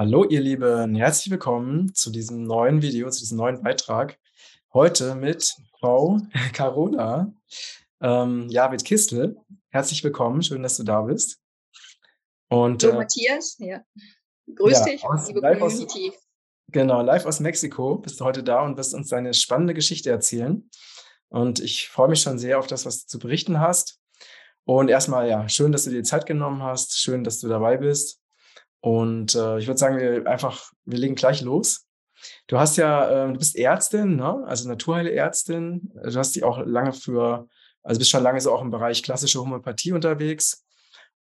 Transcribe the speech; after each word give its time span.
Hallo, 0.00 0.24
ihr 0.24 0.40
Lieben, 0.40 0.94
herzlich 0.94 1.30
willkommen 1.30 1.94
zu 1.94 2.10
diesem 2.10 2.44
neuen 2.44 2.80
Video, 2.80 3.10
zu 3.10 3.20
diesem 3.20 3.36
neuen 3.36 3.62
Beitrag. 3.62 4.18
Heute 4.72 5.14
mit 5.14 5.54
Frau 5.78 6.18
Carola 6.54 7.30
ähm, 8.00 8.48
Javid 8.48 8.82
Kistel. 8.82 9.36
Herzlich 9.68 10.02
willkommen, 10.02 10.42
schön, 10.42 10.62
dass 10.62 10.78
du 10.78 10.84
da 10.84 11.02
bist. 11.02 11.38
Und, 12.48 12.82
Hallo, 12.82 12.94
äh, 12.94 12.96
Matthias, 12.96 13.56
ja. 13.58 13.82
Grüß 14.54 14.78
ja, 14.78 14.84
dich, 14.86 15.04
aus, 15.04 15.28
liebe 15.28 15.42
Community. 15.42 16.08
Aus, 16.08 16.26
genau, 16.68 17.02
live 17.02 17.26
aus 17.26 17.40
Mexiko 17.40 17.96
bist 17.96 18.20
du 18.20 18.24
heute 18.24 18.42
da 18.42 18.62
und 18.62 18.78
wirst 18.78 18.94
uns 18.94 19.10
deine 19.10 19.34
spannende 19.34 19.74
Geschichte 19.74 20.08
erzählen. 20.08 20.70
Und 21.28 21.60
ich 21.60 21.90
freue 21.90 22.08
mich 22.08 22.22
schon 22.22 22.38
sehr 22.38 22.58
auf 22.58 22.66
das, 22.66 22.86
was 22.86 23.02
du 23.02 23.06
zu 23.06 23.18
berichten 23.18 23.60
hast. 23.60 24.00
Und 24.64 24.88
erstmal, 24.88 25.28
ja, 25.28 25.46
schön, 25.50 25.72
dass 25.72 25.84
du 25.84 25.90
dir 25.90 26.04
Zeit 26.04 26.24
genommen 26.24 26.62
hast. 26.62 26.98
Schön, 26.98 27.22
dass 27.22 27.38
du 27.38 27.48
dabei 27.48 27.76
bist. 27.76 28.19
Und 28.80 29.34
äh, 29.34 29.58
ich 29.58 29.66
würde 29.66 29.78
sagen, 29.78 29.98
wir 29.98 30.26
einfach, 30.26 30.72
wir 30.84 30.98
legen 30.98 31.14
gleich 31.14 31.42
los. 31.42 31.86
Du 32.46 32.58
hast 32.58 32.76
ja, 32.76 33.26
äh, 33.26 33.32
du 33.32 33.38
bist 33.38 33.56
Ärztin, 33.56 34.16
ne? 34.16 34.42
also 34.46 34.68
Naturheilärztin. 34.68 35.92
Du 35.94 36.14
hast 36.16 36.34
dich 36.34 36.44
auch 36.44 36.64
lange 36.64 36.92
für, 36.92 37.48
also 37.82 37.98
bist 37.98 38.10
schon 38.10 38.22
lange 38.22 38.40
so 38.40 38.52
auch 38.52 38.62
im 38.62 38.70
Bereich 38.70 39.02
klassische 39.02 39.40
Homöopathie 39.40 39.92
unterwegs 39.92 40.64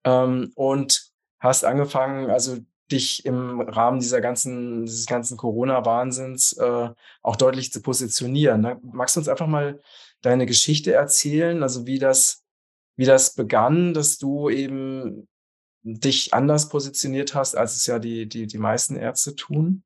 ähm, 0.05 0.53
und 0.55 1.11
hast 1.41 1.65
angefangen, 1.65 2.31
also 2.31 2.59
dich 2.91 3.25
im 3.27 3.61
Rahmen 3.61 4.01
dieser 4.01 4.21
ganzen, 4.21 4.87
dieses 4.87 5.07
ganzen 5.07 5.37
Corona-Wahnsinns 5.37 6.53
äh, 6.55 6.89
auch 7.23 7.37
deutlich 7.37 7.73
zu 7.73 7.83
positionieren. 7.83 8.63
Ne? 8.63 8.79
Magst 8.83 9.15
du 9.15 9.21
uns 9.21 9.29
einfach 9.29 9.47
mal 9.47 9.81
deine 10.23 10.47
Geschichte 10.47 10.93
erzählen, 10.93 11.63
also 11.63 11.87
wie 11.87 11.99
das, 11.99 12.45
wie 12.97 13.05
das 13.05 13.35
begann, 13.35 13.95
dass 13.95 14.19
du 14.19 14.49
eben 14.49 15.29
dich 15.83 16.35
anders 16.35 16.69
positioniert 16.69 17.35
hast, 17.35 17.57
als 17.57 17.77
es 17.77 17.87
ja 17.87 17.99
die, 17.99 18.29
die, 18.29 18.47
die 18.47 18.59
meisten 18.59 18.97
Ärzte 18.97 19.35
tun? 19.35 19.85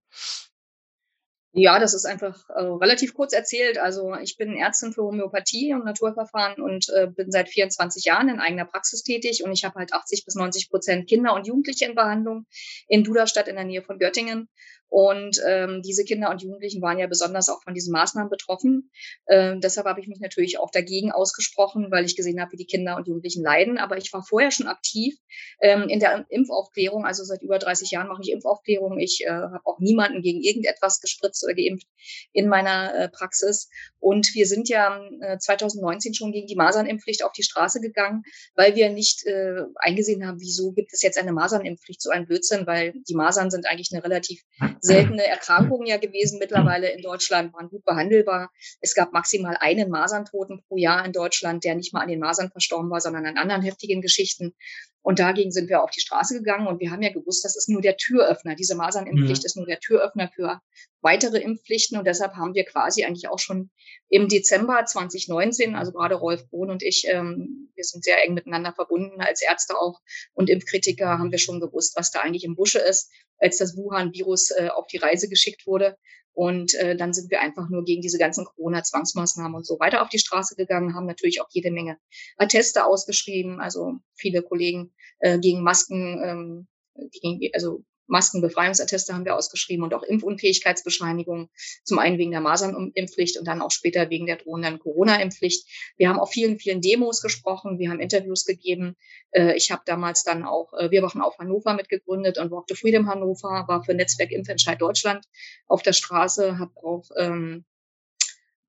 Ja, 1.55 1.79
das 1.79 1.93
ist 1.93 2.07
einfach 2.07 2.48
äh, 2.48 2.62
relativ 2.62 3.12
kurz 3.12 3.35
erzählt. 3.35 3.77
Also 3.77 4.15
ich 4.15 4.39
bin 4.39 4.57
Ärztin 4.57 4.95
für 4.95 5.03
Homöopathie 5.03 5.75
und 5.75 5.85
Naturverfahren 5.85 6.63
und 6.63 6.89
äh, 6.89 7.09
bin 7.09 7.31
seit 7.31 7.51
24 7.51 8.07
Jahren 8.07 8.31
in 8.31 8.41
eigener 8.41 8.65
Praxis 8.65 9.03
tätig 9.03 9.45
und 9.45 9.53
ich 9.53 9.63
habe 9.65 9.79
halt 9.79 9.93
80 9.93 10.25
bis 10.25 10.35
90 10.35 10.70
Prozent 10.70 11.09
Kinder 11.11 11.35
und 11.35 11.47
Jugendliche 11.47 11.85
in 11.85 11.95
Behandlung 11.95 12.47
in 12.89 13.05
Duderstadt 13.05 13.48
in 13.48 13.57
der 13.57 13.67
Nähe 13.67 13.83
von 13.83 13.98
Göttingen. 13.98 14.48
Und 14.93 15.41
ähm, 15.47 15.81
diese 15.81 16.05
Kinder 16.05 16.29
und 16.29 16.43
Jugendlichen 16.43 16.83
waren 16.83 16.98
ja 16.98 17.07
besonders 17.07 17.48
auch 17.48 17.62
von 17.62 17.73
diesen 17.73 17.93
Maßnahmen 17.93 18.29
betroffen. 18.29 18.91
Ähm, 19.27 19.62
deshalb 19.62 19.87
habe 19.87 20.03
ich 20.03 20.07
mich 20.07 20.21
natürlich 20.21 20.59
auch 20.59 20.71
dagegen 20.71 21.12
ausgesprochen, 21.12 21.87
weil 21.91 22.05
ich 22.05 22.15
gesehen 22.15 22.39
habe, 22.43 22.53
wie 22.53 22.59
die 22.59 22.67
Kinder 22.67 22.97
und 22.97 23.09
Jugendlichen 23.09 23.43
leiden. 23.43 23.79
Aber 23.79 23.97
ich 23.97 24.13
war 24.13 24.23
vorher 24.23 24.51
schon 24.51 24.67
aktiv 24.67 25.17
ähm, 25.63 25.89
in 25.89 25.98
der 25.98 26.27
Impfaufklärung. 26.29 27.07
Also 27.07 27.25
seit 27.25 27.41
über 27.41 27.59
30 27.59 27.91
Jahren 27.91 28.09
mache 28.09 28.20
ich 28.23 28.33
Impfaufklärung. 28.33 28.98
Ich 28.98 29.25
äh, 29.25 29.31
habe 29.31 29.63
auch 29.65 29.79
niemanden 29.79 30.20
gegen 30.20 30.43
irgendetwas 30.43 31.01
gespritzt 31.01 31.43
oder 31.43 31.55
geimpft 31.55 31.87
in 32.35 32.48
meiner 32.48 32.95
äh, 32.95 33.09
Praxis. 33.09 33.70
Und 33.98 34.35
wir 34.35 34.45
sind 34.45 34.69
ja 34.69 35.03
äh, 35.23 35.39
2019 35.39 36.13
schon 36.13 36.33
gegen 36.33 36.48
die 36.48 36.57
Masernimpfpflicht 36.57 37.25
auf 37.25 37.33
die 37.33 37.45
Straße 37.45 37.81
gegangen, 37.81 38.25
weil 38.57 38.75
wir 38.75 38.91
nicht 38.91 39.25
äh, 39.25 39.63
eingesehen 39.77 40.27
haben, 40.27 40.39
wieso 40.39 40.73
gibt 40.73 40.93
es 40.93 41.01
jetzt 41.01 41.17
eine 41.17 41.33
Masernimpfpflicht, 41.33 42.03
so 42.03 42.11
ein 42.11 42.27
Blödsinn, 42.27 42.67
weil 42.67 42.93
die 43.09 43.15
Masern 43.15 43.51
sind 43.51 43.67
eigentlich 43.67 43.91
eine 43.93 44.05
relativ 44.05 44.43
seltene 44.83 45.25
Erkrankungen 45.25 45.86
ja 45.86 45.97
gewesen 45.97 46.41
mittlerweile 46.41 46.91
in 46.91 47.02
Deutschland, 47.02 47.55
waren 47.55 47.69
gut 47.69 47.84
behandelbar. 47.84 48.50
Es 48.80 48.94
gab 48.94 49.12
maximal 49.12 49.56
einen 49.58 49.89
Maserntoten 49.89 50.62
pro 50.66 50.77
Jahr 50.77 51.05
in 51.06 51.12
Deutschland, 51.12 51.64
der 51.64 51.77
nicht 51.77 51.94
mal 51.94 52.00
an 52.00 52.08
den 52.08 52.18
Masern 52.18 52.51
verstorben 52.51 52.90
war, 52.90 53.01
sondern 53.01 53.24
an 53.27 53.39
anderen 53.39 53.62
heftigen 53.62 54.02
Geschichten. 54.02 54.55
Und 55.02 55.18
dagegen 55.18 55.51
sind 55.51 55.68
wir 55.68 55.83
auf 55.83 55.90
die 55.90 56.01
Straße 56.01 56.35
gegangen 56.35 56.68
und 56.68 56.80
wir 56.80 56.92
haben 56.92 57.02
ja 57.02 57.13
gewusst, 57.13 57.45
das 57.45 57.57
ist 57.57 57.68
nur 57.68 57.83
der 57.83 57.96
Türöffner. 57.96 58.55
Diese 58.55 58.77
Masernimpfpflicht 58.77 59.42
mhm. 59.42 59.46
ist 59.46 59.57
nur 59.57 59.67
der 59.67 59.80
Türöffner 59.80 60.30
für 60.33 60.61
weitere 61.01 61.39
Impfpflichten. 61.39 61.98
Und 61.98 62.07
deshalb 62.07 62.35
haben 62.35 62.55
wir 62.55 62.64
quasi 62.64 63.05
eigentlich 63.05 63.29
auch 63.29 63.40
schon 63.40 63.70
im 64.08 64.29
Dezember 64.29 64.85
2019, 64.85 65.74
also 65.74 65.90
gerade 65.90 66.14
Rolf 66.14 66.48
Bohn 66.51 66.70
und 66.70 66.83
ich, 66.83 67.05
ähm, 67.08 67.73
wir 67.74 67.85
sind 67.85 68.05
sehr 68.05 68.24
eng 68.24 68.35
miteinander 68.35 68.73
verbunden 68.73 69.20
als 69.20 69.42
Ärzte 69.42 69.77
auch 69.77 70.01
und 70.35 70.48
Impfkritiker, 70.48 71.19
haben 71.19 71.33
wir 71.33 71.39
schon 71.39 71.61
gewusst, 71.61 71.96
was 71.96 72.13
da 72.13 72.20
eigentlich 72.20 72.45
im 72.45 72.55
Busche 72.55 72.79
ist, 72.79 73.11
als 73.39 73.58
das 73.58 73.77
Wuhan-Virus 73.77 74.51
äh, 74.52 74.69
auf 74.69 74.86
die 74.86 74.98
Reise 74.98 75.29
geschickt 75.29 75.67
wurde. 75.67 75.96
Und 76.35 76.75
äh, 76.75 76.97
dann 76.97 77.13
sind 77.13 77.31
wir 77.31 77.41
einfach 77.41 77.69
nur 77.69 77.85
gegen 77.85 78.01
diese 78.01 78.19
ganzen 78.19 78.45
Corona-Zwangsmaßnahmen 78.45 79.55
und 79.55 79.67
so 79.67 79.79
weiter 79.79 80.03
auf 80.03 80.09
die 80.09 80.19
Straße 80.19 80.57
gegangen, 80.57 80.95
haben 80.95 81.07
natürlich 81.07 81.43
auch 81.43 81.48
jede 81.51 81.70
Menge 81.70 81.98
Atteste 82.39 82.87
ausgeschrieben, 82.87 83.61
also 83.61 83.98
viele 84.15 84.43
Kollegen 84.43 84.93
äh, 85.19 85.39
gegen 85.39 85.63
Masken, 85.63 86.23
ähm, 86.25 86.69
gegen, 87.11 87.51
also 87.55 87.85
Maskenbefreiungsatteste 88.12 89.14
haben 89.14 89.24
wir 89.24 89.34
ausgeschrieben 89.34 89.83
und 89.83 89.95
auch 89.95 90.02
Impfunfähigkeitsbescheinigungen. 90.02 91.48
Zum 91.83 91.98
einen 91.98 92.18
wegen 92.18 92.30
der 92.30 92.40
Masernimpfpflicht 92.40 93.39
und 93.39 93.48
dann 93.48 93.62
auch 93.62 93.70
später 93.70 94.11
wegen 94.11 94.27
der 94.27 94.36
drohenden 94.36 94.78
Corona-Impfpflicht. 94.78 95.67
Wir 95.96 96.11
haben 96.11 96.20
auf 96.20 96.30
vielen, 96.30 96.58
vielen 96.58 96.80
Demos 96.80 97.22
gesprochen. 97.22 97.78
Wir 97.78 97.90
haben 97.90 98.01
Interviews 98.01 98.45
gegeben. 98.45 98.96
Äh, 99.30 99.56
ich 99.56 99.70
habe 99.70 99.83
damals 99.86 100.22
dann 100.22 100.45
auch 100.45 100.72
äh, 100.74 100.90
Wir 100.90 101.02
wachen 101.02 101.22
auf 101.22 101.39
Hannover 101.39 101.74
mitgegründet 101.74 102.39
und 102.39 102.51
Walk 102.51 102.67
to 102.67 102.74
Freedom 102.74 103.08
Hannover, 103.08 103.64
war 103.67 103.83
für 103.83 103.95
Netzwerk 103.95 104.30
Impfentscheid 104.30 104.80
Deutschland 104.80 105.24
auf 105.67 105.83
der 105.83 105.95
Straße, 105.95 106.58
habe 106.58 106.72
auch 106.77 107.08
ähm, 107.17 107.64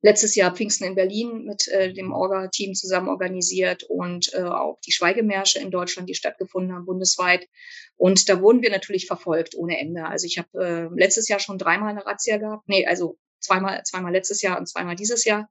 letztes 0.03 0.35
Jahr 0.35 0.53
Pfingsten 0.53 0.83
in 0.83 0.95
Berlin 0.95 1.45
mit 1.45 1.67
äh, 1.69 1.93
dem 1.93 2.11
Orga-Team 2.11 2.75
zusammen 2.75 3.07
organisiert 3.07 3.83
und 3.83 4.33
äh, 4.33 4.43
auch 4.43 4.79
die 4.85 4.91
Schweigemärsche 4.91 5.59
in 5.59 5.71
Deutschland, 5.71 6.09
die 6.09 6.13
stattgefunden 6.13 6.75
haben, 6.75 6.85
bundesweit. 6.85 7.47
Und 7.95 8.27
da 8.27 8.41
wurden 8.41 8.61
wir 8.61 8.69
natürlich 8.69 9.07
verfolgt 9.07 9.55
ohne 9.55 9.79
Ende. 9.79 10.05
Also 10.05 10.27
ich 10.27 10.37
habe 10.37 10.49
äh, 10.93 10.99
letztes 10.99 11.29
Jahr 11.29 11.39
schon 11.39 11.57
dreimal 11.57 11.89
eine 11.89 12.05
Razzia 12.05 12.37
gehabt. 12.37 12.67
Nee, 12.67 12.85
also 12.85 13.17
zweimal, 13.39 13.81
zweimal 13.83 14.11
letztes 14.11 14.41
Jahr 14.41 14.59
und 14.59 14.67
zweimal 14.67 14.97
dieses 14.97 15.23
Jahr. 15.23 15.49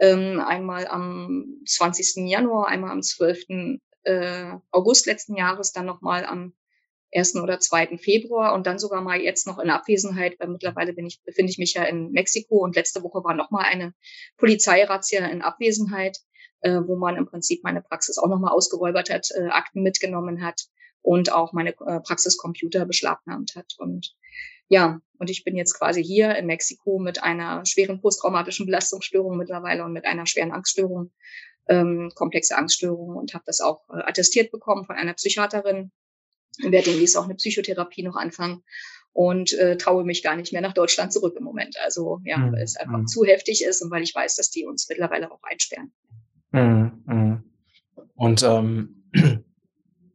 Ähm, 0.00 0.40
einmal 0.40 0.88
am 0.88 1.62
20. 1.64 2.28
Januar, 2.28 2.66
einmal 2.66 2.90
am 2.90 3.02
12. 3.02 3.78
Äh, 4.02 4.54
August 4.72 5.06
letzten 5.06 5.36
Jahres, 5.36 5.70
dann 5.70 5.86
nochmal 5.86 6.24
am 6.24 6.54
1. 7.14 7.36
oder 7.36 7.60
2. 7.60 7.98
Februar 7.98 8.54
und 8.54 8.66
dann 8.66 8.78
sogar 8.78 9.02
mal 9.02 9.20
jetzt 9.20 9.46
noch 9.46 9.58
in 9.58 9.70
Abwesenheit, 9.70 10.38
weil 10.38 10.48
mittlerweile 10.48 10.92
bin 10.92 11.06
ich, 11.06 11.22
befinde 11.24 11.50
ich 11.50 11.58
mich 11.58 11.74
ja 11.74 11.84
in 11.84 12.10
Mexiko 12.12 12.56
und 12.62 12.76
letzte 12.76 13.02
Woche 13.02 13.22
war 13.24 13.34
noch 13.34 13.50
mal 13.50 13.64
eine 13.64 13.94
Polizeirazzia 14.38 15.26
in 15.26 15.42
Abwesenheit, 15.42 16.18
äh, 16.60 16.80
wo 16.86 16.96
man 16.96 17.16
im 17.16 17.26
Prinzip 17.26 17.62
meine 17.64 17.82
Praxis 17.82 18.18
auch 18.18 18.28
noch 18.28 18.38
mal 18.38 18.50
ausgeräubert 18.50 19.10
hat, 19.10 19.28
äh, 19.36 19.48
Akten 19.48 19.82
mitgenommen 19.82 20.42
hat 20.42 20.62
und 21.02 21.32
auch 21.32 21.52
meine 21.52 21.70
äh, 21.70 22.00
Praxiscomputer 22.00 22.86
beschlagnahmt 22.86 23.54
hat. 23.56 23.74
Und 23.78 24.14
ja, 24.68 25.00
und 25.18 25.28
ich 25.28 25.44
bin 25.44 25.56
jetzt 25.56 25.78
quasi 25.78 26.02
hier 26.02 26.34
in 26.36 26.46
Mexiko 26.46 26.98
mit 26.98 27.22
einer 27.22 27.66
schweren 27.66 28.00
posttraumatischen 28.00 28.66
Belastungsstörung 28.66 29.36
mittlerweile 29.36 29.84
und 29.84 29.92
mit 29.92 30.06
einer 30.06 30.26
schweren 30.26 30.52
Angststörung, 30.52 31.12
ähm, 31.68 32.10
komplexe 32.14 32.56
Angststörung 32.56 33.16
und 33.16 33.34
habe 33.34 33.44
das 33.46 33.60
auch 33.60 33.88
äh, 33.90 34.02
attestiert 34.02 34.50
bekommen 34.50 34.86
von 34.86 34.96
einer 34.96 35.14
Psychiaterin 35.14 35.92
werde 36.58 36.90
demnächst 36.90 37.16
auch 37.16 37.24
eine 37.24 37.34
Psychotherapie 37.34 38.02
noch 38.02 38.16
anfangen 38.16 38.62
und 39.12 39.52
äh, 39.54 39.76
traue 39.76 40.04
mich 40.04 40.22
gar 40.22 40.36
nicht 40.36 40.52
mehr 40.52 40.62
nach 40.62 40.72
Deutschland 40.72 41.12
zurück 41.12 41.34
im 41.36 41.44
Moment. 41.44 41.76
Also 41.84 42.20
ja, 42.24 42.38
mhm. 42.38 42.52
weil 42.52 42.62
es 42.62 42.76
einfach 42.76 42.98
mhm. 42.98 43.06
zu 43.06 43.24
heftig 43.24 43.64
ist 43.64 43.82
und 43.82 43.90
weil 43.90 44.02
ich 44.02 44.14
weiß, 44.14 44.36
dass 44.36 44.50
die 44.50 44.64
uns 44.64 44.88
mittlerweile 44.88 45.30
auch 45.30 45.42
einsperren. 45.42 45.92
Mhm. 46.50 47.02
mhm. 47.06 47.44
Und 48.14 48.42
ähm, 48.42 49.04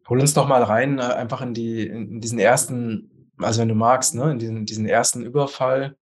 hol 0.09 0.19
uns 0.19 0.33
doch 0.33 0.47
mal 0.47 0.63
rein, 0.63 0.99
äh, 0.99 1.03
einfach 1.03 1.41
in 1.41 1.53
die 1.53 1.85
in 1.85 2.21
diesen 2.21 2.39
ersten, 2.39 3.31
also 3.37 3.61
wenn 3.61 3.67
du 3.67 3.75
magst, 3.75 4.15
ne, 4.15 4.31
in 4.31 4.39
diesen, 4.39 4.65
diesen 4.65 4.87
ersten 4.87 5.23
Überfall, 5.23 5.97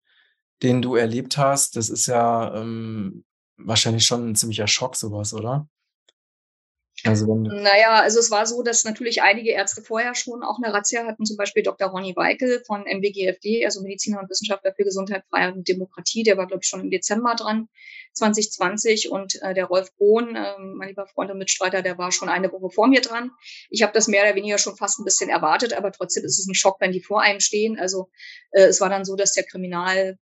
den 0.62 0.82
du 0.82 0.96
erlebt 0.96 1.36
hast. 1.36 1.76
Das 1.76 1.88
ist 1.88 2.06
ja 2.06 2.54
ähm, 2.54 3.24
wahrscheinlich 3.56 4.06
schon 4.06 4.30
ein 4.30 4.34
ziemlicher 4.36 4.66
Schock, 4.66 4.96
sowas, 4.96 5.34
oder? 5.34 5.68
Also 7.04 7.34
naja, 7.34 8.00
also 8.00 8.18
es 8.18 8.30
war 8.30 8.46
so, 8.46 8.62
dass 8.62 8.84
natürlich 8.84 9.22
einige 9.22 9.50
Ärzte 9.50 9.82
vorher 9.82 10.14
schon 10.14 10.42
auch 10.42 10.58
eine 10.62 10.72
Razzia 10.72 11.04
hatten, 11.04 11.26
zum 11.26 11.36
Beispiel 11.36 11.62
Dr. 11.62 11.88
Ronny 11.88 12.16
Weikel 12.16 12.62
von 12.66 12.82
MWGFD, 12.82 13.64
also 13.64 13.82
Mediziner 13.82 14.20
und 14.20 14.30
Wissenschaftler 14.30 14.72
für 14.74 14.84
Gesundheit, 14.84 15.24
Freiheit 15.28 15.54
und 15.54 15.68
Demokratie, 15.68 16.22
der 16.22 16.36
war, 16.36 16.46
glaube 16.46 16.62
ich, 16.62 16.68
schon 16.68 16.80
im 16.80 16.90
Dezember 16.90 17.34
dran, 17.34 17.68
2020. 18.14 19.10
Und 19.10 19.40
äh, 19.42 19.52
der 19.52 19.66
Rolf 19.66 19.92
Bohn, 19.98 20.34
äh, 20.34 20.58
mein 20.58 20.88
lieber 20.88 21.06
Freund 21.06 21.30
und 21.30 21.38
Mitstreiter, 21.38 21.82
der 21.82 21.98
war 21.98 22.12
schon 22.12 22.28
eine 22.28 22.50
Woche 22.50 22.70
vor 22.70 22.88
mir 22.88 23.02
dran. 23.02 23.30
Ich 23.68 23.82
habe 23.82 23.92
das 23.92 24.08
mehr 24.08 24.24
oder 24.24 24.34
weniger 24.34 24.58
schon 24.58 24.76
fast 24.76 24.98
ein 24.98 25.04
bisschen 25.04 25.28
erwartet, 25.28 25.74
aber 25.74 25.92
trotzdem 25.92 26.24
ist 26.24 26.38
es 26.38 26.46
ein 26.46 26.54
Schock, 26.54 26.76
wenn 26.80 26.92
die 26.92 27.02
vor 27.02 27.20
einem 27.20 27.40
stehen. 27.40 27.78
Also 27.78 28.08
äh, 28.52 28.64
es 28.64 28.80
war 28.80 28.88
dann 28.88 29.04
so, 29.04 29.16
dass 29.16 29.32
der 29.32 29.44
Kriminal 29.44 30.18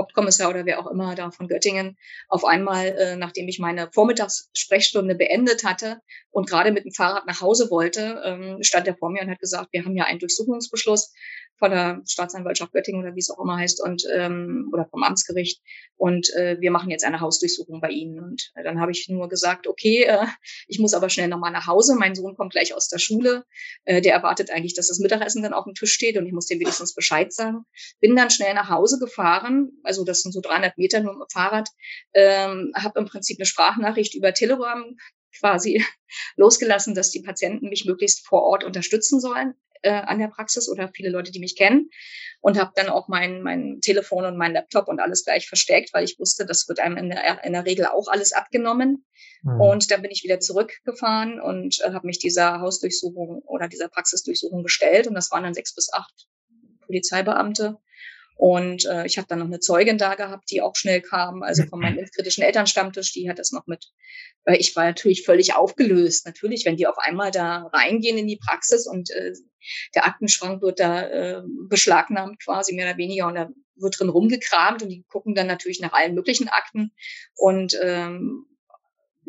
Hauptkommissar 0.00 0.48
oder 0.48 0.64
wer 0.64 0.80
auch 0.80 0.90
immer 0.90 1.14
da 1.14 1.30
von 1.30 1.46
Göttingen 1.46 1.98
auf 2.28 2.44
einmal, 2.44 2.86
äh, 2.86 3.16
nachdem 3.16 3.48
ich 3.48 3.58
meine 3.58 3.90
Vormittagssprechstunde 3.92 5.14
beendet 5.14 5.62
hatte 5.62 6.00
und 6.30 6.48
gerade 6.48 6.72
mit 6.72 6.84
dem 6.84 6.92
Fahrrad 6.92 7.26
nach 7.26 7.42
Hause 7.42 7.70
wollte, 7.70 8.22
ähm, 8.24 8.58
stand 8.62 8.86
er 8.86 8.96
vor 8.96 9.10
mir 9.10 9.22
und 9.22 9.30
hat 9.30 9.40
gesagt, 9.40 9.68
wir 9.72 9.84
haben 9.84 9.96
ja 9.96 10.04
einen 10.04 10.18
Durchsuchungsbeschluss 10.18 11.12
von 11.58 11.70
der 11.70 12.00
Staatsanwaltschaft 12.08 12.72
Göttingen 12.72 13.02
oder 13.02 13.14
wie 13.14 13.20
es 13.20 13.30
auch 13.30 13.38
immer 13.38 13.58
heißt 13.58 13.82
und 13.82 14.04
ähm, 14.12 14.70
oder 14.72 14.86
vom 14.86 15.02
Amtsgericht 15.02 15.60
und 15.96 16.32
äh, 16.34 16.56
wir 16.58 16.70
machen 16.70 16.90
jetzt 16.90 17.04
eine 17.04 17.20
Hausdurchsuchung 17.20 17.80
bei 17.80 17.90
Ihnen 17.90 18.18
und 18.18 18.50
dann 18.54 18.80
habe 18.80 18.90
ich 18.92 19.06
nur 19.10 19.28
gesagt, 19.28 19.66
okay, 19.66 20.04
äh, 20.04 20.26
ich 20.66 20.78
muss 20.78 20.94
aber 20.94 21.10
schnell 21.10 21.28
nochmal 21.28 21.52
nach 21.52 21.66
Hause. 21.66 21.94
Mein 21.96 22.14
Sohn 22.14 22.34
kommt 22.34 22.52
gleich 22.52 22.74
aus 22.74 22.88
der 22.88 22.98
Schule, 22.98 23.44
äh, 23.84 24.00
der 24.00 24.14
erwartet 24.14 24.50
eigentlich, 24.50 24.74
dass 24.74 24.88
das 24.88 24.98
Mittagessen 24.98 25.42
dann 25.42 25.52
auf 25.52 25.64
dem 25.64 25.74
Tisch 25.74 25.92
steht 25.92 26.16
und 26.16 26.26
ich 26.26 26.32
muss 26.32 26.46
dem 26.46 26.58
wenigstens 26.58 26.94
Bescheid 26.94 27.32
sagen. 27.32 27.66
Bin 28.00 28.16
dann 28.16 28.30
schnell 28.30 28.54
nach 28.54 28.70
Hause 28.70 28.98
gefahren, 28.98 29.70
also 29.90 30.04
das 30.04 30.22
sind 30.22 30.30
so 30.30 30.40
300 30.40 30.78
Meter 30.78 31.00
nur 31.00 31.14
mit 31.14 31.22
dem 31.22 31.32
Fahrrad, 31.32 31.68
ähm, 32.14 32.72
habe 32.76 33.00
im 33.00 33.06
Prinzip 33.06 33.38
eine 33.38 33.44
Sprachnachricht 33.44 34.14
über 34.14 34.32
Telegram 34.32 34.96
quasi 35.36 35.84
losgelassen, 36.36 36.94
dass 36.94 37.10
die 37.10 37.22
Patienten 37.22 37.68
mich 37.68 37.86
möglichst 37.86 38.24
vor 38.24 38.42
Ort 38.44 38.62
unterstützen 38.62 39.18
sollen 39.20 39.54
äh, 39.82 39.90
an 39.90 40.20
der 40.20 40.28
Praxis 40.28 40.68
oder 40.68 40.92
viele 40.94 41.10
Leute, 41.10 41.32
die 41.32 41.40
mich 41.40 41.56
kennen. 41.56 41.90
Und 42.40 42.58
habe 42.58 42.70
dann 42.76 42.88
auch 42.88 43.08
mein, 43.08 43.42
mein 43.42 43.80
Telefon 43.82 44.24
und 44.24 44.38
mein 44.38 44.52
Laptop 44.52 44.88
und 44.88 45.00
alles 45.00 45.24
gleich 45.24 45.46
versteckt, 45.48 45.92
weil 45.92 46.04
ich 46.04 46.18
wusste, 46.18 46.46
das 46.46 46.66
wird 46.68 46.78
einem 46.78 46.96
in 46.96 47.10
der, 47.10 47.44
in 47.44 47.52
der 47.52 47.66
Regel 47.66 47.86
auch 47.86 48.06
alles 48.08 48.32
abgenommen. 48.32 49.04
Mhm. 49.42 49.60
Und 49.60 49.90
dann 49.90 50.02
bin 50.02 50.12
ich 50.12 50.22
wieder 50.22 50.38
zurückgefahren 50.38 51.40
und 51.40 51.80
äh, 51.80 51.92
habe 51.92 52.06
mich 52.06 52.20
dieser 52.20 52.60
Hausdurchsuchung 52.60 53.42
oder 53.44 53.66
dieser 53.66 53.88
Praxisdurchsuchung 53.88 54.62
gestellt. 54.62 55.08
Und 55.08 55.14
das 55.14 55.32
waren 55.32 55.42
dann 55.42 55.54
sechs 55.54 55.74
bis 55.74 55.92
acht 55.92 56.28
Polizeibeamte. 56.86 57.76
Und 58.40 58.86
äh, 58.86 59.04
ich 59.04 59.18
habe 59.18 59.28
dann 59.28 59.40
noch 59.40 59.46
eine 59.48 59.60
Zeugin 59.60 59.98
da 59.98 60.14
gehabt, 60.14 60.50
die 60.50 60.62
auch 60.62 60.74
schnell 60.74 61.02
kam, 61.02 61.42
also 61.42 61.62
von 61.66 61.78
meinem 61.78 62.06
kritischen 62.16 62.42
Elternstammtisch, 62.42 63.12
die 63.12 63.28
hat 63.28 63.38
das 63.38 63.52
noch 63.52 63.66
mit. 63.66 63.84
Äh, 64.46 64.56
ich 64.56 64.74
war 64.74 64.86
natürlich 64.86 65.26
völlig 65.26 65.54
aufgelöst. 65.54 66.24
Natürlich, 66.24 66.64
wenn 66.64 66.78
die 66.78 66.86
auf 66.86 66.96
einmal 66.96 67.32
da 67.32 67.68
reingehen 67.74 68.16
in 68.16 68.26
die 68.26 68.38
Praxis 68.42 68.86
und 68.86 69.10
äh, 69.10 69.34
der 69.94 70.06
Aktenschrank 70.06 70.62
wird 70.62 70.80
da 70.80 71.02
äh, 71.02 71.42
beschlagnahmt 71.68 72.42
quasi 72.42 72.74
mehr 72.74 72.88
oder 72.88 72.96
weniger 72.96 73.26
und 73.26 73.34
da 73.34 73.50
wird 73.76 74.00
drin 74.00 74.08
rumgekramt 74.08 74.82
und 74.82 74.88
die 74.88 75.04
gucken 75.10 75.34
dann 75.34 75.46
natürlich 75.46 75.80
nach 75.80 75.92
allen 75.92 76.14
möglichen 76.14 76.48
Akten 76.48 76.92
und 77.36 77.78
ähm, 77.82 78.46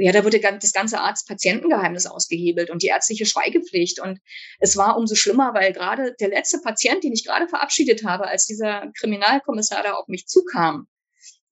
ja, 0.01 0.11
da 0.11 0.23
wurde 0.23 0.39
das 0.39 0.73
ganze 0.73 0.99
Arzt-Patientengeheimnis 0.99 2.05
ausgehebelt 2.05 2.69
und 2.69 2.81
die 2.81 2.87
ärztliche 2.87 3.25
Schweigepflicht. 3.25 3.99
Und 3.99 4.19
es 4.59 4.75
war 4.77 4.97
umso 4.97 5.15
schlimmer, 5.15 5.53
weil 5.53 5.73
gerade 5.73 6.15
der 6.19 6.29
letzte 6.29 6.59
Patient, 6.59 7.03
den 7.03 7.13
ich 7.13 7.25
gerade 7.25 7.47
verabschiedet 7.47 8.03
habe, 8.03 8.27
als 8.27 8.45
dieser 8.45 8.91
Kriminalkommissar 8.99 9.83
da 9.83 9.93
auf 9.93 10.07
mich 10.07 10.27
zukam, 10.27 10.87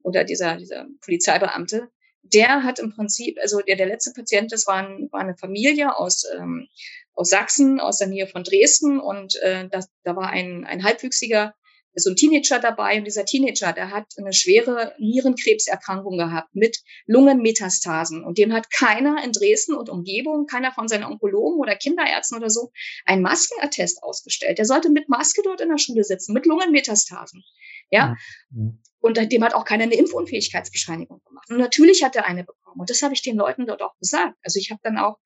oder 0.01 0.23
dieser, 0.23 0.57
dieser 0.57 0.87
Polizeibeamte, 1.01 1.89
der 2.23 2.63
hat 2.63 2.79
im 2.79 2.93
Prinzip, 2.93 3.37
also 3.41 3.59
der, 3.59 3.75
der 3.75 3.87
letzte 3.87 4.11
Patient, 4.13 4.51
das 4.51 4.67
war, 4.67 4.75
ein, 4.75 5.09
war 5.11 5.21
eine 5.21 5.37
Familie 5.37 5.95
aus, 5.95 6.23
ähm, 6.37 6.67
aus 7.13 7.29
Sachsen, 7.29 7.79
aus 7.79 7.97
der 7.97 8.07
Nähe 8.07 8.27
von 8.27 8.43
Dresden 8.43 8.99
und 8.99 9.35
äh, 9.37 9.67
das, 9.69 9.89
da 10.03 10.15
war 10.15 10.29
ein, 10.29 10.65
ein 10.65 10.83
halbwüchsiger 10.83 11.53
so 11.95 12.09
ein 12.09 12.15
Teenager 12.15 12.59
dabei 12.59 12.97
und 12.97 13.06
dieser 13.06 13.25
Teenager, 13.25 13.74
der 13.74 13.91
hat 13.91 14.06
eine 14.18 14.33
schwere 14.33 14.94
Nierenkrebserkrankung 15.00 16.18
gehabt 16.18 16.53
mit 16.53 16.80
Lungenmetastasen 17.07 18.24
und 18.24 18.38
dem 18.38 18.53
hat 18.53 18.71
keiner 18.71 19.24
in 19.24 19.31
Dresden 19.31 19.75
und 19.75 19.89
Umgebung, 19.89 20.45
keiner 20.45 20.71
von 20.71 20.88
seinen 20.88 21.03
Onkologen 21.03 21.59
oder 21.59 21.75
Kinderärzten 21.75 22.38
oder 22.38 22.50
so, 22.50 22.71
ein 23.06 23.21
Maskenattest 23.21 24.03
ausgestellt. 24.03 24.57
Der 24.57 24.65
sollte 24.65 24.89
mit 24.89 25.09
Maske 25.09 25.41
dort 25.44 25.62
in 25.62 25.69
der 25.69 25.77
Schule 25.77 26.03
sitzen, 26.03 26.33
mit 26.33 26.45
Lungenmetastasen. 26.45 27.44
Ja. 27.89 28.15
Mhm. 28.51 28.80
Und 29.01 29.18
dem 29.31 29.44
hat 29.44 29.53
auch 29.53 29.63
keiner 29.63 29.83
eine 29.83 29.95
Impfunfähigkeitsbescheinigung 29.95 31.21
gemacht. 31.25 31.50
Und 31.50 31.57
natürlich 31.57 32.03
hat 32.03 32.18
er 32.18 32.25
eine 32.25 32.44
bekommen. 32.44 32.81
Und 32.81 32.89
das 32.89 33.01
habe 33.01 33.13
ich 33.13 33.21
den 33.21 33.38
Leuten 33.38 33.65
dort 33.65 33.81
auch 33.81 33.97
gesagt. 33.97 34.35
Also 34.44 34.59
ich 34.59 34.71
habe 34.71 34.81
dann 34.83 34.97
auch 34.97 35.18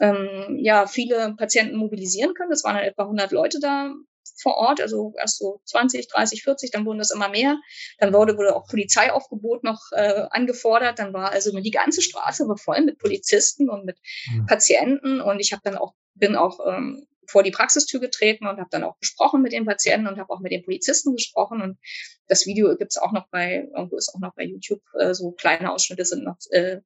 ähm, 0.00 0.58
ja 0.60 0.86
viele 0.86 1.34
Patienten 1.36 1.76
mobilisieren 1.76 2.34
können. 2.34 2.50
Das 2.50 2.64
waren 2.64 2.74
dann 2.74 2.84
etwa 2.84 3.02
100 3.04 3.30
Leute 3.30 3.60
da 3.60 3.94
vor 4.40 4.56
Ort, 4.56 4.80
also 4.80 5.12
erst 5.18 5.38
so 5.38 5.60
20, 5.64 6.08
30, 6.08 6.42
40, 6.42 6.70
dann 6.70 6.84
wurden 6.84 6.98
das 6.98 7.10
immer 7.10 7.28
mehr. 7.28 7.58
Dann 7.98 8.12
wurde, 8.12 8.36
wurde 8.36 8.56
auch 8.56 8.66
Polizeiaufgebot 8.66 9.64
noch 9.64 9.80
äh, 9.92 10.26
angefordert. 10.30 10.98
Dann 10.98 11.12
war 11.12 11.30
also 11.30 11.58
die 11.58 11.70
ganze 11.70 12.02
Straße 12.02 12.46
war 12.48 12.56
voll 12.56 12.82
mit 12.82 12.98
Polizisten 12.98 13.68
und 13.68 13.84
mit 13.84 13.98
mhm. 14.32 14.46
Patienten. 14.46 15.20
Und 15.20 15.40
ich 15.40 15.52
habe 15.52 15.62
dann 15.64 15.76
auch, 15.76 15.94
bin 16.14 16.36
auch 16.36 16.58
ähm, 16.66 17.06
vor 17.26 17.42
die 17.42 17.50
Praxistür 17.50 18.00
getreten 18.00 18.46
und 18.46 18.58
habe 18.58 18.68
dann 18.70 18.84
auch 18.84 18.98
gesprochen 18.98 19.42
mit 19.42 19.52
den 19.52 19.64
Patienten 19.64 20.06
und 20.06 20.18
habe 20.18 20.32
auch 20.32 20.40
mit 20.40 20.52
den 20.52 20.64
Polizisten 20.64 21.14
gesprochen. 21.14 21.62
Und 21.62 21.78
das 22.28 22.46
Video 22.46 22.76
gibt's 22.76 22.98
auch 22.98 23.12
noch 23.12 23.28
bei, 23.28 23.68
irgendwo 23.74 23.96
ist 23.96 24.14
auch 24.14 24.20
noch 24.20 24.34
bei 24.34 24.44
YouTube, 24.44 24.82
äh, 24.98 25.14
so 25.14 25.32
kleine 25.32 25.72
Ausschnitte 25.72 26.04
sind 26.04 26.24
noch, 26.24 26.36
äh, 26.50 26.80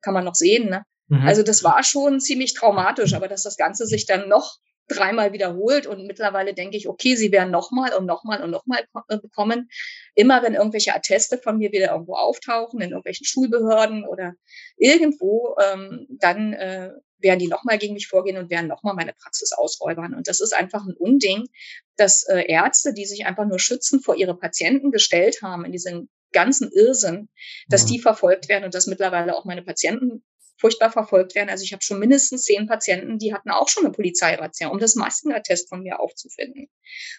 kann 0.00 0.14
man 0.14 0.24
noch 0.24 0.34
sehen. 0.34 0.70
Ne? 0.70 0.84
Mhm. 1.08 1.26
Also 1.26 1.42
das 1.42 1.64
war 1.64 1.82
schon 1.82 2.20
ziemlich 2.20 2.54
traumatisch, 2.54 3.14
aber 3.14 3.28
dass 3.28 3.42
das 3.42 3.56
Ganze 3.56 3.86
sich 3.86 4.06
dann 4.06 4.28
noch 4.28 4.58
dreimal 4.90 5.32
wiederholt 5.32 5.86
und 5.86 6.06
mittlerweile 6.06 6.54
denke 6.54 6.76
ich, 6.76 6.88
okay, 6.88 7.16
sie 7.16 7.32
werden 7.32 7.50
nochmal 7.50 7.94
und 7.94 8.06
nochmal 8.06 8.42
und 8.42 8.50
nochmal 8.50 8.84
äh, 9.08 9.18
bekommen. 9.18 9.68
Immer 10.14 10.42
wenn 10.42 10.54
irgendwelche 10.54 10.94
Atteste 10.94 11.38
von 11.38 11.58
mir 11.58 11.72
wieder 11.72 11.92
irgendwo 11.92 12.14
auftauchen, 12.14 12.80
in 12.80 12.90
irgendwelchen 12.90 13.26
Schulbehörden 13.26 14.04
oder 14.04 14.34
irgendwo, 14.76 15.56
ähm, 15.62 16.06
dann 16.10 16.52
äh, 16.52 16.90
werden 17.18 17.38
die 17.38 17.48
nochmal 17.48 17.78
gegen 17.78 17.94
mich 17.94 18.08
vorgehen 18.08 18.36
und 18.36 18.50
werden 18.50 18.66
nochmal 18.68 18.94
meine 18.94 19.12
Praxis 19.12 19.52
ausräubern. 19.52 20.14
Und 20.14 20.28
das 20.28 20.40
ist 20.40 20.54
einfach 20.54 20.86
ein 20.86 20.94
Unding, 20.94 21.46
dass 21.96 22.24
äh, 22.24 22.44
Ärzte, 22.48 22.94
die 22.94 23.04
sich 23.04 23.26
einfach 23.26 23.46
nur 23.46 23.58
schützen 23.58 24.00
vor 24.00 24.16
ihre 24.16 24.36
Patienten 24.36 24.90
gestellt 24.90 25.42
haben 25.42 25.64
in 25.64 25.72
diesen 25.72 26.08
ganzen 26.32 26.70
Irrsinn, 26.72 27.28
dass 27.68 27.86
die 27.86 27.98
verfolgt 27.98 28.48
werden 28.48 28.64
und 28.64 28.74
dass 28.74 28.86
mittlerweile 28.86 29.36
auch 29.36 29.44
meine 29.44 29.62
Patienten 29.62 30.22
furchtbar 30.60 30.92
verfolgt 30.92 31.34
werden. 31.34 31.48
Also 31.48 31.64
ich 31.64 31.72
habe 31.72 31.82
schon 31.82 31.98
mindestens 31.98 32.42
zehn 32.42 32.66
Patienten, 32.66 33.18
die 33.18 33.32
hatten 33.32 33.50
auch 33.50 33.68
schon 33.68 33.84
eine 33.84 33.92
Polizeirazzia, 33.92 34.68
um 34.68 34.78
das 34.78 34.94
Maskenattest 34.94 35.70
von 35.70 35.82
mir 35.82 36.00
aufzufinden. 36.00 36.68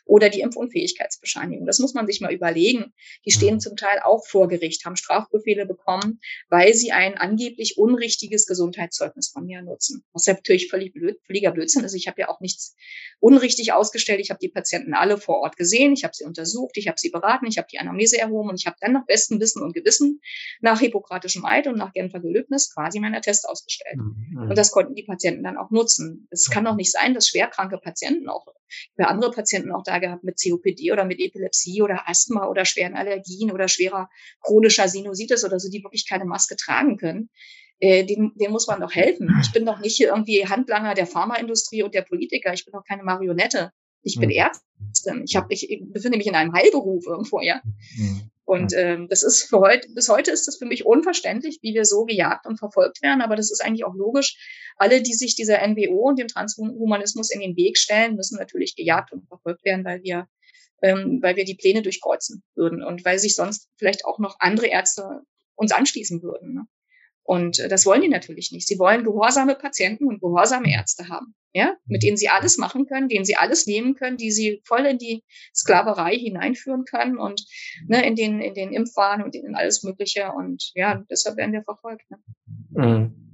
Oder 0.06 0.30
die 0.30 0.42
Impfunfähigkeitsbescheinigung. 0.42 1.66
Das 1.66 1.80
muss 1.80 1.94
man 1.94 2.06
sich 2.06 2.22
mal 2.22 2.34
überlegen. 2.34 2.94
Die 3.26 3.32
stehen 3.32 3.60
zum 3.60 3.76
Teil 3.76 4.00
auch 4.04 4.28
vor 4.28 4.48
Gericht, 4.48 4.86
haben 4.86 4.96
Strafbefehle 4.96 5.66
bekommen, 5.66 6.20
weil 6.50 6.74
sie 6.74 6.92
ein 6.92 7.18
angeblich 7.18 7.78
unrichtiges 7.78 8.46
Gesundheitszeugnis 8.46 9.30
von 9.30 9.46
mir 9.46 9.62
nutzen. 9.64 10.04
Was 10.14 10.28
ja 10.28 10.34
natürlich 10.34 10.70
völlig 10.70 10.94
blöd, 10.94 11.20
völliger 11.26 11.52
Blödsinn 11.52 11.84
ist. 11.84 11.96
Ich 11.96 12.08
habe 12.08 12.22
ja 12.22 12.30
auch 12.30 12.42
nichts 12.42 12.76
unrichtig 13.20 13.74
ausgestellt. 13.74 14.20
Ich 14.20 14.30
habe 14.30 14.40
die 14.40 14.50
Patienten 14.50 14.94
alle 14.94 15.18
vor 15.18 15.40
Ort 15.40 15.58
gesehen. 15.58 15.94
Ich 15.94 16.04
habe 16.04 16.14
sie 16.14 16.26
untersucht. 16.26 16.78
Ich 16.78 16.88
habe 16.88 17.00
sie 17.00 17.10
beraten. 17.10 17.48
Ich 17.48 17.58
habe 17.58 17.68
die 17.72 17.80
Anamnese 17.80 18.20
erhoben 18.20 18.50
und 18.50 18.60
ich 18.60 18.68
habe 18.68 18.78
dann 18.80 18.94
nach 18.94 19.06
bestem 19.08 19.40
Wissen 19.40 19.64
und 19.64 19.74
Gewissen 19.74 20.22
nach 20.60 20.80
hippokratischem 20.80 21.44
Eid 21.46 21.66
und 21.66 21.78
nach 21.78 21.94
Genfer 21.94 22.20
Gelöbnis 22.20 22.72
quasi 22.74 23.00
mein 23.00 23.16
Attest 23.16 23.31
Test 23.32 23.48
ausgestellt. 23.48 23.98
Mhm. 23.98 24.50
Und 24.50 24.58
das 24.58 24.72
konnten 24.72 24.96
die 24.96 25.04
Patienten 25.04 25.44
dann 25.44 25.58
auch 25.58 25.72
nutzen. 25.72 26.28
Es 26.32 26.50
kann 26.50 26.66
doch 26.66 26.76
nicht 26.76 26.92
sein, 26.92 27.14
dass 27.14 27.28
schwerkranke 27.28 27.78
Patienten 27.78 28.28
auch, 28.30 28.46
ich 28.68 28.92
habe 29.00 29.10
andere 29.10 29.32
Patienten 29.32 29.72
auch 29.72 29.84
da 29.84 30.00
gehabt 30.00 30.24
mit 30.24 30.40
COPD 30.42 30.92
oder 30.92 31.06
mit 31.06 31.20
Epilepsie 31.20 31.82
oder 31.82 32.10
Asthma 32.10 32.48
oder 32.48 32.66
schweren 32.66 32.96
Allergien 32.96 33.52
oder 33.52 33.68
schwerer 33.68 34.10
chronischer 34.42 34.88
Sinusitis 34.88 35.46
oder 35.46 35.60
so, 35.60 35.70
die 35.70 35.84
wirklich 35.84 36.08
keine 36.08 36.26
Maske 36.26 36.56
tragen 36.56 36.98
können. 36.98 37.30
Äh, 37.80 38.06
den, 38.06 38.32
den 38.36 38.52
muss 38.52 38.68
man 38.68 38.80
doch 38.80 38.94
helfen. 38.94 39.36
Ich 39.42 39.52
bin 39.52 39.66
doch 39.66 39.80
nicht 39.80 39.96
hier 39.98 40.10
irgendwie 40.10 40.48
Handlanger 40.48 40.94
der 40.94 41.08
Pharmaindustrie 41.08 41.84
und 41.84 41.96
der 41.96 42.04
Politiker. 42.04 42.54
Ich 42.54 42.66
bin 42.66 42.74
doch 42.74 42.84
keine 42.88 43.04
Marionette. 43.04 43.72
Ich 44.04 44.18
bin 44.20 44.30
mhm. 44.30 44.36
Ärztin. 44.36 45.24
Ich, 45.26 45.36
hab, 45.36 45.52
ich 45.52 45.82
befinde 45.82 46.18
mich 46.18 46.28
in 46.28 46.36
einem 46.36 46.54
Heilberuf 46.54 47.06
irgendwo, 47.06 47.40
ja. 47.42 47.62
Mhm. 47.98 48.32
Und 48.52 48.74
ähm, 48.76 49.08
das 49.08 49.24
ist 49.24 49.44
für 49.44 49.60
heute, 49.60 49.88
bis 49.94 50.10
heute 50.10 50.32
ist 50.32 50.46
das 50.46 50.58
für 50.58 50.66
mich 50.66 50.86
unverständlich, 50.86 51.60
wie 51.62 51.74
wir 51.74 51.86
so 51.86 52.04
gejagt 52.04 52.46
und 52.46 52.58
verfolgt 52.58 53.02
werden. 53.02 53.22
Aber 53.22 53.38
das 53.38 53.50
ist 53.50 53.64
eigentlich 53.64 53.86
auch 53.86 53.96
logisch. 53.96 54.38
Alle, 54.76 55.02
die 55.02 55.14
sich 55.14 55.36
dieser 55.36 55.66
NWO 55.66 56.10
und 56.10 56.20
dem 56.20 56.28
Transhumanismus 56.28 57.32
in 57.32 57.40
den 57.40 57.56
Weg 57.56 57.78
stellen, 57.78 58.16
müssen 58.16 58.38
natürlich 58.38 58.76
gejagt 58.76 59.14
und 59.14 59.26
verfolgt 59.28 59.64
werden, 59.64 59.86
weil 59.86 60.04
wir, 60.04 60.28
ähm, 60.82 61.20
weil 61.22 61.38
wir 61.38 61.46
die 61.46 61.56
Pläne 61.56 61.82
durchkreuzen 61.82 62.44
würden 62.56 62.84
und 62.84 63.06
weil 63.06 63.20
sich 63.20 63.36
sonst 63.36 63.70
vielleicht 63.78 64.04
auch 64.04 64.20
noch 64.20 64.36
andere 64.40 64.68
Ärzte 64.68 65.22
uns 65.56 65.72
anschließen 65.72 66.22
würden. 66.22 66.54
Ne? 66.56 66.66
Und 67.24 67.60
äh, 67.60 67.68
das 67.68 67.86
wollen 67.86 68.02
die 68.02 68.10
natürlich 68.10 68.52
nicht. 68.52 68.68
Sie 68.68 68.80
wollen 68.80 69.04
gehorsame 69.04 69.56
Patienten 69.56 70.06
und 70.06 70.22
gehorsame 70.22 70.72
Ärzte 70.72 71.10
haben, 71.10 71.36
ja, 71.54 71.76
mit 71.86 72.04
denen 72.04 72.18
sie 72.18 72.30
alles 72.30 72.58
machen 72.58 72.86
können, 72.88 73.10
denen 73.10 73.26
sie 73.26 73.36
alles 73.36 73.68
nehmen 73.68 73.96
können, 73.96 74.18
die 74.18 74.32
sie 74.32 74.62
voll 74.66 74.86
in 74.86 74.98
die 74.98 75.24
Sklaverei 75.56 76.16
hineinführen 76.16 76.86
können 76.86 77.18
und 77.18 77.46
ne, 77.88 78.06
in 78.06 78.16
den 78.16 78.42
in 78.42 78.54
den 78.54 78.74
Impfwahn 78.74 79.24
und 79.24 79.36
in 79.36 79.56
alles 79.56 79.84
Mögliche. 79.84 80.32
Und 80.32 80.72
ja, 80.76 81.04
deshalb 81.10 81.38
werden 81.38 81.54
wir 81.54 81.64
verfolgt. 81.64 82.10
Ne? 82.10 82.18
Mhm. 82.72 83.32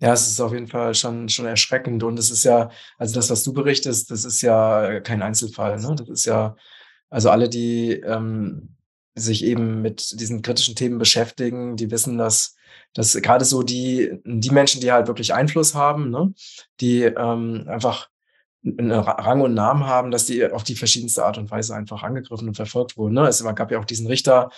Ja, 0.00 0.12
es 0.12 0.28
ist 0.28 0.40
auf 0.40 0.52
jeden 0.52 0.66
Fall 0.66 0.94
schon, 0.94 1.28
schon 1.28 1.46
erschreckend. 1.46 2.02
Und 2.02 2.18
es 2.18 2.30
ist 2.30 2.44
ja, 2.44 2.70
also 2.98 3.14
das, 3.14 3.30
was 3.30 3.42
du 3.42 3.52
berichtest, 3.52 4.10
das 4.10 4.24
ist 4.24 4.42
ja 4.42 5.00
kein 5.00 5.22
Einzelfall. 5.22 5.80
Ne? 5.80 5.94
Das 5.96 6.08
ist 6.08 6.24
ja, 6.26 6.56
also 7.10 7.30
alle, 7.30 7.48
die 7.48 7.92
ähm, 7.92 8.76
sich 9.14 9.44
eben 9.44 9.82
mit 9.82 10.20
diesen 10.20 10.42
kritischen 10.42 10.74
Themen 10.74 10.98
beschäftigen, 10.98 11.76
die 11.76 11.90
wissen, 11.90 12.18
dass 12.18 12.56
dass 12.94 13.14
gerade 13.14 13.44
so 13.44 13.62
die, 13.62 14.20
die 14.24 14.50
Menschen, 14.50 14.80
die 14.80 14.92
halt 14.92 15.06
wirklich 15.06 15.34
Einfluss 15.34 15.74
haben, 15.74 16.10
ne, 16.10 16.32
die 16.80 17.02
ähm, 17.02 17.64
einfach 17.68 18.08
einen 18.64 18.92
Rang 18.92 19.42
und 19.42 19.54
Namen 19.54 19.84
haben, 19.84 20.10
dass 20.10 20.26
die 20.26 20.50
auf 20.50 20.64
die 20.64 20.74
verschiedenste 20.74 21.24
Art 21.24 21.36
und 21.36 21.50
Weise 21.50 21.74
einfach 21.74 22.02
angegriffen 22.02 22.48
und 22.48 22.54
verfolgt 22.54 22.96
wurden. 22.96 23.14
Ne? 23.14 23.26
Es 23.26 23.44
gab 23.44 23.70
ja 23.70 23.78
auch 23.78 23.84
diesen 23.84 24.06
Richter, 24.06 24.50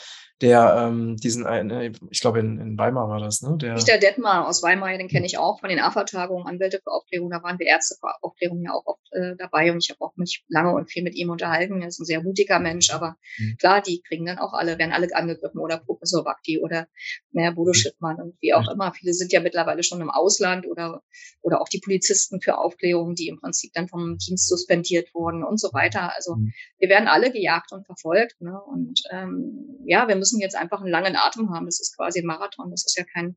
der 0.42 0.88
ähm, 0.88 1.16
diesen, 1.16 1.46
äh, 1.46 1.92
ich 2.10 2.20
glaube 2.20 2.40
in, 2.40 2.58
in 2.58 2.78
Weimar 2.78 3.08
war 3.08 3.20
das, 3.20 3.40
ne? 3.42 3.56
Der 3.56 3.74
Peter 3.74 3.98
Detmar 3.98 4.46
aus 4.46 4.62
Weimar, 4.62 4.96
den 4.98 5.08
kenne 5.08 5.24
ich 5.24 5.38
auch 5.38 5.60
von 5.60 5.70
den 5.70 5.78
AFA-Tagungen, 5.78 6.46
Anwälte 6.46 6.80
für 6.82 6.90
Aufklärung, 6.90 7.30
da 7.30 7.42
waren 7.42 7.58
wir 7.58 7.66
Ärzte 7.66 7.96
für 7.98 8.08
Aufklärung 8.22 8.62
ja 8.62 8.72
auch 8.72 8.84
oft 8.84 9.12
äh, 9.12 9.34
dabei 9.36 9.72
und 9.72 9.78
ich 9.82 9.90
habe 9.90 10.00
auch 10.02 10.14
mich 10.16 10.44
lange 10.48 10.74
und 10.74 10.90
viel 10.90 11.02
mit 11.02 11.14
ihm 11.14 11.30
unterhalten. 11.30 11.80
Er 11.80 11.88
ist 11.88 12.00
ein 12.00 12.04
sehr 12.04 12.22
mutiger 12.22 12.58
Mensch, 12.58 12.90
aber 12.90 13.16
mhm. 13.38 13.56
klar, 13.58 13.80
die 13.80 14.02
kriegen 14.06 14.26
dann 14.26 14.38
auch 14.38 14.52
alle, 14.52 14.78
werden 14.78 14.92
alle 14.92 15.08
angegriffen 15.14 15.58
oder 15.58 15.78
Professor 15.78 16.22
Bakti 16.22 16.60
oder 16.60 16.86
naja, 17.32 17.50
Bodo 17.52 17.70
mhm. 17.70 17.74
Schittmann 17.74 18.20
und 18.20 18.34
wie 18.40 18.52
auch 18.52 18.62
mhm. 18.62 18.72
immer. 18.72 18.92
Viele 18.92 19.14
sind 19.14 19.32
ja 19.32 19.40
mittlerweile 19.40 19.82
schon 19.82 20.00
im 20.00 20.10
Ausland 20.10 20.66
oder, 20.66 21.02
oder 21.42 21.60
auch 21.60 21.68
die 21.68 21.80
Polizisten 21.80 22.40
für 22.40 22.58
Aufklärung, 22.58 23.14
die 23.14 23.28
im 23.28 23.40
Prinzip 23.40 23.72
dann 23.74 23.88
vom 23.88 24.18
Dienst 24.18 24.48
suspendiert 24.48 25.14
wurden 25.14 25.44
und 25.44 25.60
so 25.60 25.72
weiter. 25.72 26.14
Also 26.14 26.36
mhm. 26.36 26.52
wir 26.78 26.88
werden 26.88 27.08
alle 27.08 27.30
gejagt 27.30 27.72
und 27.72 27.86
verfolgt. 27.86 28.40
Ne? 28.40 28.58
Und 28.60 29.02
ähm, 29.10 29.78
ja, 29.86 30.08
wir 30.08 30.16
müssen 30.16 30.25
jetzt 30.40 30.56
einfach 30.56 30.80
einen 30.80 30.90
langen 30.90 31.16
Atem 31.16 31.50
haben. 31.50 31.66
Das 31.66 31.80
ist 31.80 31.96
quasi 31.96 32.20
ein 32.20 32.26
Marathon. 32.26 32.70
Das 32.70 32.84
ist 32.84 32.96
ja 32.96 33.04
kein, 33.04 33.36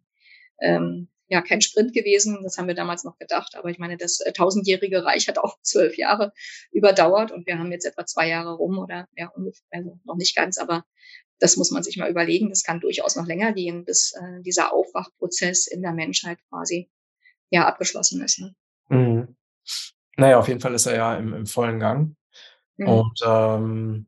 ähm, 0.62 1.10
ja, 1.27 1.41
kein 1.41 1.62
Sprint 1.62 1.93
gewesen. 1.93 2.39
Das 2.43 2.58
haben 2.58 2.67
wir 2.67 2.75
damals 2.75 3.03
noch 3.03 3.17
gedacht. 3.17 3.55
Aber 3.55 3.69
ich 3.69 3.79
meine, 3.79 3.98
das 3.98 4.19
äh, 4.19 4.34
tausendjährige 4.34 5.03
Reich 5.03 5.27
hat 5.27 5.38
auch 5.38 5.58
zwölf 5.62 5.98
Jahre 5.98 6.34
überdauert 6.72 7.31
und 7.31 7.48
wir 7.48 7.58
haben 7.58 7.72
jetzt 7.72 7.86
etwa 7.86 8.05
zwei 8.05 8.27
Jahre 8.27 8.53
rum 8.55 8.77
oder 8.77 9.08
ja, 9.15 9.29
ungefähr, 9.29 9.65
also 9.72 10.00
noch 10.05 10.15
nicht 10.15 10.36
ganz, 10.36 10.58
aber 10.58 10.86
das 11.39 11.55
muss 11.55 11.72
man 11.72 11.84
sich 11.84 11.98
mal 11.98 12.10
überlegen. 12.10 12.50
Das 12.50 12.63
kann 12.63 12.81
durchaus 12.81 13.15
noch 13.15 13.25
länger 13.25 13.53
gehen, 13.53 13.86
bis 13.86 14.13
äh, 14.13 14.41
dieser 14.41 14.74
Aufwachprozess 14.74 15.67
in 15.67 15.81
der 15.81 15.93
Menschheit 15.93 16.39
quasi 16.50 16.89
ja 17.50 17.67
abgeschlossen 17.67 18.22
ist. 18.24 18.39
Ne? 18.39 18.55
Mhm. 18.89 19.36
Naja, 20.17 20.38
auf 20.38 20.48
jeden 20.48 20.60
Fall 20.60 20.74
ist 20.74 20.86
er 20.86 20.96
ja 20.96 21.15
im, 21.15 21.34
im 21.34 21.46
vollen 21.46 21.79
Gang. 21.79 22.15
Mhm. 22.77 22.88
Und 22.88 23.19
ähm, 23.25 24.08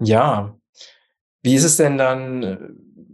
ja, 0.00 0.58
wie 1.44 1.54
ist 1.54 1.64
es 1.64 1.76
denn 1.76 1.98
dann, 1.98 2.42
äh, 2.42 2.58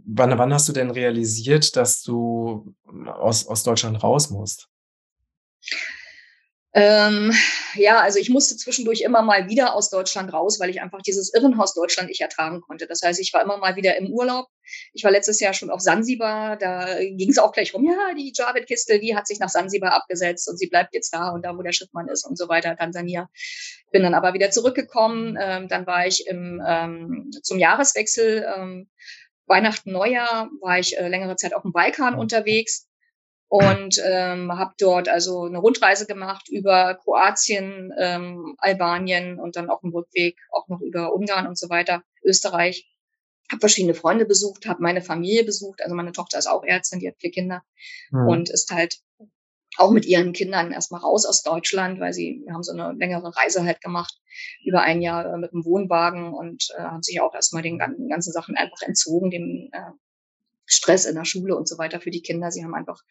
wann, 0.05 0.37
wann 0.37 0.53
hast 0.53 0.67
du 0.69 0.73
denn 0.73 0.89
realisiert, 0.89 1.75
dass 1.75 2.01
du 2.01 2.73
aus, 3.05 3.45
aus 3.45 3.63
Deutschland 3.63 4.01
raus 4.01 4.29
musst? 4.29 4.69
Ähm, 6.73 7.33
ja, 7.75 7.99
also 7.99 8.17
ich 8.17 8.29
musste 8.29 8.55
zwischendurch 8.55 9.01
immer 9.01 9.21
mal 9.21 9.49
wieder 9.49 9.75
aus 9.75 9.89
Deutschland 9.89 10.31
raus, 10.31 10.57
weil 10.59 10.69
ich 10.69 10.81
einfach 10.81 11.01
dieses 11.01 11.33
Irrenhaus 11.33 11.73
Deutschland 11.73 12.07
nicht 12.07 12.21
ertragen 12.21 12.61
konnte. 12.61 12.87
Das 12.87 13.01
heißt, 13.01 13.19
ich 13.19 13.33
war 13.33 13.41
immer 13.41 13.57
mal 13.57 13.75
wieder 13.75 13.97
im 13.97 14.09
Urlaub. 14.09 14.47
Ich 14.93 15.03
war 15.03 15.11
letztes 15.11 15.41
Jahr 15.41 15.53
schon 15.53 15.69
auf 15.69 15.81
Sansibar, 15.81 16.55
da 16.55 16.99
ging 16.99 17.29
es 17.29 17.39
auch 17.39 17.51
gleich 17.51 17.73
rum, 17.73 17.83
ja, 17.83 18.13
die 18.13 18.31
Javid-Kiste, 18.33 18.99
die 18.99 19.17
hat 19.17 19.27
sich 19.27 19.39
nach 19.39 19.49
Sansibar 19.49 19.93
abgesetzt 19.93 20.47
und 20.47 20.57
sie 20.57 20.67
bleibt 20.67 20.93
jetzt 20.93 21.13
da 21.13 21.31
und 21.31 21.43
da, 21.43 21.57
wo 21.57 21.61
der 21.61 21.73
Schiffmann 21.73 22.07
ist 22.07 22.25
und 22.25 22.37
so 22.37 22.47
weiter, 22.47 22.77
Tansania. 22.77 23.29
Bin 23.91 24.03
dann 24.03 24.13
aber 24.13 24.33
wieder 24.33 24.49
zurückgekommen. 24.49 25.37
Ähm, 25.41 25.67
dann 25.67 25.85
war 25.85 26.07
ich 26.07 26.25
im, 26.25 26.61
ähm, 26.65 27.31
zum 27.43 27.59
Jahreswechsel, 27.59 28.45
ähm, 28.55 28.89
Weihnachten, 29.45 29.91
Neujahr, 29.91 30.49
war 30.61 30.79
ich 30.79 30.97
äh, 30.97 31.09
längere 31.09 31.35
Zeit 31.35 31.53
auf 31.53 31.63
dem 31.63 31.73
Balkan 31.73 32.15
unterwegs 32.15 32.87
und 33.51 34.01
ähm, 34.05 34.57
habe 34.57 34.73
dort 34.77 35.09
also 35.09 35.43
eine 35.43 35.57
Rundreise 35.57 36.05
gemacht 36.05 36.47
über 36.47 36.95
Kroatien, 36.95 37.91
ähm, 37.99 38.55
Albanien 38.57 39.41
und 39.41 39.57
dann 39.57 39.69
auf 39.69 39.81
dem 39.81 39.91
Rückweg 39.91 40.37
auch 40.53 40.69
noch 40.69 40.79
über 40.79 41.13
Ungarn 41.13 41.47
und 41.47 41.57
so 41.57 41.69
weiter, 41.69 42.01
Österreich. 42.23 42.89
Habe 43.51 43.59
verschiedene 43.59 43.93
Freunde 43.93 44.23
besucht, 44.23 44.67
habe 44.67 44.81
meine 44.81 45.01
Familie 45.01 45.43
besucht. 45.43 45.83
Also 45.83 45.93
meine 45.95 46.13
Tochter 46.13 46.39
ist 46.39 46.47
auch 46.47 46.63
Ärztin, 46.63 47.01
die 47.01 47.09
hat 47.09 47.17
vier 47.19 47.31
Kinder 47.31 47.61
mhm. 48.11 48.29
und 48.29 48.49
ist 48.49 48.71
halt 48.71 49.01
auch 49.75 49.91
mit 49.91 50.05
ihren 50.05 50.31
Kindern 50.31 50.71
erstmal 50.71 51.01
raus 51.01 51.25
aus 51.25 51.43
Deutschland, 51.43 51.99
weil 51.99 52.13
sie 52.13 52.45
haben 52.49 52.63
so 52.63 52.71
eine 52.71 52.93
längere 52.93 53.35
Reise 53.35 53.65
halt 53.65 53.81
gemacht 53.81 54.17
über 54.63 54.81
ein 54.83 55.01
Jahr 55.01 55.25
äh, 55.25 55.37
mit 55.37 55.51
dem 55.51 55.65
Wohnwagen 55.65 56.33
und 56.33 56.69
äh, 56.77 56.83
haben 56.83 57.03
sich 57.03 57.19
auch 57.19 57.35
erstmal 57.35 57.63
den, 57.63 57.79
den 57.79 58.07
ganzen 58.07 58.31
Sachen 58.31 58.55
einfach 58.55 58.81
entzogen, 58.83 59.29
dem 59.29 59.69
äh, 59.73 59.91
Stress 60.71 61.05
in 61.05 61.15
der 61.15 61.25
Schule 61.25 61.55
und 61.55 61.67
so 61.67 61.77
weiter 61.77 61.99
für 61.99 62.11
die 62.11 62.21
Kinder. 62.21 62.51
Sie 62.51 62.63
haben 62.63 62.73
einfach 62.73 63.01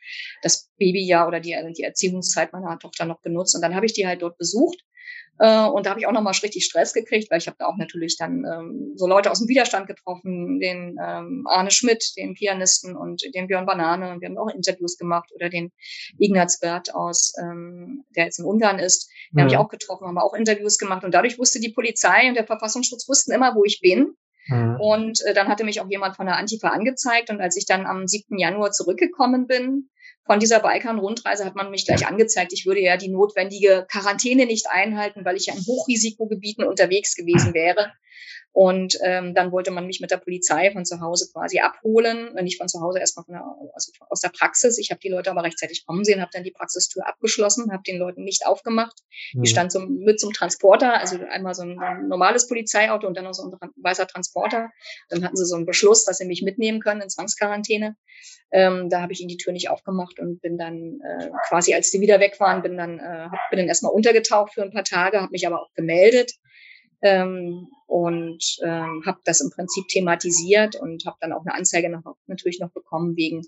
das 0.43 0.71
Babyjahr 0.79 1.29
oder 1.29 1.41
die, 1.41 1.57
die 1.77 1.83
Erziehungszeit 1.83 2.53
meiner 2.53 2.79
Tochter 2.79 3.05
noch 3.05 3.21
genutzt. 3.23 3.55
Und 3.55 3.63
dann 3.63 3.75
habe 3.75 3.87
ich 3.87 3.93
die 3.93 4.07
halt 4.07 4.23
dort 4.23 4.39
besucht. 4.39 4.79
Äh, 5.39 5.67
und 5.67 5.87
da 5.87 5.91
habe 5.91 6.01
ich 6.01 6.07
auch 6.07 6.13
nochmal 6.13 6.35
richtig 6.43 6.65
Stress 6.67 6.93
gekriegt, 6.93 7.31
weil 7.31 7.39
ich 7.39 7.47
habe 7.47 7.57
da 7.59 7.67
auch 7.67 7.77
natürlich 7.79 8.19
dann 8.19 8.45
ähm, 8.45 8.93
so 8.97 9.07
Leute 9.07 9.31
aus 9.31 9.39
dem 9.39 9.49
Widerstand 9.49 9.87
getroffen, 9.87 10.61
den 10.61 10.99
ähm, 11.03 11.47
Arne 11.49 11.71
Schmidt, 11.71 12.13
den 12.17 12.35
Pianisten 12.35 12.95
und 12.95 13.23
den 13.35 13.47
Björn 13.47 13.65
Banane. 13.65 14.21
Wir 14.21 14.29
haben 14.29 14.39
auch 14.39 14.55
Interviews 14.55 14.99
gemacht 14.99 15.31
oder 15.35 15.49
den 15.49 15.73
Ignaz 16.19 16.61
Bert 16.61 16.95
aus, 16.95 17.33
ähm, 17.41 18.05
der 18.15 18.27
jetzt 18.27 18.39
in 18.39 18.45
Ungarn 18.45 18.79
ist. 18.79 19.11
Den 19.31 19.37
mhm. 19.37 19.41
habe 19.41 19.51
ich 19.51 19.57
auch 19.57 19.69
getroffen, 19.69 20.07
haben 20.07 20.19
auch 20.19 20.35
Interviews 20.35 20.77
gemacht. 20.77 21.05
Und 21.05 21.15
dadurch 21.15 21.39
wusste 21.39 21.59
die 21.59 21.73
Polizei 21.73 22.29
und 22.29 22.35
der 22.35 22.47
Verfassungsschutz 22.47 23.09
wussten 23.09 23.33
immer, 23.33 23.55
wo 23.55 23.65
ich 23.65 23.81
bin. 23.81 24.15
Mhm. 24.51 24.77
Und 24.81 25.21
äh, 25.25 25.35
dann 25.35 25.49
hatte 25.49 25.65
mich 25.65 25.81
auch 25.81 25.89
jemand 25.89 26.17
von 26.17 26.27
der 26.27 26.37
Antifa 26.37 26.69
angezeigt. 26.69 27.31
Und 27.31 27.41
als 27.41 27.57
ich 27.57 27.67
dann 27.67 27.87
am 27.87 28.07
7. 28.07 28.39
Januar 28.39 28.73
zurückgekommen 28.73 29.47
bin, 29.47 29.89
von 30.27 30.39
dieser 30.39 30.61
Balkan-Rundreise 30.61 31.45
hat 31.45 31.57
man 31.57 31.71
mich 31.71 31.87
gleich 31.87 32.07
angezeigt, 32.07 32.53
ich 32.53 32.67
würde 32.67 32.81
ja 32.81 32.97
die 32.97 33.09
notwendige 33.09 33.87
Quarantäne 33.91 34.47
nicht 34.47 34.67
einhalten, 34.71 35.25
weil 35.25 35.37
ich 35.37 35.47
ja 35.47 35.55
in 35.55 35.61
Hochrisikogebieten 35.61 36.65
unterwegs 36.65 37.17
gewesen 37.17 37.55
wäre. 37.55 37.93
Und 38.53 38.99
ähm, 39.03 39.35
dann 39.35 39.53
wollte 39.53 39.71
man 39.71 39.87
mich 39.87 40.01
mit 40.01 40.11
der 40.11 40.17
Polizei 40.17 40.73
von 40.73 40.85
zu 40.85 41.01
Hause 41.01 41.31
quasi 41.33 41.61
abholen, 41.61 42.35
nicht 42.43 42.59
von 42.59 42.69
zu 42.69 42.81
Hause, 42.81 42.99
erstmal 42.99 43.25
von 43.25 43.35
der, 43.35 43.45
also 43.75 43.93
aus 44.09 44.21
der 44.21 44.31
Praxis. 44.31 44.77
Ich 44.79 44.91
habe 44.91 44.99
die 45.01 45.09
Leute 45.09 45.31
aber 45.31 45.45
rechtzeitig 45.45 45.87
kommen 45.87 46.05
sehen, 46.05 46.21
habe 46.21 46.33
dann 46.33 46.43
die 46.43 46.51
Praxistür 46.51 47.07
abgeschlossen, 47.07 47.73
habe 47.73 47.85
den 47.85 47.99
Leuten 47.99 48.25
nicht 48.25 48.47
aufgemacht. 48.47 48.99
Mhm. 49.35 49.45
Ich 49.45 49.51
stand 49.51 49.71
so 49.71 49.81
mit 49.81 50.19
zum 50.19 50.33
Transporter, 50.33 50.99
also 50.99 51.19
einmal 51.31 51.55
so 51.55 51.63
ein, 51.63 51.79
ein 51.79 52.09
normales 52.09 52.49
Polizeiauto 52.49 53.07
und 53.07 53.17
dann 53.17 53.25
noch 53.25 53.35
so 53.35 53.45
ein 53.45 53.71
weißer 53.77 54.09
Transporter. 54.09 54.71
Dann 55.09 55.25
hatten 55.25 55.37
sie 55.37 55.47
so 55.47 55.55
einen 55.55 55.67
Beschluss, 55.67 56.05
dass 56.05 56.19
sie 56.19 56.27
mich 56.27 56.43
mitnehmen 56.43 56.81
können 56.81 57.03
in 57.03 57.09
Zwangsquarantäne. 57.09 57.95
Ähm, 58.51 58.91
da 58.91 59.01
habe 59.01 59.13
ich 59.13 59.21
ihnen 59.21 59.29
die 59.29 59.37
Tür 59.37 59.53
nicht 59.53 59.71
aufgemacht 59.71 60.19
und 60.19 60.43
bin 60.43 60.59
dann 60.59 61.01
äh, 61.03 61.31
quasi, 61.49 61.73
als 61.73 61.91
die 61.93 62.01
wieder 62.01 62.19
weg 62.19 62.41
waren, 62.41 62.63
bin 62.63 62.77
dann, 62.77 62.99
äh, 62.99 63.29
bin 63.51 63.61
dann 63.61 63.69
erstmal 63.69 63.93
untergetaucht 63.93 64.55
für 64.55 64.63
ein 64.63 64.73
paar 64.73 64.83
Tage, 64.83 65.21
habe 65.21 65.31
mich 65.31 65.47
aber 65.47 65.63
auch 65.63 65.73
gemeldet 65.75 66.33
ähm, 67.03 67.69
und 67.87 68.59
ähm, 68.63 69.03
habe 69.07 69.21
das 69.25 69.41
im 69.41 69.51
Prinzip 69.51 69.89
thematisiert 69.89 70.77
und 70.77 71.05
habe 71.07 71.17
dann 71.21 71.33
auch 71.33 71.45
eine 71.45 71.55
Anzeige 71.55 71.91
noch, 71.91 72.17
natürlich 72.27 72.61
noch 72.61 72.71
bekommen 72.71 73.17
wegen 73.17 73.43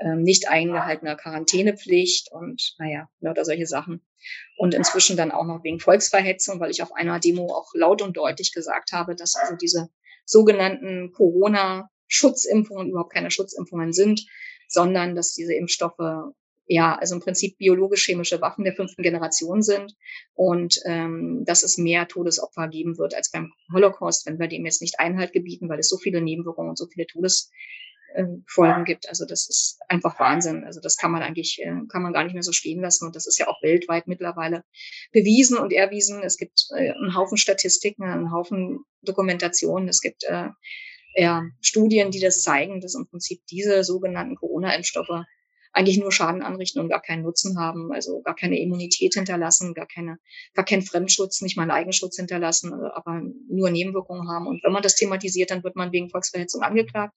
ähm, 0.00 0.22
nicht 0.22 0.48
eingehaltener 0.48 1.16
Quarantänepflicht 1.16 2.32
und 2.32 2.74
naja, 2.78 3.08
lauter 3.20 3.44
solche 3.44 3.66
Sachen. 3.66 4.04
Und 4.56 4.74
inzwischen 4.74 5.16
dann 5.16 5.30
auch 5.30 5.44
noch 5.44 5.62
wegen 5.62 5.80
Volksverhetzung, 5.80 6.60
weil 6.60 6.70
ich 6.70 6.82
auf 6.82 6.92
einer 6.92 7.20
Demo 7.20 7.54
auch 7.54 7.70
laut 7.74 8.02
und 8.02 8.16
deutlich 8.16 8.52
gesagt 8.52 8.92
habe, 8.92 9.14
dass 9.14 9.36
also 9.36 9.54
diese 9.54 9.90
sogenannten 10.24 11.12
Corona-Schutzimpfungen 11.12 12.88
überhaupt 12.88 13.12
keine 13.12 13.30
Schutzimpfungen 13.30 13.92
sind, 13.92 14.26
sondern 14.68 15.14
dass 15.14 15.34
diese 15.34 15.54
Impfstoffe 15.54 16.32
ja, 16.66 16.96
also 16.96 17.14
im 17.14 17.20
Prinzip 17.20 17.58
biologisch-chemische 17.58 18.40
Waffen 18.40 18.64
der 18.64 18.74
fünften 18.74 19.02
Generation 19.02 19.62
sind 19.62 19.94
und 20.34 20.80
ähm, 20.86 21.44
dass 21.46 21.62
es 21.62 21.76
mehr 21.76 22.08
Todesopfer 22.08 22.68
geben 22.68 22.96
wird 22.96 23.14
als 23.14 23.30
beim 23.30 23.52
Holocaust, 23.72 24.26
wenn 24.26 24.38
wir 24.38 24.48
dem 24.48 24.64
jetzt 24.64 24.80
nicht 24.80 24.98
Einhalt 24.98 25.32
gebieten, 25.32 25.68
weil 25.68 25.78
es 25.78 25.88
so 25.88 25.98
viele 25.98 26.22
Nebenwirkungen 26.22 26.70
und 26.70 26.78
so 26.78 26.86
viele 26.86 27.06
Todesfolgen 27.06 28.82
äh, 28.82 28.84
gibt. 28.84 29.08
Also 29.10 29.26
das 29.26 29.48
ist 29.48 29.78
einfach 29.88 30.18
Wahnsinn. 30.18 30.64
Also 30.64 30.80
das 30.80 30.96
kann 30.96 31.10
man 31.10 31.22
eigentlich, 31.22 31.60
äh, 31.60 31.86
kann 31.88 32.02
man 32.02 32.14
gar 32.14 32.24
nicht 32.24 32.32
mehr 32.34 32.42
so 32.42 32.52
stehen 32.52 32.80
lassen. 32.80 33.06
Und 33.06 33.14
das 33.14 33.26
ist 33.26 33.38
ja 33.38 33.46
auch 33.48 33.62
weltweit 33.62 34.06
mittlerweile 34.06 34.64
bewiesen 35.12 35.58
und 35.58 35.72
erwiesen. 35.72 36.22
Es 36.22 36.38
gibt 36.38 36.66
äh, 36.74 36.92
einen 36.92 37.14
Haufen 37.14 37.36
Statistiken, 37.36 38.04
einen 38.04 38.32
Haufen 38.32 38.84
Dokumentationen. 39.02 39.88
Es 39.88 40.00
gibt 40.00 40.24
äh, 40.24 40.48
ja, 41.14 41.44
Studien, 41.60 42.10
die 42.10 42.20
das 42.20 42.40
zeigen, 42.40 42.80
dass 42.80 42.94
im 42.94 43.06
Prinzip 43.06 43.42
diese 43.50 43.84
sogenannten 43.84 44.36
Corona-Impfstoffe 44.36 45.24
eigentlich 45.74 45.98
nur 45.98 46.12
Schaden 46.12 46.42
anrichten 46.42 46.80
und 46.80 46.88
gar 46.88 47.02
keinen 47.02 47.22
Nutzen 47.22 47.58
haben, 47.58 47.92
also 47.92 48.22
gar 48.22 48.36
keine 48.36 48.58
Immunität 48.60 49.14
hinterlassen, 49.14 49.74
gar 49.74 49.86
keine, 49.86 50.18
gar 50.54 50.64
keinen 50.64 50.82
Fremdschutz, 50.82 51.42
nicht 51.42 51.56
mal 51.56 51.64
einen 51.64 51.72
Eigenschutz 51.72 52.16
hinterlassen, 52.16 52.72
aber 52.72 53.22
nur 53.48 53.70
Nebenwirkungen 53.70 54.28
haben. 54.30 54.46
Und 54.46 54.62
wenn 54.62 54.72
man 54.72 54.82
das 54.82 54.94
thematisiert, 54.94 55.50
dann 55.50 55.64
wird 55.64 55.74
man 55.74 55.92
wegen 55.92 56.10
Volksverhetzung 56.10 56.62
angeklagt. 56.62 57.14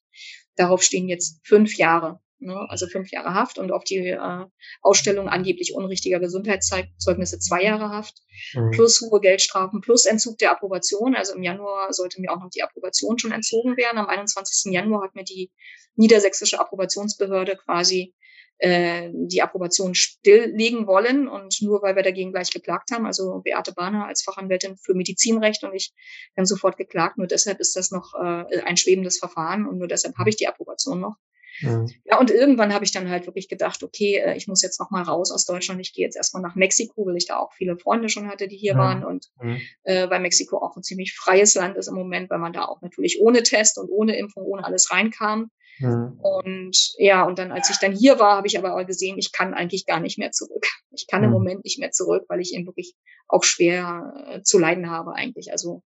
Darauf 0.55 0.81
stehen 0.81 1.07
jetzt 1.07 1.39
fünf 1.43 1.77
Jahre. 1.77 2.19
Ne? 2.39 2.55
Also 2.69 2.87
fünf 2.87 3.11
Jahre 3.11 3.33
Haft 3.33 3.57
und 3.59 3.71
auf 3.71 3.83
die 3.83 3.97
äh, 3.97 4.45
Ausstellung 4.81 5.27
angeblich 5.27 5.73
unrichtiger 5.73 6.19
Gesundheitszeugnisse 6.19 7.39
zwei 7.39 7.63
Jahre 7.63 7.89
Haft, 7.89 8.21
mhm. 8.53 8.71
plus 8.71 9.01
hohe 9.01 9.19
Geldstrafen, 9.19 9.81
plus 9.81 10.05
Entzug 10.05 10.37
der 10.39 10.51
Approbation. 10.51 11.15
Also 11.15 11.35
im 11.35 11.43
Januar 11.43 11.93
sollte 11.93 12.21
mir 12.21 12.31
auch 12.31 12.39
noch 12.39 12.49
die 12.49 12.63
Approbation 12.63 13.17
schon 13.19 13.31
entzogen 13.31 13.77
werden. 13.77 13.97
Am 13.97 14.07
21. 14.07 14.71
Januar 14.71 15.03
hat 15.03 15.15
mir 15.15 15.23
die 15.23 15.51
niedersächsische 15.95 16.59
Approbationsbehörde 16.59 17.57
quasi 17.57 18.13
äh, 18.59 19.09
die 19.13 19.41
Approbation 19.41 19.95
stilllegen 19.95 20.87
wollen. 20.87 21.27
Und 21.27 21.61
nur 21.61 21.81
weil 21.81 21.95
wir 21.95 22.03
dagegen 22.03 22.31
gleich 22.31 22.51
geklagt 22.51 22.91
haben, 22.91 23.05
also 23.05 23.41
Beate 23.43 23.73
Bahner 23.73 24.07
als 24.07 24.23
Fachanwältin 24.23 24.77
für 24.77 24.93
Medizinrecht 24.93 25.63
und 25.63 25.73
ich 25.73 25.93
haben 26.35 26.45
sofort 26.45 26.77
geklagt. 26.77 27.17
Nur 27.17 27.27
deshalb 27.27 27.59
ist 27.59 27.75
das 27.75 27.91
noch 27.91 28.13
äh, 28.15 28.61
ein 28.61 28.77
schwebendes 28.77 29.19
Verfahren 29.19 29.65
und 29.67 29.77
nur 29.77 29.87
deshalb 29.87 30.17
habe 30.17 30.29
ich 30.29 30.35
die 30.35 30.47
Approbation 30.47 30.99
noch. 30.99 31.15
Mhm. 31.61 31.89
Ja, 32.05 32.19
und 32.19 32.29
irgendwann 32.29 32.73
habe 32.73 32.85
ich 32.85 32.91
dann 32.91 33.09
halt 33.09 33.25
wirklich 33.25 33.49
gedacht, 33.49 33.83
okay, 33.83 34.17
äh, 34.17 34.37
ich 34.37 34.47
muss 34.47 34.61
jetzt 34.61 34.79
noch 34.79 34.91
mal 34.91 35.03
raus 35.03 35.31
aus 35.31 35.45
Deutschland. 35.45 35.81
Ich 35.81 35.93
gehe 35.93 36.05
jetzt 36.05 36.15
erstmal 36.15 36.43
nach 36.43 36.55
Mexiko, 36.55 37.05
weil 37.05 37.17
ich 37.17 37.27
da 37.27 37.37
auch 37.39 37.53
viele 37.53 37.77
Freunde 37.77 38.09
schon 38.09 38.27
hatte, 38.27 38.47
die 38.47 38.57
hier 38.57 38.75
mhm. 38.75 38.79
waren 38.79 39.05
und 39.05 39.27
mhm. 39.41 39.59
äh, 39.83 40.09
weil 40.09 40.19
Mexiko 40.19 40.57
auch 40.57 40.75
ein 40.75 40.83
ziemlich 40.83 41.15
freies 41.15 41.55
Land 41.55 41.77
ist 41.77 41.87
im 41.87 41.95
Moment, 41.95 42.29
weil 42.29 42.39
man 42.39 42.53
da 42.53 42.65
auch 42.65 42.81
natürlich 42.81 43.19
ohne 43.21 43.43
Test 43.43 43.77
und 43.77 43.89
ohne 43.89 44.17
Impfung, 44.17 44.43
ohne 44.43 44.65
alles 44.65 44.91
reinkam. 44.91 45.49
Mhm. 45.79 46.19
Und 46.21 46.93
ja, 46.97 47.23
und 47.23 47.39
dann, 47.39 47.51
als 47.51 47.69
ich 47.69 47.77
dann 47.77 47.93
hier 47.93 48.19
war, 48.19 48.37
habe 48.37 48.47
ich 48.47 48.57
aber 48.57 48.83
gesehen, 48.85 49.17
ich 49.17 49.31
kann 49.31 49.53
eigentlich 49.53 49.85
gar 49.85 49.99
nicht 49.99 50.17
mehr 50.17 50.31
zurück. 50.31 50.65
Ich 50.99 51.05
kann 51.05 51.21
mhm. 51.21 51.27
im 51.27 51.31
Moment 51.33 51.63
nicht 51.63 51.77
mehr 51.77 51.91
zurück, 51.91 52.25
weil 52.27 52.39
ich 52.39 52.55
eben 52.55 52.65
wirklich 52.65 52.95
auch 53.27 53.43
schwer 53.43 54.13
äh, 54.29 54.41
zu 54.41 54.57
leiden 54.57 54.89
habe 54.89 55.13
eigentlich. 55.13 55.51
Also 55.51 55.83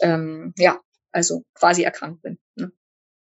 ähm, 0.00 0.52
ja, 0.56 0.80
also 1.12 1.44
quasi 1.54 1.84
erkrankt 1.84 2.22
bin. 2.22 2.38
Ne? 2.56 2.72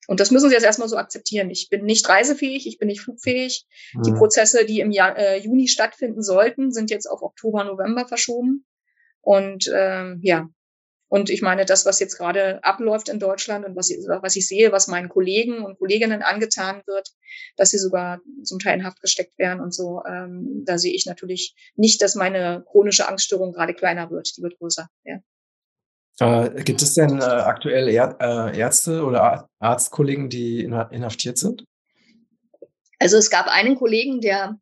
Und 0.07 0.21
das 0.21 0.31
müssen 0.31 0.49
Sie 0.49 0.55
jetzt 0.55 0.65
erstmal 0.65 0.89
so 0.89 0.97
akzeptieren. 0.97 1.51
Ich 1.51 1.69
bin 1.69 1.85
nicht 1.85 2.09
reisefähig, 2.09 2.67
ich 2.67 2.79
bin 2.79 2.89
nicht 2.89 3.03
flugfähig. 3.03 3.67
Mhm. 3.93 4.03
Die 4.05 4.13
Prozesse, 4.13 4.65
die 4.65 4.81
im 4.81 4.91
Jahr, 4.91 5.19
äh, 5.19 5.39
Juni 5.39 5.69
stattfinden 5.69 6.23
sollten, 6.23 6.73
sind 6.73 6.91
jetzt 6.91 7.07
auf 7.07 7.21
Oktober, 7.21 7.65
November 7.65 8.09
verschoben. 8.09 8.65
Und 9.21 9.71
ähm, 9.75 10.19
ja, 10.23 10.49
und 11.13 11.29
ich 11.29 11.43
meine, 11.43 11.67
das, 11.67 11.85
was 11.85 12.01
jetzt 12.01 12.17
gerade 12.17 12.65
abläuft 12.65 13.11
in 13.11 13.19
Deutschland 13.19 13.67
und 13.67 13.77
was 13.77 13.91
ich, 13.91 13.99
was 13.99 14.35
ich 14.35 14.49
sehe, 14.49 14.73
was 14.73 14.89
meinen 14.89 15.11
Kollegen 15.11 15.63
und 15.63 15.79
Kolleginnen 15.79 16.23
angetan 16.23 16.81
wird, 16.87 17.07
dass 17.59 17.69
sie 17.69 17.77
sogar 17.77 18.23
zum 18.45 18.59
Teil 18.59 18.79
in 18.79 18.87
Haft 18.87 19.03
gesteckt 19.03 19.39
werden 19.39 19.61
und 19.61 19.75
so, 19.75 20.01
ähm, 20.09 20.63
da 20.65 20.79
sehe 20.79 20.95
ich 20.95 21.05
natürlich 21.05 21.55
nicht, 21.77 22.01
dass 22.01 22.15
meine 22.15 22.65
chronische 22.67 23.07
Angststörung 23.07 23.53
gerade 23.53 23.75
kleiner 23.75 24.11
wird, 24.11 24.35
die 24.39 24.43
wird 24.43 24.59
größer. 24.59 24.89
Ja. 25.05 26.47
Äh, 26.47 26.63
gibt 26.63 26.81
es 26.81 26.95
denn 26.95 27.19
äh, 27.19 27.25
aktuell 27.25 27.89
Är 27.89 28.17
äh, 28.19 28.59
Ärzte 28.59 29.05
oder 29.05 29.51
Arztkollegen, 29.59 30.31
die 30.31 30.63
inhaftiert 30.63 31.37
sind? 31.37 31.67
Also 32.99 33.19
es 33.19 33.29
gab 33.29 33.49
einen 33.49 33.75
Kollegen, 33.75 34.23
der 34.23 34.57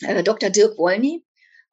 äh, 0.00 0.24
Dr. 0.24 0.50
Dirk 0.50 0.76
Wolny, 0.76 1.22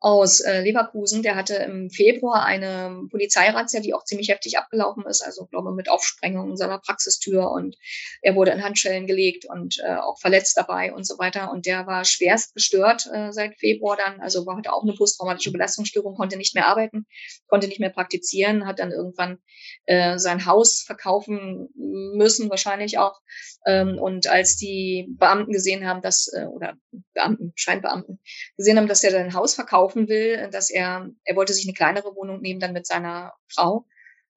aus 0.01 0.39
äh, 0.39 0.61
Leverkusen, 0.61 1.21
der 1.21 1.35
hatte 1.35 1.53
im 1.55 1.91
Februar 1.91 2.43
eine 2.43 3.03
Polizeirazzia, 3.11 3.81
die 3.81 3.93
auch 3.93 4.03
ziemlich 4.03 4.29
heftig 4.29 4.57
abgelaufen 4.57 5.05
ist, 5.05 5.23
also 5.23 5.45
glaube 5.45 5.71
mit 5.73 5.91
Aufsprengung 5.91 6.57
seiner 6.57 6.79
Praxistür. 6.79 7.51
Und 7.51 7.77
er 8.23 8.35
wurde 8.35 8.49
in 8.49 8.63
Handschellen 8.63 9.05
gelegt 9.05 9.45
und 9.45 9.77
äh, 9.85 9.93
auch 9.93 10.19
verletzt 10.19 10.57
dabei 10.57 10.91
und 10.91 11.05
so 11.05 11.19
weiter. 11.19 11.51
Und 11.51 11.67
der 11.67 11.85
war 11.85 12.03
schwerst 12.03 12.55
gestört 12.55 13.07
äh, 13.13 13.31
seit 13.31 13.59
Februar 13.59 13.95
dann, 13.95 14.19
also 14.21 14.47
war 14.47 14.57
hatte 14.57 14.73
auch 14.73 14.81
eine 14.81 14.93
posttraumatische 14.93 15.51
Belastungsstörung, 15.51 16.15
konnte 16.15 16.35
nicht 16.35 16.55
mehr 16.55 16.67
arbeiten, 16.67 17.05
konnte 17.47 17.67
nicht 17.67 17.79
mehr 17.79 17.91
praktizieren, 17.91 18.65
hat 18.65 18.79
dann 18.79 18.91
irgendwann 18.91 19.37
äh, 19.85 20.17
sein 20.17 20.47
Haus 20.47 20.81
verkaufen 20.81 21.69
müssen 21.75 22.49
wahrscheinlich 22.49 22.97
auch. 22.97 23.19
Ähm, 23.67 23.99
und 23.99 24.25
als 24.25 24.55
die 24.55 25.07
Beamten 25.11 25.51
gesehen 25.51 25.87
haben, 25.87 26.01
dass 26.01 26.27
äh, 26.33 26.45
oder 26.45 26.73
Beamten, 27.13 27.53
Scheinbeamten 27.53 28.19
gesehen 28.57 28.77
haben, 28.77 28.87
dass 28.87 29.03
er 29.03 29.11
sein 29.11 29.35
Haus 29.35 29.53
verkauft 29.53 29.90
verkaufen 29.91 30.07
will, 30.07 30.49
dass 30.51 30.69
er, 30.69 31.09
er 31.23 31.35
wollte 31.35 31.53
sich 31.53 31.65
eine 31.65 31.73
kleinere 31.73 32.15
Wohnung 32.15 32.41
nehmen, 32.41 32.59
dann 32.59 32.73
mit 32.73 32.85
seiner 32.85 33.33
Frau. 33.47 33.85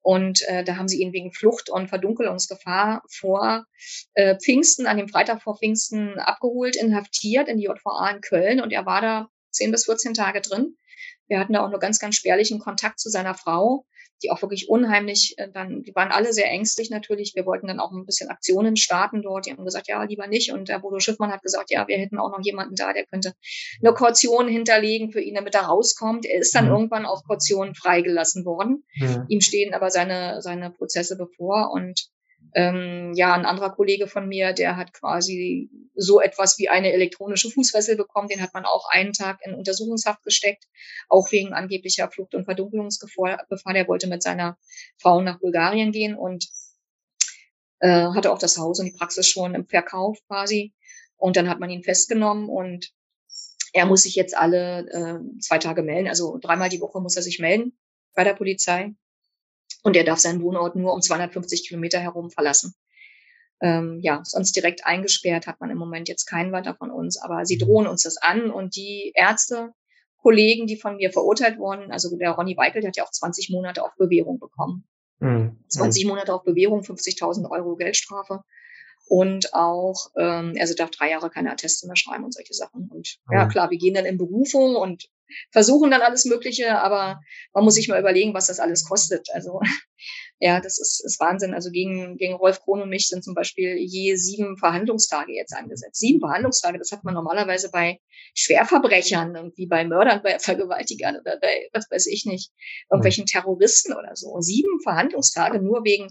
Und 0.01 0.43
äh, 0.47 0.63
da 0.63 0.75
haben 0.77 0.87
sie 0.87 1.01
ihn 1.01 1.13
wegen 1.13 1.33
Flucht 1.33 1.69
und 1.69 1.87
Verdunkelungsgefahr 1.87 3.01
vor 3.09 3.65
äh, 4.13 4.37
Pfingsten, 4.37 4.85
an 4.85 4.97
dem 4.97 5.09
Freitag 5.09 5.41
vor 5.41 5.57
Pfingsten 5.57 6.19
abgeholt, 6.19 6.75
inhaftiert 6.75 7.47
in 7.47 7.57
die 7.57 7.63
JVA 7.63 8.11
in 8.11 8.21
Köln. 8.21 8.61
Und 8.61 8.71
er 8.71 8.85
war 8.85 9.01
da 9.01 9.29
10 9.51 9.71
bis 9.71 9.85
14 9.85 10.13
Tage 10.13 10.41
drin. 10.41 10.77
Wir 11.27 11.39
hatten 11.39 11.53
da 11.53 11.65
auch 11.65 11.71
nur 11.71 11.79
ganz, 11.79 11.97
ganz 11.97 12.15
spärlichen 12.15 12.59
Kontakt 12.59 12.99
zu 12.99 13.09
seiner 13.09 13.33
Frau 13.33 13.87
die 14.23 14.31
auch 14.31 14.41
wirklich 14.41 14.69
unheimlich 14.69 15.35
äh, 15.37 15.49
dann, 15.51 15.83
die 15.83 15.93
waren 15.95 16.11
alle 16.11 16.33
sehr 16.33 16.49
ängstlich 16.49 16.89
natürlich. 16.89 17.33
Wir 17.35 17.45
wollten 17.45 17.67
dann 17.67 17.79
auch 17.79 17.91
ein 17.91 18.05
bisschen 18.05 18.29
Aktionen 18.29 18.75
starten 18.75 19.21
dort. 19.21 19.45
Die 19.45 19.51
haben 19.51 19.65
gesagt, 19.65 19.87
ja, 19.87 20.03
lieber 20.03 20.27
nicht. 20.27 20.51
Und 20.51 20.69
der 20.69 20.79
Bodo 20.79 20.99
Schiffmann 20.99 21.31
hat 21.31 21.41
gesagt, 21.41 21.71
ja, 21.71 21.87
wir 21.87 21.97
hätten 21.97 22.17
auch 22.17 22.31
noch 22.31 22.43
jemanden 22.43 22.75
da, 22.75 22.93
der 22.93 23.05
könnte 23.05 23.33
eine 23.81 23.93
Kaution 23.93 24.47
hinterlegen 24.47 25.11
für 25.11 25.21
ihn, 25.21 25.35
damit 25.35 25.55
er 25.55 25.63
rauskommt. 25.63 26.25
Er 26.25 26.39
ist 26.39 26.55
dann 26.55 26.65
mhm. 26.65 26.71
irgendwann 26.71 27.05
auf 27.05 27.23
Kaution 27.23 27.75
freigelassen 27.75 28.45
worden. 28.45 28.83
Mhm. 28.95 29.25
Ihm 29.29 29.41
stehen 29.41 29.73
aber 29.73 29.89
seine, 29.89 30.41
seine 30.41 30.71
Prozesse 30.71 31.17
bevor 31.17 31.71
und 31.71 32.09
ähm, 32.55 33.11
ja, 33.15 33.33
ein 33.33 33.45
anderer 33.45 33.75
Kollege 33.75 34.07
von 34.07 34.29
mir, 34.29 34.53
der 34.53 34.77
hat 34.77 34.93
quasi 34.93 35.69
so 35.93 36.21
etwas 36.21 36.57
wie 36.57 36.69
eine 36.69 36.93
elektronische 36.93 37.51
Fußfessel 37.51 37.97
bekommen. 37.97 38.29
Den 38.29 38.41
hat 38.41 38.53
man 38.53 38.63
auch 38.63 38.87
einen 38.89 39.11
Tag 39.11 39.39
in 39.43 39.53
Untersuchungshaft 39.53 40.23
gesteckt, 40.23 40.63
auch 41.09 41.29
wegen 41.33 41.53
angeblicher 41.53 42.09
Flucht- 42.09 42.33
und 42.33 42.45
Verdunkelungsgefahr. 42.45 43.45
Der 43.73 43.87
wollte 43.89 44.07
mit 44.07 44.23
seiner 44.23 44.57
Frau 44.97 45.21
nach 45.21 45.39
Bulgarien 45.39 45.91
gehen 45.91 46.15
und 46.15 46.47
äh, 47.79 47.89
hatte 47.89 48.31
auch 48.31 48.39
das 48.39 48.57
Haus 48.57 48.79
und 48.79 48.85
die 48.85 48.97
Praxis 48.97 49.27
schon 49.27 49.53
im 49.53 49.67
Verkauf 49.67 50.17
quasi. 50.27 50.73
Und 51.17 51.35
dann 51.35 51.49
hat 51.49 51.59
man 51.59 51.69
ihn 51.69 51.83
festgenommen 51.83 52.47
und 52.47 52.93
er 53.73 53.85
muss 53.85 54.03
sich 54.03 54.15
jetzt 54.15 54.35
alle 54.35 54.87
äh, 54.91 55.39
zwei 55.41 55.57
Tage 55.57 55.83
melden. 55.83 56.07
Also 56.07 56.37
dreimal 56.41 56.69
die 56.69 56.79
Woche 56.79 57.01
muss 57.01 57.17
er 57.17 57.21
sich 57.21 57.39
melden 57.39 57.77
bei 58.13 58.23
der 58.23 58.33
Polizei. 58.33 58.95
Und 59.85 59.95
er 59.95 60.03
darf 60.03 60.17
seinen 60.17 60.41
Wohnort 60.41 60.75
nur 60.75 60.95
um 60.95 61.01
250 61.01 61.67
Kilometer 61.67 61.99
herum 61.99 62.31
verlassen. 62.31 62.73
Ähm, 63.61 63.99
ja, 64.01 64.21
sonst 64.23 64.55
direkt 64.55 64.83
eingesperrt 64.83 65.45
hat 65.45 65.61
man 65.61 65.69
im 65.69 65.77
Moment 65.77 66.09
jetzt 66.09 66.25
keinen 66.25 66.51
weiter 66.51 66.73
von 66.73 66.89
uns, 66.89 67.21
aber 67.21 67.45
sie 67.45 67.59
drohen 67.59 67.85
uns 67.85 68.01
das 68.01 68.17
an 68.17 68.49
und 68.49 68.75
die 68.75 69.11
Ärzte, 69.13 69.73
Kollegen, 70.17 70.65
die 70.65 70.75
von 70.75 70.95
mir 70.95 71.11
verurteilt 71.11 71.59
wurden, 71.59 71.91
also 71.91 72.17
der 72.17 72.31
Ronny 72.31 72.57
Weikel, 72.57 72.81
der 72.81 72.87
hat 72.87 72.97
ja 72.97 73.03
auch 73.03 73.11
20 73.11 73.51
Monate 73.51 73.83
auf 73.83 73.91
Bewährung 73.95 74.39
bekommen. 74.39 74.87
Mhm. 75.19 75.63
20 75.67 76.05
Monate 76.05 76.33
auf 76.33 76.43
Bewährung, 76.43 76.81
50.000 76.81 77.47
Euro 77.51 77.75
Geldstrafe 77.75 78.41
und 79.07 79.53
auch, 79.53 80.09
ähm, 80.17 80.55
also 80.59 80.73
darf 80.73 80.89
drei 80.89 81.11
Jahre 81.11 81.29
keine 81.29 81.51
Atteste 81.51 81.85
mehr 81.85 81.95
schreiben 81.95 82.23
und 82.23 82.33
solche 82.33 82.55
Sachen. 82.55 82.89
Und 82.89 83.19
mhm. 83.27 83.33
ja, 83.37 83.47
klar, 83.47 83.69
wir 83.69 83.77
gehen 83.77 83.93
dann 83.93 84.05
in 84.05 84.17
Berufung 84.17 84.75
und 84.75 85.09
versuchen 85.51 85.91
dann 85.91 86.01
alles 86.01 86.25
Mögliche, 86.25 86.79
aber 86.79 87.19
man 87.53 87.63
muss 87.63 87.75
sich 87.75 87.87
mal 87.87 87.99
überlegen, 87.99 88.33
was 88.33 88.47
das 88.47 88.59
alles 88.59 88.85
kostet. 88.85 89.27
Also 89.33 89.59
ja, 90.39 90.59
das 90.59 90.79
ist, 90.79 91.03
ist 91.03 91.19
Wahnsinn. 91.19 91.53
Also 91.53 91.71
gegen, 91.71 92.17
gegen 92.17 92.35
Rolf 92.35 92.61
Krohn 92.61 92.81
und 92.81 92.89
mich 92.89 93.07
sind 93.07 93.23
zum 93.23 93.33
Beispiel 93.33 93.75
je 93.77 94.15
sieben 94.15 94.57
Verhandlungstage 94.57 95.33
jetzt 95.33 95.55
angesetzt. 95.55 95.99
Sieben 95.99 96.19
Verhandlungstage, 96.19 96.77
das 96.77 96.91
hat 96.91 97.03
man 97.03 97.13
normalerweise 97.13 97.69
bei 97.71 97.99
Schwerverbrechern, 98.35 99.35
irgendwie 99.35 99.67
bei 99.67 99.85
Mördern, 99.85 100.21
bei 100.23 100.39
Vergewaltigern 100.39 101.17
oder 101.19 101.37
bei, 101.39 101.69
was 101.73 101.89
weiß 101.89 102.07
ich 102.07 102.25
nicht, 102.25 102.51
irgendwelchen 102.91 103.25
Terroristen 103.25 103.93
oder 103.93 104.15
so. 104.15 104.39
Sieben 104.41 104.81
Verhandlungstage 104.81 105.61
nur 105.61 105.83
wegen 105.83 106.09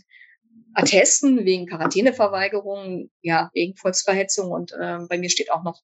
Attesten, 0.75 1.45
wegen 1.45 1.67
Quarantäneverweigerung, 1.67 3.11
ja, 3.23 3.51
wegen 3.55 3.77
Volksverhetzung 3.77 4.51
und 4.51 4.73
äh, 4.73 4.99
bei 5.09 5.19
mir 5.19 5.31
steht 5.31 5.53
auch 5.53 5.63
noch 5.63 5.81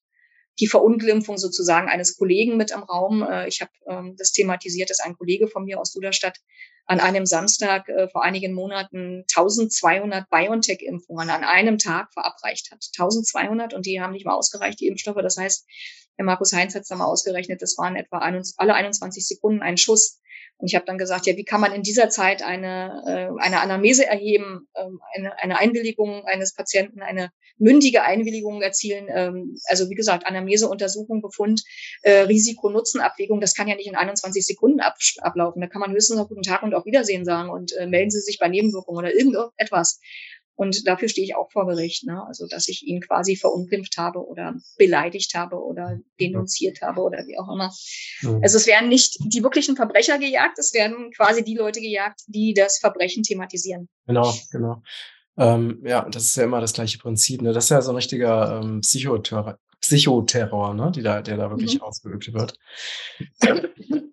die 0.59 0.67
Verunglimpfung 0.67 1.37
sozusagen 1.37 1.89
eines 1.89 2.17
Kollegen 2.17 2.57
mit 2.57 2.71
im 2.71 2.83
Raum. 2.83 3.23
Äh, 3.23 3.47
ich 3.47 3.61
habe 3.61 3.71
ähm, 3.87 4.15
das 4.17 4.31
thematisiert, 4.31 4.89
dass 4.89 4.99
ein 4.99 5.17
Kollege 5.17 5.47
von 5.47 5.63
mir 5.63 5.79
aus 5.79 5.91
Duderstadt 5.91 6.37
an 6.85 6.99
einem 6.99 7.25
Samstag 7.25 7.87
äh, 7.89 8.07
vor 8.09 8.23
einigen 8.23 8.53
Monaten 8.53 9.23
1200 9.33 10.29
BioNTech-Impfungen 10.29 11.29
an 11.29 11.43
einem 11.43 11.77
Tag 11.77 12.11
verabreicht 12.13 12.71
hat. 12.71 12.85
1200 12.97 13.73
und 13.73 13.85
die 13.85 14.01
haben 14.01 14.13
nicht 14.13 14.25
mal 14.25 14.35
ausgereicht, 14.35 14.79
die 14.79 14.87
Impfstoffe. 14.87 15.21
Das 15.21 15.37
heißt, 15.37 15.65
Herr 16.17 16.25
Markus 16.25 16.53
Heinz 16.53 16.75
hat 16.75 16.83
es 16.83 16.89
mal 16.89 17.05
ausgerechnet, 17.05 17.61
das 17.61 17.77
waren 17.77 17.95
etwa 17.95 18.19
alle 18.19 18.73
21 18.73 19.25
Sekunden 19.25 19.61
ein 19.61 19.77
Schuss. 19.77 20.20
Und 20.61 20.67
ich 20.67 20.75
habe 20.75 20.85
dann 20.85 20.99
gesagt, 20.99 21.25
ja, 21.25 21.35
wie 21.35 21.43
kann 21.43 21.59
man 21.59 21.73
in 21.73 21.81
dieser 21.81 22.09
Zeit 22.09 22.43
eine, 22.43 23.03
äh, 23.07 23.43
eine 23.43 23.61
Anamnese 23.61 24.05
erheben, 24.05 24.67
ähm, 24.75 24.99
eine, 25.15 25.37
eine 25.39 25.57
Einwilligung 25.57 26.23
eines 26.25 26.53
Patienten, 26.53 27.01
eine 27.01 27.31
mündige 27.57 28.03
Einwilligung 28.03 28.61
erzielen? 28.61 29.07
Ähm, 29.09 29.57
also 29.65 29.89
wie 29.89 29.95
gesagt, 29.95 30.27
Anamnese, 30.27 30.69
Untersuchung, 30.69 31.21
Befund, 31.23 31.63
äh, 32.03 32.21
Risiko-Nutzen-Abwägung, 32.21 33.41
das 33.41 33.55
kann 33.55 33.67
ja 33.67 33.75
nicht 33.75 33.87
in 33.87 33.95
21 33.95 34.45
Sekunden 34.45 34.81
ab, 34.81 34.97
ablaufen. 35.21 35.61
Da 35.61 35.67
kann 35.67 35.81
man 35.81 35.91
höchstens 35.91 36.17
noch 36.17 36.29
guten 36.29 36.43
Tag 36.43 36.61
und 36.61 36.75
auf 36.75 36.85
Wiedersehen 36.85 37.25
sagen 37.25 37.49
und 37.49 37.75
äh, 37.77 37.87
melden 37.87 38.11
Sie 38.11 38.21
sich 38.21 38.37
bei 38.37 38.47
Nebenwirkungen 38.47 38.99
oder 38.99 39.15
irgendetwas. 39.15 39.99
Und 40.61 40.87
dafür 40.87 41.09
stehe 41.09 41.25
ich 41.25 41.35
auch 41.35 41.51
vor 41.51 41.65
Gericht, 41.65 42.05
ne? 42.05 42.23
also 42.27 42.45
dass 42.45 42.67
ich 42.67 42.85
ihn 42.85 43.01
quasi 43.01 43.35
verunglimpft 43.35 43.97
habe 43.97 44.19
oder 44.23 44.53
beleidigt 44.77 45.33
habe 45.33 45.55
oder 45.55 45.97
denunziert 46.19 46.83
habe 46.83 47.01
oder 47.01 47.25
wie 47.25 47.39
auch 47.39 47.51
immer. 47.51 47.71
Also 48.43 48.57
es 48.57 48.67
werden 48.67 48.87
nicht 48.87 49.17
die 49.23 49.41
wirklichen 49.41 49.75
Verbrecher 49.75 50.19
gejagt, 50.19 50.59
es 50.59 50.75
werden 50.75 51.09
quasi 51.17 51.43
die 51.43 51.55
Leute 51.55 51.81
gejagt, 51.81 52.21
die 52.27 52.53
das 52.53 52.77
Verbrechen 52.77 53.23
thematisieren. 53.23 53.89
Genau, 54.05 54.31
genau. 54.51 54.83
Ähm, 55.35 55.81
ja, 55.83 56.07
das 56.07 56.25
ist 56.25 56.35
ja 56.35 56.43
immer 56.43 56.61
das 56.61 56.73
gleiche 56.73 56.99
Prinzip. 56.99 57.41
Ne? 57.41 57.53
Das 57.53 57.63
ist 57.63 57.71
ja 57.71 57.81
so 57.81 57.91
ein 57.91 57.95
richtiger 57.95 58.61
ähm, 58.61 58.81
Psychoterror, 58.81 59.57
Psychoterror 59.79 60.75
ne? 60.75 60.91
Die 60.93 61.01
da, 61.01 61.23
der 61.23 61.37
da 61.37 61.49
wirklich 61.49 61.73
mhm. 61.73 61.81
ausgeübt 61.81 62.31
wird. 62.33 62.53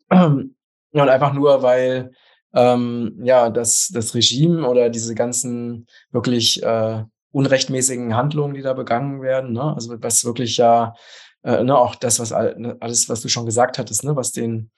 und 0.08 0.54
einfach 0.94 1.34
nur, 1.34 1.62
weil 1.62 2.10
ähm, 2.54 3.18
ja, 3.22 3.50
das, 3.50 3.90
das 3.92 4.14
Regime 4.14 4.68
oder 4.68 4.90
diese 4.90 5.14
ganzen 5.14 5.86
wirklich 6.10 6.62
äh, 6.62 7.02
unrechtmäßigen 7.32 8.16
Handlungen, 8.16 8.54
die 8.54 8.62
da 8.62 8.72
begangen 8.72 9.20
werden, 9.22 9.52
ne? 9.52 9.74
also 9.74 9.94
was 10.00 10.24
wirklich 10.24 10.56
ja, 10.56 10.94
äh, 11.42 11.62
ne, 11.62 11.76
auch 11.76 11.94
das, 11.94 12.20
was 12.20 12.30
ne, 12.30 12.76
alles, 12.80 13.08
was 13.08 13.20
du 13.20 13.28
schon 13.28 13.46
gesagt 13.46 13.78
hattest, 13.78 14.04
ne, 14.04 14.16
was 14.16 14.32
den, 14.32 14.70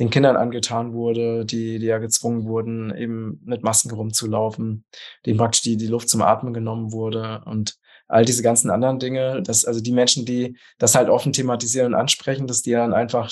den 0.00 0.10
Kindern 0.10 0.36
angetan 0.36 0.94
wurde, 0.94 1.44
die, 1.44 1.78
die 1.78 1.86
ja 1.86 1.98
gezwungen 1.98 2.46
wurden, 2.46 2.94
eben 2.96 3.40
mit 3.44 3.62
Masken 3.62 3.90
rumzulaufen, 3.90 4.84
denen 5.26 5.38
praktisch 5.38 5.62
die, 5.62 5.76
die 5.76 5.86
Luft 5.86 6.08
zum 6.08 6.22
Atmen 6.22 6.54
genommen 6.54 6.92
wurde 6.92 7.42
und 7.44 7.76
all 8.06 8.24
diese 8.24 8.42
ganzen 8.42 8.70
anderen 8.70 8.98
Dinge, 8.98 9.42
dass 9.42 9.66
also 9.66 9.80
die 9.80 9.92
Menschen, 9.92 10.24
die 10.24 10.56
das 10.78 10.94
halt 10.94 11.10
offen 11.10 11.32
thematisieren 11.32 11.92
und 11.92 12.00
ansprechen, 12.00 12.46
dass 12.46 12.62
die 12.62 12.72
dann 12.72 12.94
einfach 12.94 13.30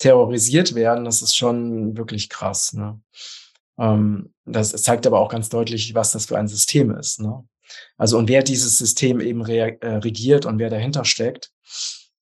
terrorisiert 0.00 0.74
werden, 0.74 1.04
das 1.04 1.22
ist 1.22 1.36
schon 1.36 1.96
wirklich 1.96 2.28
krass. 2.28 2.72
Ne? 2.72 3.00
Ähm, 3.78 4.32
das 4.44 4.70
zeigt 4.70 5.06
aber 5.06 5.20
auch 5.20 5.30
ganz 5.30 5.48
deutlich, 5.48 5.94
was 5.94 6.10
das 6.10 6.26
für 6.26 6.38
ein 6.38 6.48
System 6.48 6.90
ist. 6.90 7.20
Ne? 7.20 7.44
Also 7.96 8.18
und 8.18 8.28
wer 8.28 8.42
dieses 8.42 8.78
System 8.78 9.20
eben 9.20 9.42
re 9.42 9.80
äh, 9.80 9.96
regiert 9.96 10.46
und 10.46 10.58
wer 10.58 10.70
dahinter 10.70 11.04
steckt. 11.04 11.52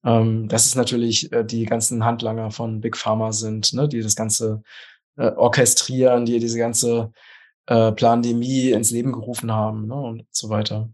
Ähm, 0.04 0.48
das 0.48 0.66
ist 0.66 0.74
natürlich 0.74 1.32
äh, 1.32 1.44
die 1.44 1.64
ganzen 1.64 2.04
Handlanger 2.04 2.50
von 2.50 2.80
Big 2.80 2.96
Pharma 2.96 3.32
sind, 3.32 3.72
ne, 3.72 3.88
die 3.88 4.00
das 4.00 4.14
Ganze 4.14 4.62
äh, 5.16 5.30
orchestrieren, 5.30 6.26
die 6.26 6.38
diese 6.38 6.58
ganze 6.58 7.12
äh, 7.66 7.92
Plandemie 7.92 8.70
ins 8.70 8.90
Leben 8.90 9.12
gerufen 9.12 9.52
haben 9.52 9.86
ne, 9.86 9.94
und 9.94 10.26
so 10.30 10.48
weiter. 10.50 10.90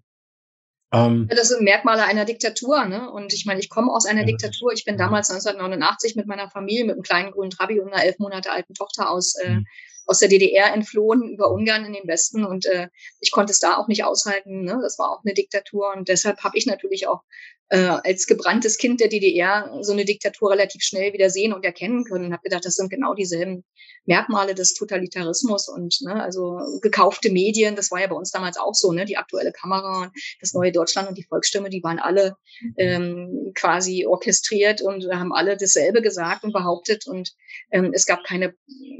Ähm, 0.94 1.28
das 1.30 1.48
sind 1.48 1.62
Merkmale 1.62 2.04
einer 2.04 2.24
Diktatur. 2.24 2.85
Ne? 2.85 3.11
Und 3.11 3.33
ich 3.33 3.46
meine, 3.46 3.61
ich 3.61 3.68
komme 3.68 3.92
aus 3.92 4.07
einer 4.07 4.20
ja. 4.20 4.26
Diktatur. 4.26 4.72
Ich 4.72 4.85
bin 4.85 4.96
damals 4.96 5.30
1989 5.30 6.16
mit 6.16 6.26
meiner 6.26 6.50
Familie, 6.50 6.85
mit 6.85 6.94
einem 6.94 7.02
kleinen 7.02 7.30
grünen 7.33 7.50
Trabi 7.50 7.80
und 7.80 7.92
einer 7.92 8.04
elf 8.04 8.18
Monate 8.18 8.50
alten 8.50 8.74
Tochter 8.74 9.11
aus 9.11 9.35
äh, 9.37 9.50
mhm 9.50 9.66
aus 10.07 10.18
der 10.18 10.28
DDR 10.28 10.72
entflohen 10.72 11.30
über 11.30 11.50
Ungarn 11.50 11.85
in 11.85 11.92
den 11.92 12.07
Westen 12.07 12.44
und 12.44 12.66
äh, 12.66 12.88
ich 13.20 13.30
konnte 13.30 13.52
es 13.52 13.59
da 13.59 13.76
auch 13.76 13.88
nicht 13.88 14.04
aushalten. 14.04 14.62
Ne? 14.62 14.78
Das 14.83 14.98
war 14.98 15.11
auch 15.11 15.24
eine 15.24 15.35
Diktatur 15.35 15.92
und 15.96 16.09
deshalb 16.09 16.42
habe 16.44 16.59
ich 16.59 16.66
natürlich 16.66 17.09
auch 17.09 17.22
äh, 17.70 17.79
als 17.79 18.27
gebranntes 18.27 18.79
Kind 18.79 19.00
der 19.00 19.09
DDR 19.09 19.79
so 19.81 19.92
eine 19.92 20.05
Diktatur 20.05 20.53
relativ 20.53 20.83
schnell 20.83 21.12
wieder 21.12 21.31
sehen 21.31 21.53
und 21.53 21.64
erkennen 21.64 22.05
können. 22.05 22.27
Und 22.27 22.33
habe 22.33 22.42
gedacht, 22.42 22.64
das 22.64 22.74
sind 22.74 22.90
genau 22.90 23.14
dieselben 23.14 23.64
Merkmale 24.07 24.55
des 24.55 24.74
Totalitarismus 24.74 25.68
und 25.68 25.98
ne, 26.03 26.22
also 26.22 26.59
gekaufte 26.83 27.31
Medien. 27.31 27.74
Das 27.74 27.90
war 27.90 28.00
ja 28.00 28.07
bei 28.07 28.16
uns 28.16 28.31
damals 28.31 28.59
auch 28.59 28.74
so. 28.74 28.92
Ne? 28.92 29.07
Die 29.07 29.16
aktuelle 29.16 29.53
Kamera, 29.53 30.12
das 30.40 30.53
neue 30.53 30.72
Deutschland 30.72 31.09
und 31.09 31.16
die 31.16 31.24
Volksstimme, 31.24 31.70
die 31.70 31.83
waren 31.83 31.98
alle 31.98 32.37
ähm, 32.77 33.53
quasi 33.55 34.07
orchestriert 34.07 34.83
und 34.83 35.11
haben 35.11 35.33
alle 35.33 35.57
dasselbe 35.57 36.03
gesagt 36.03 36.44
und 36.44 36.53
behauptet 36.53 37.07
und 37.07 37.33
ähm, 37.70 37.92
es 37.94 38.05
gab 38.05 38.24
keine 38.24 38.55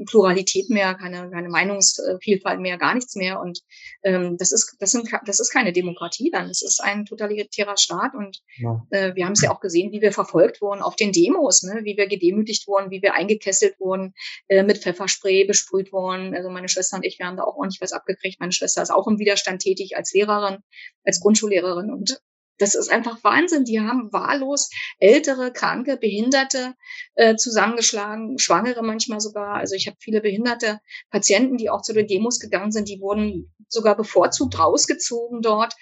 Pluralität 0.07 0.69
mehr, 0.69 0.95
keine, 0.95 1.29
keine 1.29 1.49
Meinungsvielfalt 1.49 2.59
mehr, 2.59 2.77
gar 2.77 2.95
nichts 2.95 3.15
mehr 3.15 3.39
und 3.39 3.61
ähm, 4.03 4.37
das 4.37 4.51
ist 4.51 4.75
das 4.79 4.91
sind 4.91 5.09
das 5.25 5.39
ist 5.39 5.51
keine 5.51 5.71
Demokratie 5.71 6.31
dann. 6.31 6.47
Das 6.47 6.61
ist 6.61 6.81
ein 6.81 7.05
totalitärer 7.05 7.77
Staat 7.77 8.13
und 8.15 8.41
ja. 8.57 8.85
Äh, 8.89 9.15
wir 9.15 9.25
haben 9.25 9.33
es 9.33 9.41
ja 9.41 9.51
auch 9.51 9.59
gesehen, 9.59 9.91
wie 9.91 10.01
wir 10.01 10.11
verfolgt 10.11 10.61
wurden 10.61 10.81
auf 10.81 10.95
den 10.95 11.11
Demos, 11.11 11.63
ne? 11.63 11.81
wie 11.83 11.97
wir 11.97 12.07
gedemütigt 12.07 12.67
wurden, 12.67 12.91
wie 12.91 13.01
wir 13.01 13.13
eingekesselt 13.13 13.79
wurden, 13.79 14.13
äh, 14.47 14.63
mit 14.63 14.79
Pfefferspray 14.79 15.45
besprüht 15.45 15.91
worden. 15.91 16.35
Also 16.35 16.49
meine 16.49 16.69
Schwester 16.69 16.97
und 16.97 17.05
ich, 17.05 17.19
wir 17.19 17.25
haben 17.25 17.37
da 17.37 17.43
auch 17.43 17.55
ordentlich 17.55 17.81
was 17.81 17.93
abgekriegt. 17.93 18.39
Meine 18.39 18.51
Schwester 18.51 18.81
ist 18.81 18.91
auch 18.91 19.07
im 19.07 19.19
Widerstand 19.19 19.61
tätig 19.61 19.97
als 19.97 20.13
Lehrerin, 20.13 20.59
als 21.03 21.19
Grundschullehrerin 21.19 21.91
und 21.91 22.19
das 22.57 22.75
ist 22.75 22.89
einfach 22.89 23.23
Wahnsinn. 23.23 23.65
Die 23.65 23.81
haben 23.81 24.13
wahllos 24.13 24.69
ältere, 24.99 25.51
kranke, 25.51 25.97
Behinderte 25.97 26.75
äh, 27.15 27.35
zusammengeschlagen, 27.35 28.39
Schwangere 28.39 28.81
manchmal 28.81 29.19
sogar. 29.19 29.55
Also 29.55 29.75
ich 29.75 29.87
habe 29.87 29.97
viele 29.99 30.21
behinderte 30.21 30.79
Patienten, 31.09 31.57
die 31.57 31.69
auch 31.69 31.81
zu 31.81 31.93
den 31.93 32.07
Demos 32.07 32.39
gegangen 32.39 32.71
sind. 32.71 32.87
Die 32.87 33.01
wurden 33.01 33.53
sogar 33.67 33.97
bevorzugt 33.97 34.57
rausgezogen 34.57 35.41
dort 35.41 35.75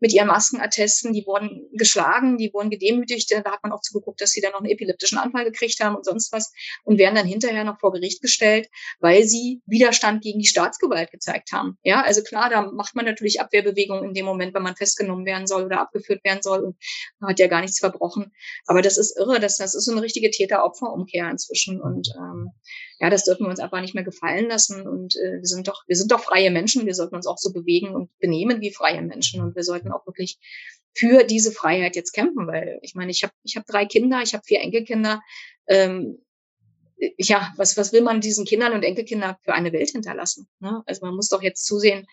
mit 0.00 0.12
ihren 0.12 0.28
Maskenattesten, 0.28 1.12
die 1.12 1.24
wurden 1.26 1.68
geschlagen, 1.72 2.36
die 2.38 2.52
wurden 2.52 2.70
gedemütigt. 2.70 3.30
Da 3.32 3.50
hat 3.50 3.62
man 3.62 3.72
auch 3.72 3.80
zugeguckt, 3.80 4.20
dass 4.20 4.30
sie 4.30 4.40
dann 4.40 4.52
noch 4.52 4.60
einen 4.60 4.70
epileptischen 4.70 5.18
Anfall 5.18 5.44
gekriegt 5.44 5.80
haben 5.80 5.96
und 5.96 6.04
sonst 6.04 6.32
was 6.32 6.52
und 6.84 6.98
werden 6.98 7.14
dann 7.14 7.26
hinterher 7.26 7.64
noch 7.64 7.78
vor 7.80 7.92
Gericht 7.92 8.22
gestellt, 8.22 8.68
weil 9.00 9.24
sie 9.24 9.62
Widerstand 9.66 10.22
gegen 10.22 10.38
die 10.38 10.46
Staatsgewalt 10.46 11.10
gezeigt 11.10 11.52
haben. 11.52 11.78
Ja, 11.82 12.02
also 12.02 12.22
klar, 12.22 12.50
da 12.50 12.70
macht 12.72 12.94
man 12.94 13.04
natürlich 13.04 13.40
Abwehrbewegungen 13.40 14.04
in 14.04 14.14
dem 14.14 14.26
Moment, 14.26 14.54
wenn 14.54 14.62
man 14.62 14.76
festgenommen 14.76 15.26
werden 15.26 15.46
soll 15.46 15.64
oder 15.64 15.80
abgeführt 15.80 16.24
werden 16.24 16.42
soll 16.42 16.64
und 16.64 16.76
hat 17.22 17.38
ja 17.38 17.46
gar 17.46 17.60
nichts 17.60 17.78
verbrochen. 17.78 18.32
Aber 18.66 18.82
das 18.82 18.98
ist 18.98 19.18
irre, 19.18 19.40
das, 19.40 19.56
das 19.56 19.74
ist 19.74 19.84
so 19.84 19.92
eine 19.92 20.02
richtige 20.02 20.30
Täter-Opfer-Umkehr 20.30 21.30
inzwischen 21.30 21.80
und 21.80 22.08
ähm, 22.16 22.50
ja, 23.00 23.10
das 23.10 23.24
dürfen 23.24 23.44
wir 23.44 23.50
uns 23.50 23.60
einfach 23.60 23.80
nicht 23.80 23.94
mehr 23.94 24.04
gefallen 24.04 24.48
lassen. 24.48 24.86
Und 24.86 25.16
äh, 25.16 25.38
wir 25.38 25.46
sind 25.46 25.68
doch, 25.68 25.82
wir 25.86 25.96
sind 25.96 26.12
doch 26.12 26.20
freie 26.20 26.50
Menschen. 26.50 26.86
Wir 26.86 26.94
sollten 26.94 27.16
uns 27.16 27.26
auch 27.26 27.38
so 27.38 27.52
bewegen 27.52 27.94
und 27.94 28.16
benehmen 28.18 28.60
wie 28.60 28.72
freie 28.72 29.02
Menschen. 29.02 29.42
Und 29.42 29.56
wir 29.56 29.62
sollten 29.62 29.73
auch 29.92 30.06
wirklich 30.06 30.38
für 30.94 31.24
diese 31.24 31.52
Freiheit 31.52 31.96
jetzt 31.96 32.12
kämpfen, 32.12 32.46
weil 32.46 32.78
ich 32.82 32.94
meine, 32.94 33.10
ich 33.10 33.24
habe 33.24 33.32
ich 33.42 33.56
hab 33.56 33.66
drei 33.66 33.84
Kinder, 33.84 34.22
ich 34.22 34.34
habe 34.34 34.44
vier 34.44 34.60
Enkelkinder. 34.60 35.20
Ähm, 35.66 36.18
ja, 37.18 37.52
was, 37.56 37.76
was 37.76 37.92
will 37.92 38.02
man 38.02 38.20
diesen 38.20 38.44
Kindern 38.44 38.72
und 38.72 38.82
Enkelkindern 38.82 39.36
für 39.42 39.52
eine 39.52 39.72
Welt 39.72 39.90
hinterlassen? 39.90 40.46
Ne? 40.60 40.82
Also 40.86 41.04
man 41.04 41.16
muss 41.16 41.28
doch 41.28 41.42
jetzt 41.42 41.66
zusehen, 41.66 42.06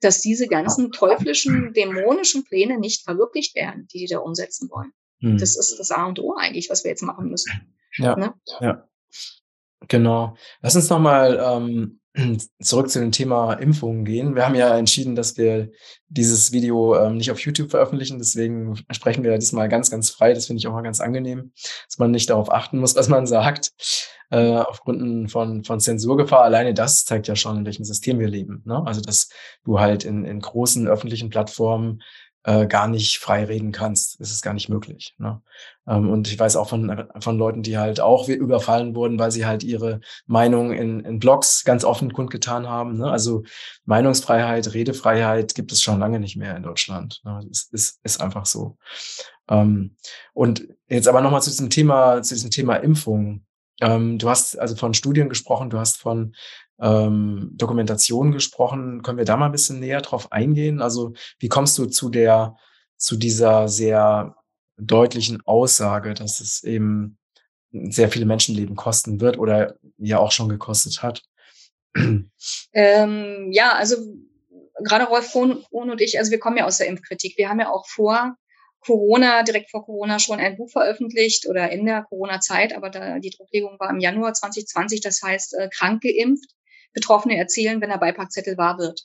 dass 0.00 0.20
diese 0.20 0.46
ganzen 0.46 0.92
teuflischen, 0.92 1.72
dämonischen 1.72 2.44
Pläne 2.44 2.78
nicht 2.78 3.04
verwirklicht 3.04 3.54
werden, 3.54 3.86
die 3.92 3.98
die 3.98 4.06
da 4.06 4.18
umsetzen 4.18 4.68
wollen. 4.70 4.92
Hm. 5.20 5.38
Das 5.38 5.56
ist 5.56 5.76
das 5.78 5.90
A 5.90 6.06
und 6.06 6.18
O 6.18 6.34
eigentlich, 6.34 6.68
was 6.68 6.84
wir 6.84 6.90
jetzt 6.90 7.02
machen 7.02 7.30
müssen. 7.30 7.74
Ja, 7.96 8.16
ne? 8.16 8.34
ja. 8.60 8.88
Genau. 9.88 10.36
Lass 10.60 10.76
uns 10.76 10.90
nochmal 10.90 11.40
ähm, 11.42 12.00
zurück 12.60 12.90
zu 12.90 13.00
dem 13.00 13.12
Thema 13.12 13.54
Impfungen 13.54 14.04
gehen. 14.04 14.34
Wir 14.34 14.46
haben 14.46 14.54
ja 14.54 14.76
entschieden, 14.76 15.14
dass 15.14 15.36
wir 15.36 15.70
dieses 16.08 16.52
Video 16.52 16.96
ähm, 16.96 17.16
nicht 17.16 17.30
auf 17.30 17.40
YouTube 17.40 17.70
veröffentlichen. 17.70 18.18
Deswegen 18.18 18.76
sprechen 18.90 19.24
wir 19.24 19.36
diesmal 19.38 19.68
ganz, 19.68 19.90
ganz 19.90 20.10
frei. 20.10 20.32
Das 20.32 20.46
finde 20.46 20.58
ich 20.58 20.66
auch 20.66 20.72
mal 20.72 20.82
ganz 20.82 21.00
angenehm, 21.00 21.52
dass 21.86 21.98
man 21.98 22.10
nicht 22.10 22.30
darauf 22.30 22.50
achten 22.50 22.78
muss, 22.78 22.96
was 22.96 23.08
man 23.08 23.26
sagt, 23.26 23.72
äh, 24.30 24.56
aufgrund 24.56 25.30
von, 25.30 25.64
von 25.64 25.80
Zensurgefahr. 25.80 26.42
Alleine 26.42 26.74
das 26.74 27.04
zeigt 27.04 27.28
ja 27.28 27.36
schon, 27.36 27.58
in 27.58 27.66
welchem 27.66 27.84
System 27.84 28.18
wir 28.18 28.28
leben. 28.28 28.62
Ne? 28.64 28.82
Also, 28.84 29.00
dass 29.00 29.28
du 29.64 29.78
halt 29.80 30.04
in, 30.04 30.24
in 30.24 30.40
großen 30.40 30.88
öffentlichen 30.88 31.30
Plattformen 31.30 32.02
äh, 32.46 32.68
gar 32.68 32.86
nicht 32.86 33.18
frei 33.18 33.44
reden 33.44 33.72
kannst. 33.72 34.20
Das 34.20 34.30
ist 34.30 34.40
gar 34.40 34.54
nicht 34.54 34.68
möglich. 34.68 35.14
Ne? 35.18 35.42
Ähm, 35.88 36.08
und 36.08 36.28
ich 36.28 36.38
weiß 36.38 36.54
auch 36.54 36.68
von, 36.68 37.08
von 37.18 37.36
Leuten, 37.36 37.64
die 37.64 37.76
halt 37.76 38.00
auch 38.00 38.28
überfallen 38.28 38.94
wurden, 38.94 39.18
weil 39.18 39.32
sie 39.32 39.44
halt 39.44 39.64
ihre 39.64 40.00
Meinung 40.26 40.72
in, 40.72 41.00
in 41.00 41.18
Blogs 41.18 41.64
ganz 41.64 41.84
offen 41.84 42.12
kundgetan 42.12 42.68
haben. 42.68 42.98
Ne? 42.98 43.10
Also 43.10 43.42
Meinungsfreiheit, 43.84 44.72
Redefreiheit 44.74 45.56
gibt 45.56 45.72
es 45.72 45.82
schon 45.82 45.98
lange 45.98 46.20
nicht 46.20 46.36
mehr 46.36 46.56
in 46.56 46.62
Deutschland. 46.62 47.20
Ne? 47.24 47.44
Das 47.48 47.68
ist, 47.72 47.98
ist 48.04 48.20
einfach 48.20 48.46
so. 48.46 48.78
Ähm, 49.48 49.96
und 50.32 50.68
jetzt 50.88 51.08
aber 51.08 51.22
nochmal 51.22 51.42
zu 51.42 51.50
diesem 51.50 51.68
Thema, 51.68 52.22
zu 52.22 52.34
diesem 52.34 52.52
Thema 52.52 52.76
Impfung. 52.76 53.44
Ähm, 53.80 54.18
du 54.18 54.30
hast 54.30 54.56
also 54.56 54.76
von 54.76 54.94
Studien 54.94 55.28
gesprochen, 55.28 55.68
du 55.68 55.80
hast 55.80 55.98
von 55.98 56.32
ähm, 56.80 57.50
Dokumentation 57.54 58.32
gesprochen. 58.32 59.02
Können 59.02 59.18
wir 59.18 59.24
da 59.24 59.36
mal 59.36 59.46
ein 59.46 59.52
bisschen 59.52 59.80
näher 59.80 60.00
drauf 60.00 60.32
eingehen? 60.32 60.80
Also 60.80 61.14
wie 61.38 61.48
kommst 61.48 61.76
du 61.78 61.86
zu 61.86 62.08
der, 62.08 62.56
zu 62.96 63.16
dieser 63.16 63.68
sehr 63.68 64.36
deutlichen 64.76 65.40
Aussage, 65.46 66.14
dass 66.14 66.40
es 66.40 66.62
eben 66.62 67.18
sehr 67.72 68.10
viele 68.10 68.26
Menschenleben 68.26 68.76
kosten 68.76 69.20
wird 69.20 69.38
oder 69.38 69.76
ja 69.98 70.18
auch 70.18 70.32
schon 70.32 70.48
gekostet 70.48 71.02
hat? 71.02 71.22
Ähm, 72.72 73.48
ja, 73.52 73.72
also 73.72 73.96
gerade 74.84 75.06
Rolf 75.06 75.32
Kohn 75.32 75.64
und 75.70 76.00
ich, 76.00 76.18
also 76.18 76.30
wir 76.30 76.38
kommen 76.38 76.58
ja 76.58 76.66
aus 76.66 76.78
der 76.78 76.88
Impfkritik. 76.88 77.38
Wir 77.38 77.48
haben 77.48 77.60
ja 77.60 77.70
auch 77.70 77.86
vor 77.86 78.36
Corona, 78.80 79.42
direkt 79.42 79.70
vor 79.70 79.84
Corona 79.84 80.18
schon 80.18 80.38
ein 80.38 80.56
Buch 80.56 80.70
veröffentlicht 80.70 81.46
oder 81.48 81.70
in 81.72 81.86
der 81.86 82.04
Corona-Zeit, 82.04 82.74
aber 82.74 82.90
da, 82.90 83.18
die 83.18 83.30
Drucklegung 83.30 83.80
war 83.80 83.90
im 83.90 83.98
Januar 83.98 84.32
2020, 84.32 85.00
das 85.00 85.22
heißt 85.22 85.54
äh, 85.54 85.68
krank 85.74 86.02
geimpft. 86.02 86.50
Betroffene 86.96 87.36
erzählen, 87.36 87.80
wenn 87.80 87.90
der 87.90 87.98
Beipackzettel 87.98 88.56
wahr 88.56 88.78
wird. 88.78 89.02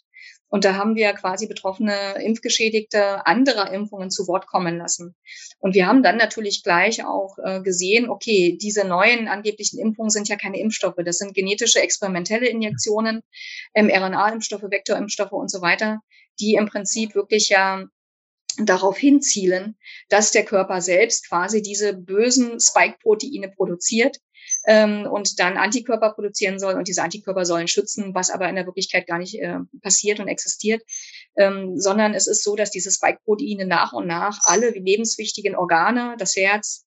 Und 0.48 0.66
da 0.66 0.76
haben 0.76 0.96
wir 0.96 1.14
quasi 1.14 1.48
betroffene 1.48 2.16
Impfgeschädigte 2.24 3.26
anderer 3.26 3.72
Impfungen 3.72 4.10
zu 4.10 4.28
Wort 4.28 4.48
kommen 4.48 4.78
lassen. 4.78 5.16
Und 5.60 5.76
wir 5.76 5.88
haben 5.88 6.04
dann 6.04 6.18
natürlich 6.18 6.64
gleich 6.64 7.06
auch 7.06 7.38
äh, 7.44 7.62
gesehen, 7.62 8.10
okay, 8.10 8.58
diese 8.62 8.86
neuen 8.86 9.28
angeblichen 9.28 9.80
Impfungen 9.80 10.10
sind 10.10 10.30
ja 10.30 10.38
keine 10.38 10.60
Impfstoffe, 10.60 10.96
das 11.06 11.18
sind 11.18 11.34
genetische 11.34 11.82
experimentelle 11.82 12.48
Injektionen, 12.48 13.22
mRNA-Impfstoffe, 13.74 14.64
Vektorimpfstoffe 14.64 15.32
und 15.34 15.50
so 15.50 15.62
weiter, 15.62 16.00
die 16.40 16.56
im 16.56 16.68
Prinzip 16.68 17.16
wirklich 17.16 17.50
ja 17.50 17.86
darauf 18.58 18.98
hinzielen, 18.98 19.78
dass 20.10 20.32
der 20.32 20.44
Körper 20.44 20.82
selbst 20.82 21.30
quasi 21.30 21.62
diese 21.62 21.94
bösen 21.94 22.60
Spike-Proteine 22.60 23.50
produziert, 23.50 24.18
ähm, 24.66 25.08
und 25.10 25.40
dann 25.40 25.58
Antikörper 25.58 26.14
produzieren 26.14 26.60
soll 26.60 26.76
und 26.76 26.88
diese 26.88 27.04
Antikörper 27.04 27.46
sollen 27.46 27.68
schützen, 27.68 28.14
was 28.14 28.30
aber 28.30 28.50
in 28.50 28.56
der 28.56 28.66
Wirklichkeit 28.66 29.08
gar 29.08 29.18
nicht 29.18 29.40
äh, 29.40 29.60
passiert 29.82 30.20
und 30.20 30.28
existiert, 30.28 30.84
ähm, 31.38 31.78
sondern 31.80 32.14
es 32.14 32.28
ist 32.28 32.44
so, 32.44 32.56
dass 32.56 32.72
diese 32.72 32.92
Spike-Proteine 32.92 33.66
nach 33.66 33.94
und 33.94 34.08
nach 34.08 34.40
alle 34.44 34.70
lebenswichtigen 34.70 35.56
Organe, 35.56 36.16
das 36.18 36.36
Herz, 36.36 36.86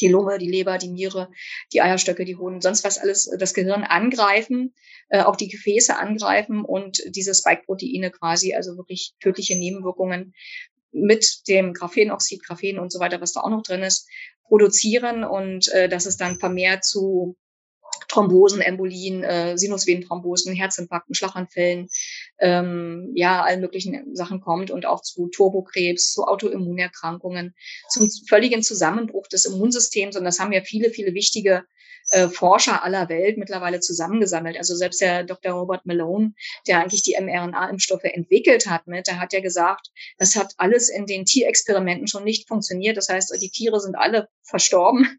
die 0.00 0.08
Lunge, 0.08 0.38
die 0.38 0.48
Leber, 0.50 0.78
die 0.78 0.88
Niere, 0.88 1.30
die 1.72 1.80
Eierstöcke, 1.80 2.24
die 2.24 2.36
Hoden, 2.36 2.60
sonst 2.60 2.84
was 2.84 2.98
alles, 2.98 3.26
äh, 3.26 3.38
das 3.38 3.54
Gehirn 3.54 3.84
angreifen, 3.84 4.74
äh, 5.08 5.22
auch 5.22 5.36
die 5.36 5.48
Gefäße 5.48 5.96
angreifen 5.96 6.64
und 6.64 7.02
diese 7.06 7.34
Spike-Proteine 7.34 8.10
quasi, 8.10 8.54
also 8.54 8.76
wirklich 8.76 9.14
tödliche 9.20 9.56
Nebenwirkungen 9.56 10.34
mit 10.92 11.48
dem 11.48 11.74
Graphenoxid, 11.74 12.44
Graphen 12.44 12.78
und 12.78 12.92
so 12.92 12.98
weiter, 12.98 13.20
was 13.20 13.32
da 13.32 13.40
auch 13.40 13.50
noch 13.50 13.62
drin 13.62 13.82
ist, 13.82 14.08
produzieren 14.48 15.24
und 15.24 15.68
äh, 15.68 15.88
dass 15.88 16.06
es 16.06 16.16
dann 16.16 16.38
vermehrt 16.38 16.84
zu 16.84 17.36
Thrombosen, 18.18 18.60
Embolien, 18.60 19.22
äh, 19.22 19.56
Sinusvenenthrombosen, 19.56 20.54
Herzinfarkten, 20.54 21.14
Schlaganfällen, 21.14 21.88
ähm, 22.40 23.12
ja, 23.14 23.42
allen 23.42 23.60
möglichen 23.60 24.14
Sachen 24.14 24.40
kommt 24.40 24.70
und 24.70 24.86
auch 24.86 25.02
zu 25.02 25.28
Turbokrebs, 25.28 26.12
zu 26.12 26.24
Autoimmunerkrankungen, 26.24 27.54
zum 27.88 28.10
völligen 28.28 28.62
Zusammenbruch 28.62 29.28
des 29.28 29.44
Immunsystems. 29.44 30.16
Und 30.16 30.24
das 30.24 30.40
haben 30.40 30.52
ja 30.52 30.62
viele, 30.62 30.90
viele 30.90 31.14
wichtige 31.14 31.64
äh, 32.10 32.28
Forscher 32.28 32.82
aller 32.82 33.08
Welt 33.08 33.36
mittlerweile 33.36 33.80
zusammengesammelt. 33.80 34.56
Also 34.56 34.74
selbst 34.74 35.00
der 35.00 35.24
Dr. 35.24 35.52
Robert 35.52 35.84
Malone, 35.84 36.32
der 36.66 36.80
eigentlich 36.80 37.02
die 37.02 37.16
mRNA-Impfstoffe 37.20 38.04
entwickelt 38.04 38.66
hat, 38.66 38.86
mit, 38.86 39.06
der 39.06 39.20
hat 39.20 39.32
ja 39.32 39.40
gesagt, 39.40 39.90
das 40.16 40.34
hat 40.34 40.54
alles 40.56 40.88
in 40.88 41.06
den 41.06 41.24
Tierexperimenten 41.26 42.08
schon 42.08 42.24
nicht 42.24 42.48
funktioniert. 42.48 42.96
Das 42.96 43.08
heißt, 43.08 43.36
die 43.42 43.50
Tiere 43.50 43.78
sind 43.80 43.94
alle 43.94 44.28
verstorben 44.42 45.18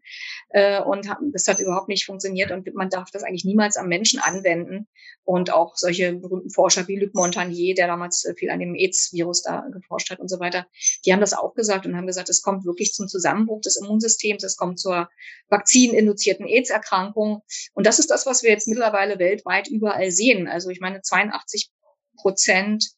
äh, 0.50 0.82
und 0.82 1.08
das 1.32 1.46
hat 1.46 1.60
überhaupt 1.60 1.88
nicht 1.88 2.06
funktioniert 2.06 2.50
und 2.50 2.74
man 2.74 2.89
darf 2.90 3.10
das 3.10 3.22
eigentlich 3.22 3.44
niemals 3.44 3.76
am 3.76 3.88
Menschen 3.88 4.20
anwenden. 4.20 4.86
Und 5.24 5.52
auch 5.52 5.76
solche 5.76 6.12
berühmten 6.14 6.50
Forscher 6.50 6.88
wie 6.88 6.96
Luc 6.96 7.14
Montagnier, 7.14 7.74
der 7.74 7.86
damals 7.86 8.24
äh, 8.24 8.34
viel 8.34 8.50
an 8.50 8.58
dem 8.58 8.74
AIDS-Virus 8.74 9.42
da 9.42 9.66
geforscht 9.72 10.10
hat 10.10 10.20
und 10.20 10.28
so 10.28 10.40
weiter, 10.40 10.66
die 11.04 11.12
haben 11.12 11.20
das 11.20 11.34
auch 11.34 11.54
gesagt 11.54 11.86
und 11.86 11.96
haben 11.96 12.06
gesagt, 12.06 12.28
es 12.28 12.42
kommt 12.42 12.64
wirklich 12.64 12.92
zum 12.92 13.08
Zusammenbruch 13.08 13.60
des 13.60 13.76
Immunsystems, 13.76 14.42
es 14.42 14.56
kommt 14.56 14.78
zur 14.78 15.08
vakzininduzierten 15.48 16.46
AIDS-Erkrankung. 16.46 17.42
Und 17.74 17.86
das 17.86 17.98
ist 17.98 18.10
das, 18.10 18.26
was 18.26 18.42
wir 18.42 18.50
jetzt 18.50 18.68
mittlerweile 18.68 19.18
weltweit 19.18 19.68
überall 19.68 20.10
sehen. 20.10 20.48
Also 20.48 20.70
ich 20.70 20.80
meine, 20.80 21.02
82 21.02 21.70
Prozent 22.16 22.90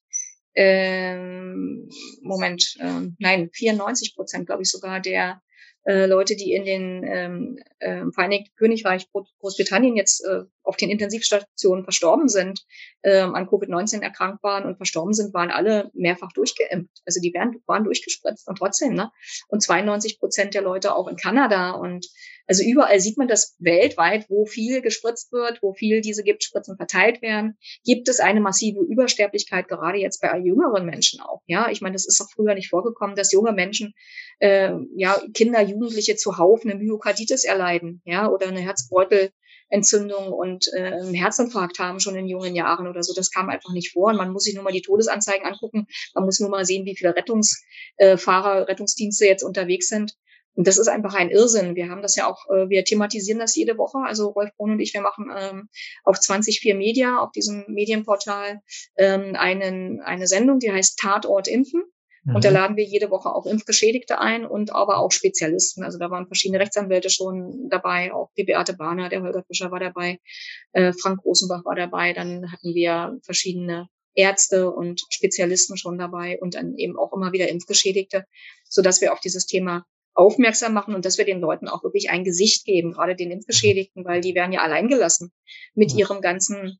ähm, 0.54 1.88
Moment, 2.20 2.76
ähm, 2.80 3.16
nein, 3.18 3.50
94 3.52 4.14
Prozent, 4.14 4.46
glaube 4.46 4.62
ich 4.62 4.70
sogar, 4.70 5.00
der 5.00 5.40
äh, 5.84 6.06
Leute, 6.06 6.36
die 6.36 6.52
in 6.52 6.64
den 6.64 7.04
ähm, 7.04 7.58
äh, 7.78 8.04
Vereinigten 8.12 8.54
Königreich, 8.56 9.08
Großbritannien 9.40 9.96
jetzt 9.96 10.24
äh, 10.24 10.44
auf 10.62 10.76
den 10.76 10.90
Intensivstationen 10.90 11.84
verstorben 11.84 12.28
sind, 12.28 12.64
ähm, 13.02 13.34
an 13.34 13.46
Covid-19 13.46 14.02
erkrankt 14.02 14.42
waren 14.42 14.64
und 14.64 14.76
verstorben 14.76 15.12
sind, 15.12 15.34
waren 15.34 15.50
alle 15.50 15.90
mehrfach 15.94 16.32
durchgeimpft. 16.32 17.02
Also 17.06 17.20
die 17.20 17.32
werden, 17.34 17.62
waren 17.66 17.84
durchgespritzt 17.84 18.48
und 18.48 18.58
trotzdem, 18.58 18.94
ne? 18.94 19.10
Und 19.48 19.62
92 19.62 20.18
Prozent 20.18 20.54
der 20.54 20.62
Leute 20.62 20.94
auch 20.94 21.08
in 21.08 21.16
Kanada 21.16 21.72
und 21.72 22.06
also 22.46 22.64
überall 22.64 23.00
sieht 23.00 23.18
man 23.18 23.28
das 23.28 23.56
weltweit, 23.60 24.26
wo 24.28 24.46
viel 24.46 24.82
gespritzt 24.82 25.32
wird, 25.32 25.62
wo 25.62 25.72
viel 25.72 26.00
diese 26.00 26.22
Giftspritzen 26.22 26.76
verteilt 26.76 27.22
werden, 27.22 27.56
gibt 27.84 28.08
es 28.08 28.20
eine 28.20 28.40
massive 28.40 28.80
Übersterblichkeit, 28.80 29.68
gerade 29.68 29.98
jetzt 29.98 30.20
bei 30.20 30.36
jüngeren 30.38 30.84
Menschen 30.84 31.20
auch. 31.20 31.42
Ja, 31.46 31.70
ich 31.70 31.80
meine, 31.80 31.94
das 31.94 32.06
ist 32.06 32.20
auch 32.20 32.30
früher 32.34 32.54
nicht 32.54 32.68
vorgekommen, 32.68 33.16
dass 33.16 33.32
junge 33.32 33.52
Menschen, 33.52 33.94
äh, 34.38 34.72
ja, 34.96 35.20
Kinder, 35.34 35.62
Jugendliche 35.62 36.16
zuhauf 36.16 36.62
eine 36.64 36.74
Myokarditis 36.74 37.44
erleiden, 37.44 38.02
ja, 38.04 38.28
oder 38.28 38.48
eine 38.48 38.60
Herzbeutelentzündung 39.72 40.32
und 40.32 40.68
äh, 40.74 40.92
einen 40.92 41.14
Herzinfarkt 41.14 41.78
haben 41.78 42.00
schon 42.00 42.16
in 42.16 42.26
jungen 42.26 42.54
Jahren 42.54 42.86
oder 42.86 43.02
so. 43.02 43.14
Das 43.14 43.30
kam 43.30 43.48
einfach 43.48 43.72
nicht 43.72 43.92
vor. 43.92 44.10
Und 44.10 44.16
man 44.16 44.30
muss 44.30 44.44
sich 44.44 44.54
nur 44.54 44.64
mal 44.64 44.72
die 44.72 44.82
Todesanzeigen 44.82 45.46
angucken. 45.46 45.86
Man 46.14 46.24
muss 46.24 46.40
nur 46.40 46.50
mal 46.50 46.64
sehen, 46.64 46.84
wie 46.84 46.96
viele 46.96 47.16
Rettungsfahrer, 47.16 48.68
Rettungsdienste 48.68 49.26
jetzt 49.26 49.42
unterwegs 49.42 49.88
sind. 49.88 50.16
Und 50.54 50.66
das 50.66 50.76
ist 50.76 50.88
einfach 50.88 51.14
ein 51.14 51.30
Irrsinn. 51.30 51.76
Wir 51.76 51.88
haben 51.88 52.02
das 52.02 52.14
ja 52.14 52.30
auch, 52.30 52.46
äh, 52.50 52.68
wir 52.68 52.84
thematisieren 52.84 53.38
das 53.38 53.56
jede 53.56 53.78
Woche. 53.78 53.98
Also 54.04 54.28
Rolf 54.28 54.50
Brun 54.56 54.72
und 54.72 54.80
ich, 54.80 54.92
wir 54.92 55.00
machen 55.00 55.30
ähm, 55.34 55.68
auf 56.04 56.20
204 56.20 56.74
Media, 56.74 57.18
auf 57.20 57.32
diesem 57.32 57.64
Medienportal, 57.68 58.60
ähm, 58.96 59.34
einen, 59.34 60.00
eine 60.00 60.26
Sendung, 60.26 60.58
die 60.58 60.70
heißt 60.70 60.98
Tatort 60.98 61.48
Impfen. 61.48 61.82
Mhm. 62.24 62.36
Und 62.36 62.44
da 62.44 62.50
mhm. 62.50 62.54
laden 62.54 62.76
wir 62.76 62.84
jede 62.84 63.10
Woche 63.10 63.34
auch 63.34 63.46
Impfgeschädigte 63.46 64.18
ein 64.20 64.46
und 64.46 64.72
aber 64.72 64.98
auch 64.98 65.12
Spezialisten. 65.12 65.82
Also 65.82 65.98
da 65.98 66.10
waren 66.10 66.26
verschiedene 66.26 66.60
Rechtsanwälte 66.60 67.10
schon 67.10 67.68
dabei, 67.68 68.12
auch 68.12 68.30
die 68.36 68.44
Beate 68.44 68.74
Bahner, 68.74 69.08
der 69.08 69.22
Holger 69.22 69.44
Fischer 69.44 69.70
war 69.70 69.80
dabei, 69.80 70.18
äh, 70.72 70.92
Frank 70.92 71.22
Großenbach 71.22 71.64
war 71.64 71.74
dabei. 71.74 72.12
Dann 72.12 72.50
hatten 72.52 72.74
wir 72.74 73.18
verschiedene 73.22 73.88
Ärzte 74.14 74.70
und 74.70 75.02
Spezialisten 75.10 75.76
schon 75.76 75.98
dabei 75.98 76.38
und 76.40 76.54
dann 76.54 76.76
eben 76.76 76.98
auch 76.98 77.12
immer 77.12 77.32
wieder 77.32 77.48
Impfgeschädigte, 77.48 78.24
so 78.68 78.82
dass 78.82 79.00
wir 79.00 79.12
auf 79.12 79.20
dieses 79.20 79.46
Thema 79.46 79.84
aufmerksam 80.14 80.74
machen 80.74 80.94
und 80.94 81.06
dass 81.06 81.16
wir 81.16 81.24
den 81.24 81.40
Leuten 81.40 81.68
auch 81.68 81.82
wirklich 81.82 82.10
ein 82.10 82.22
Gesicht 82.22 82.66
geben, 82.66 82.92
gerade 82.92 83.16
den 83.16 83.30
Impfgeschädigten, 83.30 84.04
weil 84.04 84.20
die 84.20 84.34
werden 84.34 84.52
ja 84.52 84.60
allein 84.60 84.88
gelassen 84.88 85.32
mit 85.74 85.94
ihrem 85.94 86.20
ganzen 86.20 86.78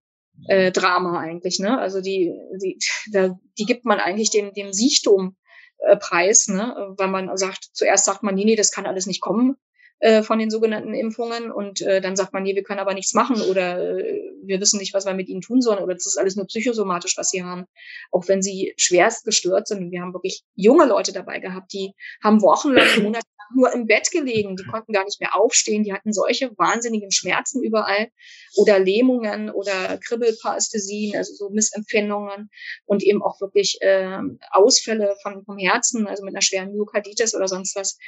äh, 0.48 0.72
Drama 0.72 1.18
eigentlich. 1.18 1.58
Ne? 1.58 1.78
Also 1.78 2.00
die, 2.00 2.32
die, 2.62 2.78
da, 3.12 3.38
die 3.58 3.64
gibt 3.64 3.84
man 3.84 3.98
eigentlich 3.98 4.30
dem, 4.30 4.52
dem 4.52 4.72
Siechtumpreis, 4.72 6.48
ne? 6.48 6.94
weil 6.96 7.08
man 7.08 7.36
sagt, 7.36 7.68
zuerst 7.72 8.04
sagt 8.04 8.22
man, 8.22 8.34
nee, 8.34 8.44
nee, 8.44 8.56
das 8.56 8.72
kann 8.72 8.86
alles 8.86 9.06
nicht 9.06 9.20
kommen 9.20 9.56
äh, 10.02 10.24
von 10.24 10.40
den 10.40 10.50
sogenannten 10.50 10.94
Impfungen 10.94 11.52
und 11.52 11.80
äh, 11.80 12.00
dann 12.00 12.16
sagt 12.16 12.32
man, 12.32 12.42
nee, 12.42 12.56
wir 12.56 12.64
können 12.64 12.80
aber 12.80 12.92
nichts 12.92 13.14
machen 13.14 13.40
oder 13.40 13.98
äh, 13.98 14.32
wir 14.44 14.60
wissen 14.60 14.80
nicht, 14.80 14.94
was 14.94 15.06
wir 15.06 15.14
mit 15.14 15.28
ihnen 15.28 15.42
tun 15.42 15.62
sollen 15.62 15.78
oder 15.78 15.94
das 15.94 16.06
ist 16.06 16.18
alles 16.18 16.34
nur 16.34 16.46
psychosomatisch, 16.46 17.16
was 17.16 17.30
sie 17.30 17.44
haben, 17.44 17.66
auch 18.10 18.26
wenn 18.26 18.42
sie 18.42 18.74
schwerst 18.76 19.24
gestört 19.24 19.68
sind. 19.68 19.78
Und 19.78 19.90
wir 19.92 20.02
haben 20.02 20.12
wirklich 20.12 20.42
junge 20.56 20.86
Leute 20.86 21.12
dabei 21.12 21.38
gehabt, 21.38 21.72
die 21.72 21.92
haben 22.22 22.42
wochenlang, 22.42 22.84
monatelang 23.02 23.22
nur 23.54 23.72
im 23.72 23.86
Bett 23.86 24.10
gelegen, 24.10 24.56
die 24.56 24.64
konnten 24.64 24.92
gar 24.92 25.04
nicht 25.04 25.20
mehr 25.20 25.36
aufstehen, 25.36 25.84
die 25.84 25.92
hatten 25.92 26.12
solche 26.12 26.50
wahnsinnigen 26.58 27.10
Schmerzen 27.10 27.62
überall 27.62 28.08
oder 28.56 28.78
Lähmungen 28.78 29.50
oder 29.50 29.98
Kribbelparästhesien, 29.98 31.16
also 31.16 31.34
so 31.34 31.50
Missempfindungen 31.50 32.50
und 32.84 33.02
eben 33.02 33.22
auch 33.22 33.40
wirklich 33.40 33.78
äh, 33.80 34.18
Ausfälle 34.50 35.14
von, 35.22 35.44
vom 35.44 35.58
Herzen, 35.58 36.06
also 36.06 36.24
mit 36.24 36.34
einer 36.34 36.42
schweren 36.42 36.72
Myokarditis 36.72 37.34
oder 37.34 37.48
sonst 37.48 37.76
was. 37.76 37.98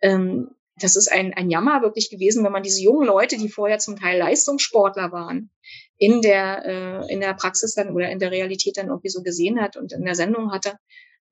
Ähm, 0.00 0.50
das 0.76 0.96
ist 0.96 1.10
ein, 1.10 1.32
ein 1.34 1.50
Jammer 1.50 1.82
wirklich 1.82 2.10
gewesen, 2.10 2.44
wenn 2.44 2.52
man 2.52 2.64
diese 2.64 2.82
jungen 2.82 3.06
Leute, 3.06 3.36
die 3.36 3.48
vorher 3.48 3.78
zum 3.78 3.96
Teil 3.96 4.18
Leistungssportler 4.18 5.12
waren, 5.12 5.50
in 5.98 6.20
der, 6.20 6.64
äh, 6.64 7.12
in 7.12 7.20
der 7.20 7.34
Praxis 7.34 7.74
dann 7.74 7.94
oder 7.94 8.10
in 8.10 8.18
der 8.18 8.32
Realität 8.32 8.76
dann 8.76 8.88
irgendwie 8.88 9.08
so 9.08 9.22
gesehen 9.22 9.60
hat 9.60 9.76
und 9.76 9.92
in 9.92 10.04
der 10.04 10.16
Sendung 10.16 10.52
hatte 10.52 10.76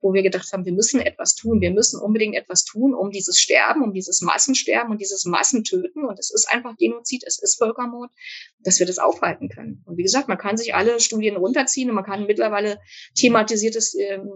wo 0.03 0.13
wir 0.13 0.23
gedacht 0.23 0.53
haben, 0.53 0.65
wir 0.65 0.73
müssen 0.73 1.01
etwas 1.01 1.37
tun. 1.37 1.61
Wir 1.61 1.71
müssen 1.71 2.01
unbedingt 2.01 2.35
etwas 2.35 2.65
tun, 2.65 2.93
um 2.93 3.11
dieses 3.13 3.39
Sterben, 3.39 3.83
um 3.83 3.93
dieses 3.93 4.21
Massensterben 4.21 4.91
und 4.91 5.01
dieses 5.01 5.25
Massentöten. 5.25 6.05
Und 6.05 6.19
es 6.19 6.33
ist 6.33 6.51
einfach 6.51 6.77
Genozid, 6.77 7.23
es 7.25 7.41
ist 7.41 7.57
Völkermord, 7.57 8.11
dass 8.61 8.81
wir 8.81 8.87
das 8.87 8.99
aufhalten 8.99 9.49
können. 9.49 9.83
Und 9.87 9.97
wie 9.97 10.03
gesagt, 10.03 10.27
man 10.27 10.39
kann 10.39 10.57
sich 10.57 10.75
alle 10.75 10.99
Studien 10.99 11.37
runterziehen 11.37 11.89
und 11.89 11.95
man 11.95 12.05
kann 12.05 12.27
mittlerweile 12.27 12.81
thematisiert 13.15 13.77
es 13.77 13.95
ähm, 13.95 14.29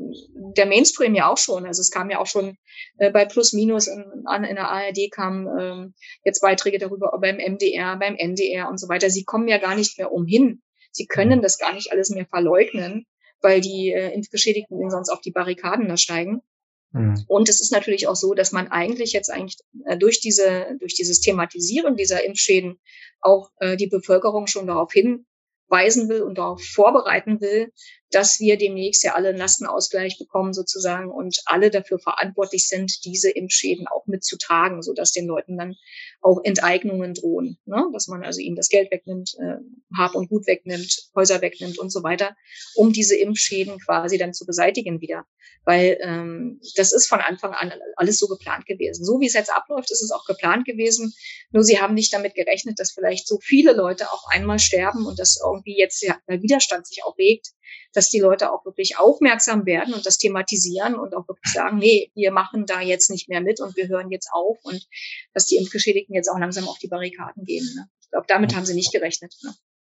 der 0.57 0.67
Mainstream 0.67 1.17
ja 1.17 1.29
auch 1.29 1.39
schon. 1.39 1.67
Also 1.67 1.81
es 1.81 1.91
kam 1.91 2.11
ja 2.11 2.21
auch 2.21 2.27
schon 2.27 2.57
äh, 2.99 3.11
bei 3.11 3.25
Plus 3.25 3.53
Minus 3.53 3.89
in, 3.89 4.05
an 4.25 4.45
in 4.45 4.55
der 4.55 4.71
ARD 4.71 5.11
kamen 5.11 5.49
ähm, 5.59 5.95
jetzt 6.25 6.43
Beiträge 6.43 6.79
darüber 6.79 7.11
beim 7.21 7.39
MDR, 7.39 7.97
beim 7.97 8.15
NDR 8.15 8.69
und 8.69 8.79
so 8.79 8.89
weiter. 8.89 9.11
Sie 9.11 9.25
kommen 9.25 9.49
ja 9.49 9.59
gar 9.59 9.75
nicht 9.75 9.99
mehr 9.99 10.13
umhin. 10.13 10.63
Sie 10.93 11.07
können 11.07 11.43
das 11.43 11.59
gar 11.59 11.75
nicht 11.75 11.91
alles 11.91 12.11
mehr 12.11 12.27
verleugnen 12.27 13.05
weil 13.47 13.61
die 13.61 13.93
äh, 13.93 14.13
Impfgeschädigten 14.13 14.91
sonst 14.91 15.09
auf 15.09 15.21
die 15.21 15.31
Barrikaden 15.31 15.87
da 15.87 15.97
steigen. 15.97 16.43
Mhm. 16.91 17.25
Und 17.29 17.49
es 17.49 17.61
ist 17.61 17.71
natürlich 17.71 18.09
auch 18.09 18.17
so, 18.17 18.35
dass 18.35 18.51
man 18.51 18.67
eigentlich 18.67 19.13
jetzt 19.13 19.31
eigentlich 19.31 19.59
äh, 19.85 19.97
durch 19.97 20.19
diese, 20.21 20.77
durch 20.81 20.95
dieses 20.95 21.21
Thematisieren 21.21 21.95
dieser 21.95 22.25
Impfschäden 22.25 22.81
auch 23.21 23.51
äh, 23.61 23.77
die 23.77 23.87
Bevölkerung 23.87 24.49
schon 24.49 24.67
darauf 24.67 24.93
hinweisen 24.93 26.09
will 26.09 26.23
und 26.23 26.39
darauf 26.39 26.61
vorbereiten 26.61 27.41
will, 27.41 27.73
dass 28.11 28.39
wir 28.39 28.57
demnächst 28.57 29.03
ja 29.03 29.15
alle 29.15 29.31
einen 29.31 29.39
Lastenausgleich 29.39 30.19
bekommen 30.19 30.53
sozusagen 30.53 31.11
und 31.11 31.41
alle 31.47 31.71
dafür 31.71 31.99
verantwortlich 31.99 32.69
sind, 32.69 33.05
diese 33.05 33.31
Impfschäden 33.31 33.89
auch 33.89 34.07
mitzutragen, 34.07 34.83
sodass 34.83 35.13
den 35.13 35.27
Leuten 35.27 35.59
dann 35.59 35.75
auch 36.21 36.41
Enteignungen 36.45 37.15
drohen, 37.15 37.59
ne? 37.67 37.85
dass 37.93 38.07
man 38.07 38.25
also 38.25 38.41
ihnen 38.41 38.57
das 38.57 38.69
Geld 38.69 38.91
wegnimmt, 38.91 39.35
äh, 39.41 39.57
Hab 39.97 40.15
und 40.15 40.29
Gut 40.29 40.47
wegnimmt, 40.47 41.11
Häuser 41.15 41.41
wegnimmt 41.41 41.79
und 41.79 41.91
so 41.91 42.03
weiter, 42.03 42.37
um 42.75 42.93
diese 42.93 43.17
Impfschäden 43.17 43.79
quasi 43.81 44.19
dann 44.19 44.35
zu 44.35 44.47
beseitigen 44.47 45.01
wieder. 45.01 45.25
Weil 45.65 45.99
ähm, 46.01 46.61
das 46.77 46.93
ist 46.93 47.09
von 47.09 47.21
Anfang 47.21 47.53
an 47.53 47.73
alles 47.97 48.19
so 48.19 48.29
geplant 48.29 48.67
gewesen. 48.67 49.05
So 49.05 49.21
wie 49.21 49.27
es 49.27 49.35
jetzt 49.35 49.53
abläuft, 49.53 49.91
ist 49.91 50.03
es 50.03 50.13
auch 50.13 50.25
geplant 50.25 50.65
gewesen. 50.65 51.13
Nur 51.51 51.65
sie 51.65 51.81
haben 51.81 51.95
nicht 51.95 52.13
damit 52.13 52.35
gerechnet, 52.35 52.79
dass 52.79 52.93
vielleicht 52.93 53.27
so 53.27 53.41
viele 53.41 53.73
Leute 53.73 54.13
auf 54.13 54.21
einmal 54.29 54.61
sterben 54.61 55.07
und 55.07 55.19
dass 55.19 55.41
irgendwie 55.45 55.77
jetzt 55.77 56.03
der 56.03 56.21
Widerstand 56.29 56.87
sich 56.87 57.03
auch 57.05 57.19
regt 57.19 57.49
dass 57.97 58.11
die 58.11 58.21
Leute 58.21 58.53
auch 58.53 58.65
wirklich 58.67 58.99
aufmerksam 58.99 59.65
werden 59.65 59.95
und 59.95 60.05
das 60.05 60.19
thematisieren 60.19 60.95
und 60.97 61.15
auch 61.17 61.27
wirklich 61.29 61.53
sagen, 61.53 61.79
nee, 61.79 62.11
wir 62.15 62.31
machen 62.31 62.67
da 62.67 62.83
jetzt 62.83 63.11
nicht 63.11 63.29
mehr 63.29 63.41
mit 63.41 63.61
und 63.61 63.75
wir 63.77 63.89
hören 63.89 64.11
jetzt 64.11 64.29
auf 64.33 64.59
und 64.65 64.87
dass 65.33 65.47
die 65.47 65.57
Impfgeschädigten 65.57 66.15
jetzt 66.15 66.29
auch 66.29 66.39
langsam 66.39 66.69
auf 66.69 66.79
die 66.79 66.89
Barrikaden 66.89 67.45
gehen. 67.45 67.67
Ne? 67.75 67.89
Ich 68.03 68.11
glaube, 68.11 68.27
damit 68.29 68.55
haben 68.55 68.67
sie 68.67 68.75
nicht 68.75 68.93
gerechnet. 68.93 69.35
Ne? 69.43 69.55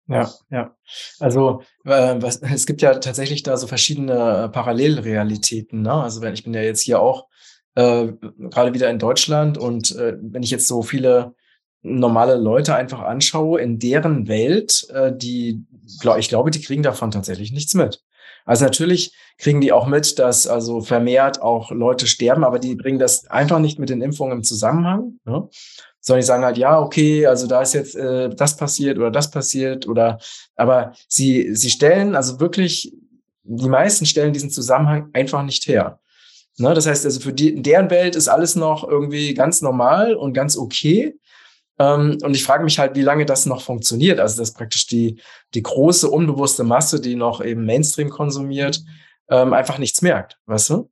Ja, 0.08 0.32
ja. 0.50 0.76
Also 1.18 1.62
äh, 1.84 2.16
was, 2.20 2.38
es 2.38 2.66
gibt 2.66 2.80
ja 2.80 2.94
tatsächlich 2.98 3.42
da 3.42 3.58
so 3.58 3.66
verschiedene 3.66 4.44
äh, 4.44 4.48
Parallelrealitäten. 4.48 5.82
Ne? 5.82 5.92
Also 5.92 6.22
wenn 6.22 6.32
ich 6.32 6.42
bin 6.42 6.54
ja 6.54 6.62
jetzt 6.62 6.80
hier 6.80 7.00
auch 7.00 7.28
äh, 7.74 8.08
gerade 8.38 8.72
wieder 8.72 8.88
in 8.88 8.98
Deutschland 8.98 9.58
und 9.58 9.94
äh, 9.94 10.16
wenn 10.20 10.42
ich 10.42 10.50
jetzt 10.50 10.66
so 10.66 10.82
viele 10.82 11.34
normale 11.82 12.36
Leute 12.36 12.74
einfach 12.74 13.00
anschaue, 13.00 13.60
in 13.60 13.78
deren 13.78 14.28
Welt, 14.28 14.86
äh, 14.92 15.12
die, 15.14 15.64
glaub, 16.00 16.18
ich 16.18 16.28
glaube, 16.28 16.50
die 16.50 16.60
kriegen 16.60 16.82
davon 16.82 17.10
tatsächlich 17.10 17.52
nichts 17.52 17.74
mit. 17.74 18.02
Also 18.44 18.64
natürlich 18.64 19.14
kriegen 19.38 19.60
die 19.60 19.72
auch 19.72 19.86
mit, 19.86 20.18
dass 20.18 20.46
also 20.46 20.80
vermehrt 20.80 21.40
auch 21.40 21.70
Leute 21.70 22.06
sterben, 22.06 22.44
aber 22.44 22.58
die 22.58 22.74
bringen 22.74 22.98
das 22.98 23.26
einfach 23.26 23.58
nicht 23.58 23.78
mit 23.78 23.90
den 23.90 24.02
Impfungen 24.02 24.38
im 24.38 24.42
Zusammenhang. 24.42 25.18
Ne? 25.24 25.48
Sondern 26.00 26.20
die 26.20 26.26
sagen 26.26 26.44
halt, 26.44 26.58
ja, 26.58 26.80
okay, 26.80 27.26
also 27.26 27.46
da 27.46 27.62
ist 27.62 27.74
jetzt 27.74 27.94
äh, 27.94 28.30
das 28.30 28.56
passiert 28.56 28.98
oder 28.98 29.10
das 29.10 29.30
passiert 29.30 29.86
oder, 29.86 30.18
aber 30.56 30.92
sie, 31.08 31.54
sie 31.54 31.70
stellen 31.70 32.14
also 32.14 32.40
wirklich, 32.40 32.94
die 33.42 33.68
meisten 33.68 34.06
stellen 34.06 34.32
diesen 34.32 34.50
Zusammenhang 34.50 35.10
einfach 35.12 35.42
nicht 35.42 35.66
her. 35.66 36.00
Ne? 36.58 36.74
Das 36.74 36.86
heißt 36.86 37.04
also, 37.04 37.20
für 37.20 37.32
die, 37.32 37.50
in 37.50 37.62
deren 37.62 37.90
Welt 37.90 38.16
ist 38.16 38.28
alles 38.28 38.56
noch 38.56 38.86
irgendwie 38.86 39.34
ganz 39.34 39.62
normal 39.62 40.14
und 40.14 40.34
ganz 40.34 40.56
okay. 40.56 41.18
Ähm, 41.80 42.18
und 42.22 42.36
ich 42.36 42.44
frage 42.44 42.62
mich 42.62 42.78
halt, 42.78 42.94
wie 42.94 43.02
lange 43.02 43.24
das 43.24 43.46
noch 43.46 43.62
funktioniert. 43.62 44.20
Also, 44.20 44.38
dass 44.38 44.52
praktisch 44.52 44.86
die, 44.86 45.18
die 45.54 45.62
große, 45.62 46.08
unbewusste 46.10 46.62
Masse, 46.62 47.00
die 47.00 47.16
noch 47.16 47.42
eben 47.42 47.64
Mainstream 47.64 48.10
konsumiert, 48.10 48.84
ähm, 49.30 49.54
einfach 49.54 49.78
nichts 49.78 50.02
merkt, 50.02 50.38
weißt 50.44 50.70
du? 50.70 50.90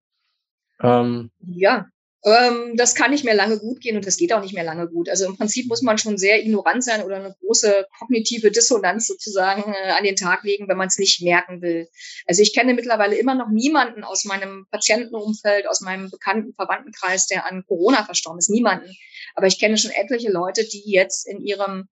Ähm, 0.81 1.31
ja, 1.41 1.87
ähm, 2.25 2.77
das 2.77 2.97
kann 2.97 3.13
nicht 3.13 3.25
mehr 3.25 3.35
lange 3.35 3.59
gut 3.59 3.81
gehen 3.81 3.97
und 3.97 4.05
das 4.05 4.17
geht 4.17 4.33
auch 4.33 4.43
nicht 4.43 4.55
mehr 4.55 4.65
lange 4.65 4.89
gut. 4.89 5.09
Also 5.09 5.25
im 5.27 5.37
Prinzip 5.37 5.69
muss 5.69 5.83
man 5.83 5.99
schon 5.99 6.19
sehr 6.19 6.43
ignorant 6.43 6.83
sein 6.83 7.03
oder 7.05 7.17
eine 7.17 7.37
große 7.41 7.87
kognitive 7.97 8.51
Dissonanz 8.51 9.07
sozusagen 9.07 9.73
äh, 9.73 9.91
an 9.91 10.03
den 10.03 10.17
Tag 10.17 10.43
legen, 10.43 10.69
wenn 10.69 10.77
man 10.77 10.89
es 10.89 10.99
nicht 10.99 11.23
merken 11.23 11.63
will. 11.63 11.89
Also 12.27 12.43
ich 12.43 12.53
kenne 12.53 12.75
mittlerweile 12.75 13.17
immer 13.17 13.37
noch 13.37 13.49
niemanden 13.51 14.03
aus 14.03 14.25
meinem 14.25 14.67
Patientenumfeld, 14.71 15.69
aus 15.69 15.81
meinem 15.81 16.11
bekannten 16.11 16.55
Verwandtenkreis, 16.55 17.27
der 17.27 17.47
an 17.47 17.65
Corona 17.67 18.05
verstorben 18.05 18.39
ist. 18.39 18.51
Niemanden. 18.51 18.93
Aber 19.37 19.47
ich 19.47 19.61
kenne 19.61 19.79
schon 19.79 19.93
etliche 19.93 20.31
Leute, 20.31 20.65
die 20.65 20.83
jetzt 20.87 21.29
in 21.29 21.41
ihrem 21.41 21.89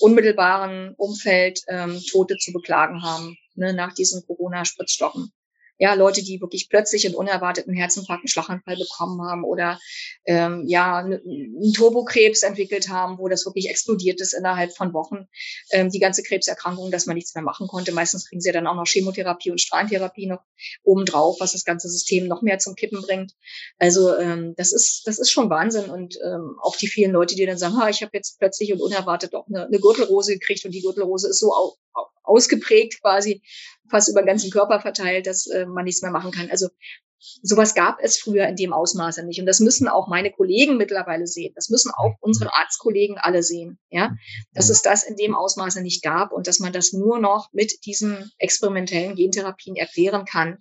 unmittelbaren 0.00 0.94
Umfeld 0.96 1.60
ähm, 1.68 2.00
Tote 2.10 2.36
zu 2.38 2.52
beklagen 2.52 3.02
haben, 3.02 3.36
ne, 3.54 3.72
nach 3.72 3.94
diesen 3.94 4.24
Corona-Spritzstocken 4.26 5.32
ja, 5.80 5.94
Leute, 5.94 6.22
die 6.22 6.42
wirklich 6.42 6.68
plötzlich 6.68 7.06
einen 7.06 7.14
unerwarteten 7.14 7.72
Herzinfarkt, 7.72 8.20
einen 8.20 8.28
Schlaganfall 8.28 8.76
bekommen 8.76 9.22
haben 9.22 9.44
oder 9.44 9.80
ähm, 10.26 10.64
ja, 10.66 10.98
einen 10.98 11.72
Turbokrebs 11.72 12.42
entwickelt 12.42 12.90
haben, 12.90 13.16
wo 13.18 13.28
das 13.28 13.46
wirklich 13.46 13.70
explodiert 13.70 14.20
ist 14.20 14.34
innerhalb 14.34 14.76
von 14.76 14.92
Wochen. 14.92 15.26
Ähm, 15.70 15.88
die 15.88 15.98
ganze 15.98 16.22
Krebserkrankung, 16.22 16.90
dass 16.90 17.06
man 17.06 17.16
nichts 17.16 17.34
mehr 17.34 17.42
machen 17.42 17.66
konnte. 17.66 17.92
Meistens 17.92 18.28
kriegen 18.28 18.42
sie 18.42 18.52
dann 18.52 18.66
auch 18.66 18.74
noch 18.74 18.86
Chemotherapie 18.86 19.50
und 19.50 19.58
Strahlentherapie 19.58 20.26
noch 20.26 20.42
obendrauf, 20.82 21.40
was 21.40 21.52
das 21.52 21.64
ganze 21.64 21.88
System 21.88 22.28
noch 22.28 22.42
mehr 22.42 22.58
zum 22.58 22.74
Kippen 22.74 23.00
bringt. 23.00 23.32
Also 23.78 24.14
ähm, 24.18 24.52
das 24.58 24.74
ist 24.74 25.06
das 25.06 25.18
ist 25.18 25.30
schon 25.30 25.48
Wahnsinn 25.48 25.88
und 25.88 26.18
ähm, 26.22 26.58
auch 26.60 26.76
die 26.76 26.88
vielen 26.88 27.12
Leute, 27.12 27.36
die 27.36 27.46
dann 27.46 27.56
sagen, 27.56 27.78
ha, 27.78 27.88
ich 27.88 28.02
habe 28.02 28.10
jetzt 28.12 28.38
plötzlich 28.38 28.70
und 28.74 28.82
unerwartet 28.82 29.34
auch 29.34 29.46
eine, 29.48 29.64
eine 29.64 29.78
Gürtelrose 29.78 30.34
gekriegt 30.34 30.66
und 30.66 30.72
die 30.72 30.82
Gürtelrose 30.82 31.30
ist 31.30 31.40
so 31.40 31.54
au 31.54 31.78
ausgeprägt 32.22 33.00
quasi, 33.00 33.42
fast 33.90 34.08
über 34.08 34.22
den 34.22 34.28
ganzen 34.28 34.50
Körper 34.50 34.80
verteilt, 34.80 35.26
dass 35.26 35.46
äh, 35.46 35.66
man 35.66 35.84
nichts 35.84 36.02
mehr 36.02 36.10
machen 36.10 36.30
kann. 36.30 36.50
Also 36.50 36.68
sowas 37.42 37.74
gab 37.74 37.98
es 38.00 38.18
früher 38.18 38.46
in 38.46 38.56
dem 38.56 38.72
Ausmaße 38.72 39.24
nicht. 39.24 39.40
Und 39.40 39.46
das 39.46 39.60
müssen 39.60 39.88
auch 39.88 40.08
meine 40.08 40.30
Kollegen 40.32 40.76
mittlerweile 40.76 41.26
sehen. 41.26 41.52
Das 41.54 41.68
müssen 41.68 41.92
auch 41.94 42.14
unsere 42.20 42.54
Arztkollegen 42.54 43.18
alle 43.18 43.42
sehen, 43.42 43.78
ja, 43.90 44.14
dass 44.54 44.70
es 44.70 44.82
das 44.82 45.02
in 45.02 45.16
dem 45.16 45.34
Ausmaße 45.34 45.82
nicht 45.82 46.02
gab 46.02 46.32
und 46.32 46.46
dass 46.46 46.60
man 46.60 46.72
das 46.72 46.92
nur 46.92 47.18
noch 47.18 47.48
mit 47.52 47.84
diesen 47.84 48.30
experimentellen 48.38 49.16
Gentherapien 49.16 49.76
erklären 49.76 50.24
kann. 50.24 50.58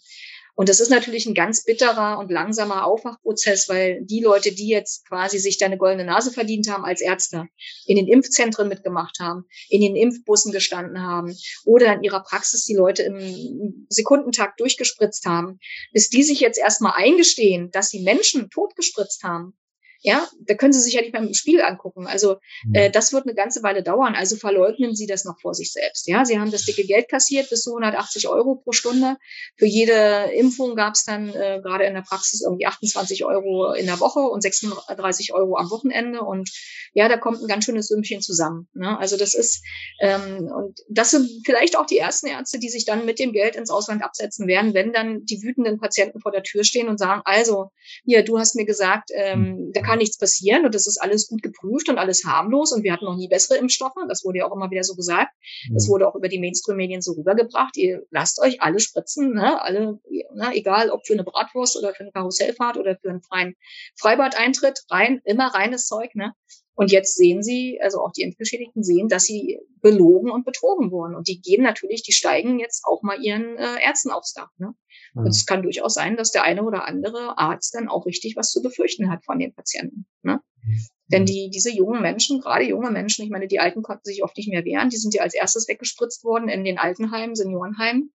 Und 0.59 0.67
das 0.67 0.81
ist 0.81 0.89
natürlich 0.89 1.25
ein 1.25 1.33
ganz 1.33 1.63
bitterer 1.63 2.19
und 2.19 2.29
langsamer 2.29 2.85
Aufwachprozess, 2.85 3.69
weil 3.69 4.03
die 4.03 4.19
Leute, 4.19 4.51
die 4.51 4.67
jetzt 4.67 5.07
quasi 5.07 5.39
sich 5.39 5.57
da 5.57 5.67
eine 5.67 5.77
goldene 5.77 6.03
Nase 6.03 6.33
verdient 6.33 6.69
haben 6.69 6.83
als 6.83 6.99
Ärzte, 6.99 7.47
in 7.85 7.95
den 7.95 8.09
Impfzentren 8.09 8.67
mitgemacht 8.67 9.21
haben, 9.21 9.45
in 9.69 9.79
den 9.79 9.95
Impfbussen 9.95 10.51
gestanden 10.51 11.01
haben 11.01 11.33
oder 11.63 11.93
in 11.93 12.03
ihrer 12.03 12.21
Praxis 12.21 12.65
die 12.65 12.75
Leute 12.75 13.03
im 13.03 13.87
Sekundentakt 13.87 14.59
durchgespritzt 14.59 15.25
haben, 15.25 15.59
bis 15.93 16.09
die 16.09 16.23
sich 16.23 16.41
jetzt 16.41 16.59
erstmal 16.59 16.91
eingestehen, 16.93 17.71
dass 17.71 17.87
sie 17.87 18.01
Menschen 18.01 18.49
totgespritzt 18.49 19.23
haben, 19.23 19.53
ja, 20.01 20.27
da 20.39 20.53
können 20.53 20.71
Sie 20.71 20.79
sich 20.79 20.93
ja 20.93 21.01
nicht 21.01 21.11
beim 21.11 21.33
Spiel 21.33 21.61
angucken. 21.61 22.07
Also 22.07 22.37
mhm. 22.65 22.75
äh, 22.75 22.89
das 22.89 23.11
wird 23.11 23.25
eine 23.25 23.35
ganze 23.35 23.63
Weile 23.63 23.83
dauern. 23.83 24.15
Also 24.15 24.37
verleugnen 24.37 24.95
Sie 24.95 25.07
das 25.07 25.25
noch 25.25 25.39
vor 25.41 25.53
sich 25.53 25.73
selbst. 25.73 26.07
Ja, 26.07 26.23
Sie 26.23 26.39
haben 26.39 26.51
das 26.51 26.63
dicke 26.63 26.85
Geld 26.85 27.09
kassiert 27.09 27.49
bis 27.49 27.63
zu 27.63 27.71
180 27.71 28.29
Euro 28.29 28.55
pro 28.55 28.71
Stunde. 28.71 29.17
Für 29.57 29.65
jede 29.65 30.31
Impfung 30.33 30.75
gab 30.75 30.93
es 30.93 31.03
dann 31.03 31.29
äh, 31.29 31.59
gerade 31.61 31.83
in 31.83 31.95
der 31.95 32.01
Praxis 32.01 32.41
irgendwie 32.41 32.65
28 32.65 33.25
Euro 33.25 33.73
in 33.73 33.87
der 33.87 33.99
Woche 33.99 34.21
und 34.21 34.41
36 34.41 35.33
Euro 35.33 35.57
am 35.57 35.69
Wochenende. 35.69 36.21
Und 36.21 36.49
ja, 36.93 37.09
da 37.09 37.17
kommt 37.17 37.41
ein 37.41 37.47
ganz 37.47 37.65
schönes 37.65 37.87
Sümmchen 37.87 38.21
zusammen. 38.21 38.69
Ne? 38.73 38.97
Also 38.97 39.17
das 39.17 39.33
ist 39.33 39.61
ähm, 39.99 40.49
und 40.55 40.79
das 40.89 41.11
sind 41.11 41.29
vielleicht 41.45 41.77
auch 41.77 41.85
die 41.85 41.97
ersten 41.97 42.27
Ärzte, 42.27 42.59
die 42.59 42.69
sich 42.69 42.85
dann 42.85 43.05
mit 43.05 43.19
dem 43.19 43.33
Geld 43.33 43.57
ins 43.57 43.69
Ausland 43.69 44.01
absetzen 44.01 44.47
werden, 44.47 44.73
wenn 44.73 44.93
dann 44.93 45.25
die 45.25 45.41
wütenden 45.43 45.77
Patienten 45.77 46.21
vor 46.21 46.31
der 46.31 46.43
Tür 46.43 46.63
stehen 46.63 46.87
und 46.87 46.97
sagen: 46.97 47.21
Also, 47.25 47.71
hier, 48.05 48.23
du 48.23 48.39
hast 48.39 48.55
mir 48.55 48.65
gesagt, 48.65 49.09
ähm, 49.13 49.71
da 49.73 49.81
kann 49.89 49.99
nichts 49.99 50.17
passieren 50.17 50.65
und 50.65 50.75
das 50.75 50.87
ist 50.87 50.97
alles 50.97 51.27
gut 51.27 51.41
geprüft 51.41 51.89
und 51.89 51.97
alles 51.97 52.23
harmlos 52.25 52.71
und 52.71 52.83
wir 52.83 52.93
hatten 52.93 53.05
noch 53.05 53.15
nie 53.15 53.27
bessere 53.27 53.57
Impfstoffe. 53.57 53.95
Das 54.07 54.23
wurde 54.23 54.39
ja 54.39 54.47
auch 54.47 54.55
immer 54.55 54.69
wieder 54.69 54.83
so 54.83 54.95
gesagt. 54.95 55.31
Das 55.73 55.87
mhm. 55.87 55.91
wurde 55.91 56.07
auch 56.07 56.15
über 56.15 56.27
die 56.27 56.39
Mainstream-Medien 56.39 57.01
so 57.01 57.13
rübergebracht. 57.13 57.75
Ihr 57.77 58.03
lasst 58.11 58.39
euch 58.39 58.61
alle 58.61 58.79
spritzen, 58.79 59.33
ne? 59.33 59.61
alle, 59.61 59.99
ne? 60.33 60.51
egal 60.53 60.91
ob 60.91 61.05
für 61.05 61.13
eine 61.13 61.23
Bratwurst 61.23 61.77
oder 61.77 61.93
für 61.93 62.01
eine 62.01 62.11
Karussellfahrt 62.11 62.77
oder 62.77 62.97
für 63.01 63.09
einen 63.09 63.21
freien 63.21 63.55
Freibad-Eintritt, 63.99 64.83
rein, 64.89 65.21
immer 65.25 65.47
reines 65.47 65.87
Zeug. 65.87 66.15
Ne? 66.15 66.33
Und 66.79 66.93
jetzt 66.93 67.17
sehen 67.17 67.43
sie, 67.43 67.77
also 67.81 67.99
auch 67.99 68.13
die 68.13 68.21
Impfgeschädigten 68.21 68.83
sehen, 68.83 69.09
dass 69.09 69.25
sie 69.25 69.59
belogen 69.81 70.31
und 70.31 70.45
betrogen 70.45 70.91
wurden. 70.91 71.13
Und 71.13 71.27
die 71.27 71.41
gehen 71.41 71.61
natürlich, 71.61 72.03
die 72.03 72.13
steigen 72.13 72.57
jetzt 72.57 72.85
auch 72.85 73.01
mal 73.01 73.21
ihren 73.21 73.57
äh, 73.57 73.83
Ärzten 73.83 74.11
aufs 74.11 74.31
Dach. 74.31 74.47
Ne? 74.59 74.73
Und 75.13 75.27
es 75.27 75.45
kann 75.45 75.61
durchaus 75.61 75.93
sein, 75.93 76.15
dass 76.15 76.31
der 76.31 76.43
eine 76.43 76.63
oder 76.63 76.87
andere 76.87 77.37
Arzt 77.37 77.75
dann 77.75 77.89
auch 77.89 78.05
richtig 78.05 78.37
was 78.37 78.49
zu 78.51 78.61
befürchten 78.61 79.11
hat 79.11 79.25
von 79.25 79.39
den 79.39 79.53
Patienten. 79.53 80.05
Ne? 80.23 80.39
Mhm. 80.63 80.87
Denn 81.11 81.25
die, 81.25 81.49
diese 81.53 81.69
jungen 81.69 82.01
Menschen, 82.01 82.39
gerade 82.39 82.63
junge 82.63 82.91
Menschen, 82.91 83.25
ich 83.25 83.29
meine, 83.29 83.49
die 83.49 83.59
Alten 83.59 83.81
konnten 83.81 84.05
sich 84.05 84.23
oft 84.23 84.37
nicht 84.37 84.47
mehr 84.47 84.63
wehren, 84.63 84.87
die 84.87 84.95
sind 84.95 85.13
ja 85.13 85.21
als 85.21 85.33
erstes 85.33 85.67
weggespritzt 85.67 86.23
worden 86.23 86.47
in 86.47 86.63
den 86.63 86.77
Altenheimen, 86.77 87.35
Seniorenheimen. 87.35 88.13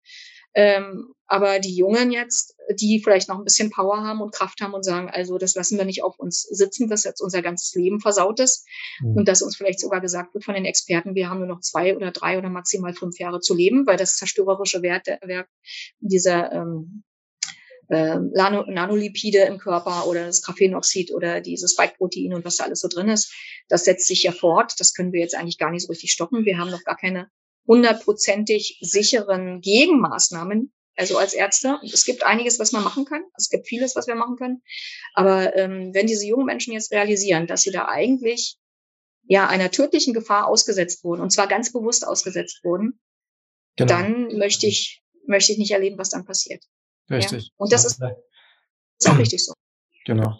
Ähm, 0.54 1.14
aber 1.26 1.58
die 1.58 1.74
Jungen 1.74 2.12
jetzt, 2.12 2.54
die 2.78 3.00
vielleicht 3.02 3.28
noch 3.28 3.38
ein 3.38 3.44
bisschen 3.44 3.70
Power 3.70 4.02
haben 4.02 4.20
und 4.20 4.32
Kraft 4.32 4.60
haben 4.60 4.74
und 4.74 4.84
sagen, 4.84 5.10
also 5.10 5.38
das 5.38 5.54
lassen 5.54 5.78
wir 5.78 5.84
nicht 5.84 6.02
auf 6.02 6.18
uns 6.18 6.42
sitzen, 6.42 6.88
dass 6.88 7.04
jetzt 7.04 7.20
unser 7.20 7.42
ganzes 7.42 7.74
Leben 7.74 8.00
versaut 8.00 8.40
ist 8.40 8.66
mhm. 9.00 9.16
und 9.16 9.28
dass 9.28 9.42
uns 9.42 9.56
vielleicht 9.56 9.80
sogar 9.80 10.00
gesagt 10.00 10.34
wird 10.34 10.44
von 10.44 10.54
den 10.54 10.64
Experten, 10.64 11.14
wir 11.14 11.30
haben 11.30 11.38
nur 11.38 11.48
noch 11.48 11.60
zwei 11.60 11.96
oder 11.96 12.10
drei 12.10 12.38
oder 12.38 12.50
maximal 12.50 12.92
fünf 12.92 13.18
Jahre 13.18 13.40
zu 13.40 13.54
leben, 13.54 13.86
weil 13.86 13.96
das 13.96 14.16
zerstörerische 14.16 14.82
Wert, 14.82 15.06
Werk 15.22 15.48
dieser 16.00 16.52
ähm, 16.52 17.02
äh, 17.88 18.16
Nanolipide 18.16 19.40
im 19.40 19.58
Körper 19.58 20.06
oder 20.06 20.26
das 20.26 20.42
Graphenoxid 20.42 21.12
oder 21.12 21.40
dieses 21.40 21.72
Spike-Protein 21.72 22.34
und 22.34 22.44
was 22.44 22.56
da 22.56 22.64
alles 22.64 22.80
so 22.80 22.88
drin 22.88 23.08
ist, 23.08 23.34
das 23.68 23.84
setzt 23.84 24.06
sich 24.06 24.22
ja 24.22 24.32
fort. 24.32 24.74
Das 24.78 24.94
können 24.94 25.12
wir 25.12 25.20
jetzt 25.20 25.34
eigentlich 25.34 25.58
gar 25.58 25.70
nicht 25.70 25.86
so 25.86 25.88
richtig 25.88 26.12
stoppen. 26.12 26.44
Wir 26.44 26.58
haben 26.58 26.70
noch 26.70 26.84
gar 26.84 26.96
keine 26.96 27.28
hundertprozentig 27.66 28.78
sicheren 28.80 29.60
Gegenmaßnahmen, 29.60 30.72
also 30.96 31.18
als 31.18 31.34
Ärzte. 31.34 31.78
Es 31.82 32.04
gibt 32.04 32.24
einiges, 32.24 32.58
was 32.58 32.72
man 32.72 32.84
machen 32.84 33.04
kann. 33.04 33.22
Es 33.36 33.48
gibt 33.48 33.66
vieles, 33.66 33.96
was 33.96 34.06
wir 34.06 34.14
machen 34.14 34.36
können. 34.36 34.62
Aber 35.14 35.56
ähm, 35.56 35.92
wenn 35.92 36.06
diese 36.06 36.26
jungen 36.26 36.46
Menschen 36.46 36.72
jetzt 36.72 36.92
realisieren, 36.92 37.46
dass 37.46 37.62
sie 37.62 37.72
da 37.72 37.86
eigentlich 37.86 38.56
ja 39.26 39.48
einer 39.48 39.70
tödlichen 39.70 40.14
Gefahr 40.14 40.46
ausgesetzt 40.46 41.02
wurden, 41.04 41.22
und 41.22 41.30
zwar 41.30 41.46
ganz 41.46 41.72
bewusst 41.72 42.06
ausgesetzt 42.06 42.60
wurden, 42.62 43.00
genau. 43.76 43.88
dann 43.88 44.36
möchte 44.36 44.66
ich, 44.66 45.02
möchte 45.26 45.52
ich 45.52 45.58
nicht 45.58 45.72
erleben, 45.72 45.98
was 45.98 46.10
dann 46.10 46.24
passiert. 46.24 46.62
Richtig. 47.10 47.44
Ja? 47.44 47.50
Und 47.56 47.72
das 47.72 47.84
ist, 47.84 48.00
ist 48.98 49.08
auch 49.08 49.18
richtig 49.18 49.44
so. 49.44 49.54
Genau. 50.04 50.38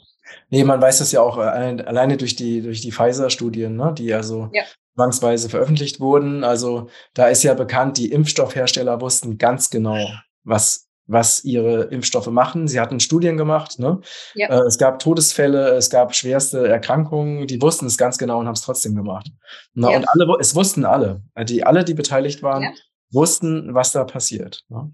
Nee, 0.51 0.65
man 0.65 0.81
weiß 0.81 0.99
das 0.99 1.13
ja 1.13 1.21
auch 1.21 1.39
äh, 1.39 1.41
alleine 1.41 2.17
durch 2.17 2.37
die, 2.37 2.63
durch 2.63 2.81
die 2.81 2.93
Pfizer-Studien, 2.93 3.77
ne, 3.77 3.95
die 3.97 4.13
also 4.15 4.51
ja 4.53 4.65
zwangsweise 4.95 5.49
veröffentlicht 5.49 6.01
wurden. 6.01 6.45
Also 6.45 6.89
da 7.15 7.29
ist 7.29 7.43
ja 7.43 7.55
bekannt, 7.55 7.99
die 7.99 8.11
Impfstoffhersteller 8.11 9.01
wussten 9.01 9.39
ganz 9.39 9.71
genau, 9.71 10.09
was 10.45 10.89
was 11.07 11.45
ihre 11.45 11.85
Impfstoffe 11.85 12.29
machen. 12.29 12.67
Sie 12.67 12.81
hatten 12.81 13.01
Studien 13.01 13.37
gemacht. 13.37 13.79
Ne? 13.79 14.01
Ja. 14.35 14.49
Äh, 14.49 14.67
es 14.67 14.79
gab 14.79 14.99
Todesfälle, 14.99 15.75
es 15.75 15.91
gab 15.91 16.15
schwerste 16.15 16.67
Erkrankungen. 16.67 17.47
Die 17.47 17.61
wussten 17.61 17.87
es 17.87 17.99
ganz 17.99 18.19
genau 18.19 18.41
und 18.41 18.47
haben 18.47 18.55
es 18.55 18.63
trotzdem 18.63 18.95
gemacht. 18.95 19.31
Na, 19.75 19.91
ja. 19.91 19.99
Und 19.99 20.09
alle, 20.09 20.37
es 20.41 20.55
wussten 20.55 20.85
alle, 20.85 21.23
die 21.43 21.65
alle, 21.65 21.85
die 21.85 21.95
beteiligt 21.95 22.43
waren, 22.43 22.63
ja. 22.63 22.73
wussten, 23.11 23.75
was 23.75 23.93
da 23.93 24.05
passiert. 24.05 24.65
Ne? 24.69 24.93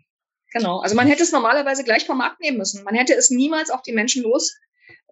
Genau. 0.53 0.81
Also 0.81 0.97
man 0.97 1.07
hätte 1.07 1.23
es 1.23 1.33
normalerweise 1.33 1.85
gleich 1.85 2.07
vom 2.07 2.19
Markt 2.19 2.41
nehmen 2.41 2.59
müssen. 2.59 2.83
Man 2.83 2.97
hätte 2.97 3.15
es 3.15 3.31
niemals 3.31 3.71
auf 3.71 3.83
die 3.83 3.93
Menschen 3.93 4.25
los 4.25 4.53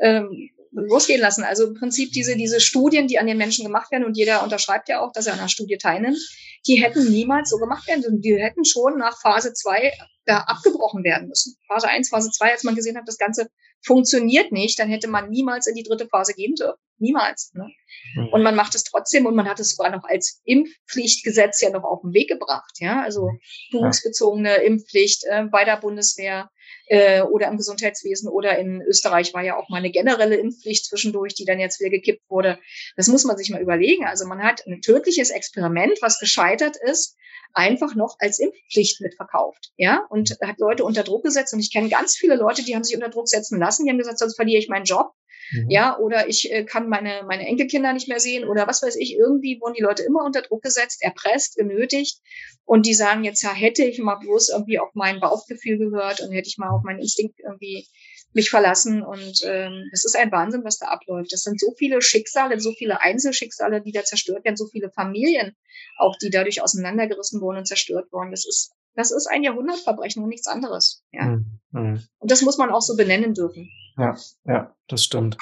ähm, 0.01 0.51
losgehen 0.73 1.21
lassen. 1.21 1.45
Also 1.45 1.67
im 1.67 1.75
Prinzip 1.75 2.13
diese, 2.13 2.37
diese 2.37 2.61
Studien, 2.61 3.07
die 3.07 3.19
an 3.19 3.27
den 3.27 3.39
Menschen 3.39 3.65
gemacht 3.65 3.91
werden, 3.91 4.05
und 4.05 4.17
jeder 4.17 4.43
unterschreibt 4.43 4.89
ja 4.89 5.01
auch, 5.01 5.13
dass 5.13 5.27
er 5.27 5.35
an 5.35 5.39
einer 5.39 5.49
Studie 5.49 5.79
teilnimmt, 5.79 6.19
die 6.67 6.83
hätten 6.83 7.11
niemals 7.11 7.51
so 7.51 7.57
gemacht 7.57 7.87
werden. 7.89 8.21
Die 8.21 8.37
hätten 8.37 8.65
schon 8.65 8.99
nach 8.99 9.21
Phase 9.21 9.53
zwei 9.53 9.93
da 10.25 10.41
abgebrochen 10.41 11.05
werden 11.05 11.29
müssen. 11.29 11.57
Phase 11.67 11.89
1, 11.89 12.11
Phase 12.11 12.31
2, 12.31 12.53
als 12.53 12.65
man 12.65 12.75
gesehen 12.75 12.97
hat, 12.97 13.09
das 13.09 13.19
Ganze 13.19 13.49
funktioniert 13.83 14.53
nicht, 14.53 14.79
dann 14.79 14.89
hätte 14.89 15.09
man 15.09 15.31
niemals 15.31 15.67
in 15.67 15.75
die 15.75 15.83
dritte 15.83 16.07
Phase 16.09 16.35
gehen 16.35 16.55
dürfen. 16.55 16.79
Niemals. 16.99 17.53
Ne? 17.55 17.71
Mhm. 18.15 18.29
Und 18.29 18.43
man 18.43 18.55
macht 18.55 18.75
es 18.75 18.85
trotzdem 18.85 19.27
und 19.27 19.37
man 19.37 19.49
hat 19.49 19.61
es 19.61 19.71
sogar 19.71 19.91
noch 19.91 20.05
als 20.05 20.41
Impfpflichtgesetz 20.45 21.61
ja 21.61 21.71
noch 21.71 21.85
auf 21.85 22.01
den 22.03 22.13
Weg 22.13 22.29
gebracht. 22.29 22.73
Ja, 22.81 23.03
also 23.03 23.31
berufsbezogene 23.71 24.57
Impfpflicht 24.57 25.25
äh, 25.31 25.45
bei 25.45 25.65
der 25.65 25.77
Bundeswehr 25.77 26.51
äh, 26.89 27.23
oder 27.23 27.49
im 27.49 27.57
Gesundheitswesen 27.57 28.29
oder 28.29 28.59
in 28.59 28.83
Österreich 28.83 29.35
war 29.35 29.43
ja 29.43 29.57
auch 29.57 29.69
mal 29.69 29.79
eine 29.79 29.91
generelle 29.91 30.37
Impfpflicht 30.37 30.87
zwischendurch, 30.87 31.35
die 31.35 31.45
dann 31.45 31.61
jetzt 31.61 31.81
wieder 31.81 31.91
gekippt 31.91 32.29
wurde. 32.29 32.59
Das 32.97 33.09
muss 33.09 33.25
man 33.25 33.37
sich 33.37 33.51
mal 33.51 33.63
überlegen. 33.63 34.07
Also 34.07 34.27
man 34.27 34.43
hat 34.43 34.67
ein 34.67 34.81
tödliches 34.81 35.31
Experiment, 35.31 35.99
was 36.01 36.19
gescheitert 36.19 36.77
ist, 36.83 37.17
einfach 37.55 37.95
noch 37.95 38.17
als 38.19 38.39
Impfpflicht 38.39 39.01
mitverkauft, 39.01 39.73
ja, 39.77 40.05
und 40.11 40.37
hat 40.43 40.59
Leute 40.59 40.85
unter 40.85 41.03
Druck 41.03 41.25
gesetzt. 41.25 41.55
Und 41.55 41.61
ich 41.61 41.73
kenne 41.73 41.89
ganz 41.89 42.17
viele 42.17 42.37
Leute, 42.37 42.63
die 42.63 42.75
haben 42.75 42.85
sich 42.85 42.97
unter 42.97 43.09
Druck 43.09 43.29
setzen 43.29 43.59
lassen. 43.59 43.85
Die 43.85 43.91
haben 43.91 43.99
gesagt, 43.99 44.19
sonst 44.19 44.37
verliere 44.37 44.59
ich 44.59 44.69
meinen 44.69 44.85
Job. 44.85 45.13
Mhm. 45.53 45.71
Ja, 45.71 45.99
oder 45.99 46.29
ich 46.29 46.53
äh, 46.53 46.65
kann 46.65 46.89
meine, 46.89 47.23
meine 47.27 47.47
Enkelkinder 47.47 47.93
nicht 47.93 48.09
mehr 48.09 48.21
sehen 48.21 48.49
oder 48.49 48.67
was 48.67 48.83
weiß 48.83 48.97
ich. 48.97 49.15
Irgendwie 49.15 49.61
wurden 49.61 49.75
die 49.75 49.83
Leute 49.83 50.03
immer 50.03 50.25
unter 50.25 50.43
Druck 50.43 50.63
gesetzt, 50.63 51.03
erpresst, 51.03 51.57
genötigt. 51.57 52.21
Und 52.65 52.87
die 52.87 52.95
sagen 52.95 53.25
jetzt, 53.25 53.43
ja, 53.43 53.53
hätte 53.53 53.85
ich 53.85 53.99
mal 53.99 54.17
bloß 54.17 54.51
irgendwie 54.51 54.79
auf 54.79 54.91
mein 54.95 55.21
Bauchgefühl 55.21 55.79
gehört 55.79 56.21
und 56.21 56.33
hätte 56.33 56.49
ich 56.49 56.59
mal 56.59 56.71
auf 56.71 56.83
meinen 56.83 57.01
Instinkt 57.01 57.41
irgendwie 57.41 57.87
mich 58.33 58.51
verlassen. 58.51 59.03
Und 59.03 59.41
ähm, 59.45 59.89
das 59.91 60.05
ist 60.05 60.17
ein 60.17 60.31
Wahnsinn, 60.33 60.65
was 60.65 60.79
da 60.79 60.89
abläuft. 60.89 61.33
Das 61.33 61.43
sind 61.43 61.61
so 61.61 61.75
viele 61.77 62.03
Schicksale, 62.03 62.61
so 62.61 62.73
viele 62.73 63.01
Einzelschicksale, 63.01 63.81
die 63.81 63.93
da 63.93 64.05
zerstört 64.05 64.45
werden, 64.45 64.57
so 64.57 64.67
viele 64.67 64.91
Familien, 64.91 65.57
auch 65.97 66.17
die 66.19 66.31
dadurch 66.31 66.63
auseinandergerissen 66.63 67.41
wurden 67.41 67.59
und 67.59 67.67
zerstört 67.67 68.13
wurden. 68.13 68.31
Das 68.31 68.47
ist, 68.47 68.73
das 68.99 69.13
ist 69.13 69.29
ein 69.29 69.45
Jahrhundertverbrechen 69.45 70.25
und 70.25 70.29
nichts 70.29 70.49
anderes. 70.49 71.05
Ja. 71.13 71.39
Mhm. 71.71 72.03
Und 72.19 72.31
das 72.31 72.43
muss 72.43 72.59
man 72.59 72.71
auch 72.71 72.81
so 72.83 72.97
benennen 72.97 73.33
dürfen. 73.33 73.71
Ja, 73.97 74.17
ja, 74.45 74.75
das 74.89 75.05
stimmt. 75.05 75.39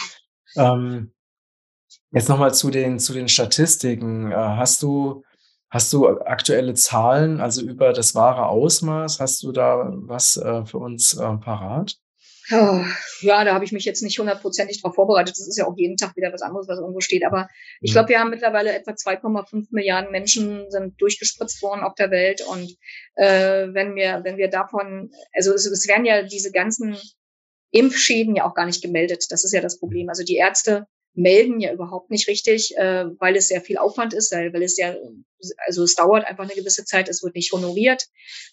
Ähm, 0.56 1.14
jetzt 2.10 2.28
nochmal 2.28 2.52
zu 2.52 2.70
den, 2.70 2.98
zu 2.98 3.14
den 3.14 3.28
Statistiken. 3.28 4.30
Äh, 4.30 4.34
hast 4.34 4.82
du, 4.82 5.22
hast 5.70 5.90
du 5.94 6.06
aktuelle 6.06 6.74
Zahlen, 6.74 7.40
also 7.40 7.62
über 7.62 7.94
das 7.94 8.14
wahre 8.14 8.46
Ausmaß? 8.46 9.20
Hast 9.20 9.42
du 9.42 9.52
da 9.52 9.90
was 9.90 10.36
äh, 10.36 10.66
für 10.66 10.78
uns 10.78 11.14
äh, 11.14 11.36
parat? 11.38 11.96
Oh, 12.52 12.84
ja, 13.22 13.44
da 13.44 13.54
habe 13.54 13.64
ich 13.64 13.72
mich 13.72 13.84
jetzt 13.84 14.02
nicht 14.02 14.18
hundertprozentig 14.18 14.80
darauf 14.80 14.94
vorbereitet. 14.94 15.36
Das 15.36 15.48
ist 15.48 15.58
ja 15.58 15.66
auch 15.66 15.76
jeden 15.76 15.96
Tag 15.96 16.16
wieder 16.16 16.32
was 16.32 16.42
anderes, 16.42 16.68
was 16.68 16.78
irgendwo 16.78 17.00
steht. 17.00 17.24
Aber 17.24 17.48
ich 17.80 17.90
mhm. 17.90 17.94
glaube, 17.94 18.08
wir 18.10 18.20
haben 18.20 18.30
mittlerweile 18.30 18.72
etwa 18.72 18.92
2,5 18.92 19.66
Milliarden 19.70 20.12
Menschen 20.12 20.70
sind 20.70 21.00
durchgespritzt 21.00 21.60
worden 21.62 21.82
auf 21.82 21.94
der 21.94 22.10
Welt. 22.12 22.42
Und 22.46 22.76
äh, 23.16 23.68
wenn 23.72 23.96
wir, 23.96 24.20
wenn 24.22 24.36
wir 24.36 24.48
davon, 24.48 25.10
also 25.32 25.52
es, 25.52 25.66
es 25.66 25.88
werden 25.88 26.04
ja 26.04 26.22
diese 26.22 26.52
ganzen 26.52 26.96
Impfschäden 27.72 28.36
ja 28.36 28.48
auch 28.48 28.54
gar 28.54 28.66
nicht 28.66 28.82
gemeldet. 28.82 29.26
Das 29.30 29.44
ist 29.44 29.52
ja 29.52 29.60
das 29.60 29.80
Problem. 29.80 30.08
Also 30.08 30.22
die 30.22 30.36
Ärzte 30.36 30.86
melden 31.16 31.60
ja 31.60 31.72
überhaupt 31.72 32.10
nicht 32.10 32.28
richtig, 32.28 32.76
äh, 32.76 33.06
weil 33.18 33.36
es 33.36 33.48
sehr 33.48 33.62
viel 33.62 33.78
Aufwand 33.78 34.12
ist, 34.14 34.32
weil, 34.32 34.62
es 34.62 34.76
ja, 34.76 34.94
also 35.66 35.82
es 35.82 35.94
dauert 35.94 36.26
einfach 36.26 36.44
eine 36.44 36.54
gewisse 36.54 36.84
Zeit, 36.84 37.08
es 37.08 37.22
wird 37.22 37.34
nicht 37.34 37.52
honoriert. 37.52 38.04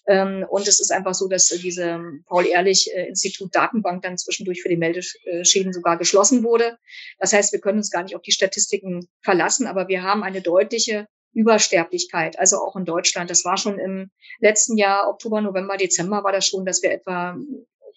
Ähm, 0.06 0.46
und 0.48 0.66
es 0.66 0.80
ist 0.80 0.90
einfach 0.90 1.14
so, 1.14 1.28
dass 1.28 1.48
diese 1.48 2.00
Paul-Ehrlich-Institut 2.26 3.54
Datenbank 3.54 4.02
dann 4.02 4.18
zwischendurch 4.18 4.62
für 4.62 4.70
die 4.70 4.76
Meldeschäden 4.76 5.72
sogar 5.72 5.98
geschlossen 5.98 6.42
wurde. 6.42 6.78
Das 7.18 7.32
heißt, 7.32 7.52
wir 7.52 7.60
können 7.60 7.78
uns 7.78 7.90
gar 7.90 8.02
nicht 8.02 8.16
auf 8.16 8.22
die 8.22 8.32
Statistiken 8.32 9.06
verlassen, 9.20 9.66
aber 9.66 9.88
wir 9.88 10.02
haben 10.02 10.22
eine 10.22 10.40
deutliche 10.40 11.06
Übersterblichkeit, 11.34 12.38
also 12.38 12.58
auch 12.58 12.76
in 12.76 12.84
Deutschland. 12.84 13.28
Das 13.28 13.44
war 13.44 13.58
schon 13.58 13.78
im 13.78 14.10
letzten 14.38 14.78
Jahr, 14.78 15.08
Oktober, 15.08 15.40
November, 15.40 15.76
Dezember 15.76 16.22
war 16.24 16.32
das 16.32 16.46
schon, 16.46 16.64
dass 16.64 16.82
wir 16.82 16.92
etwa 16.92 17.36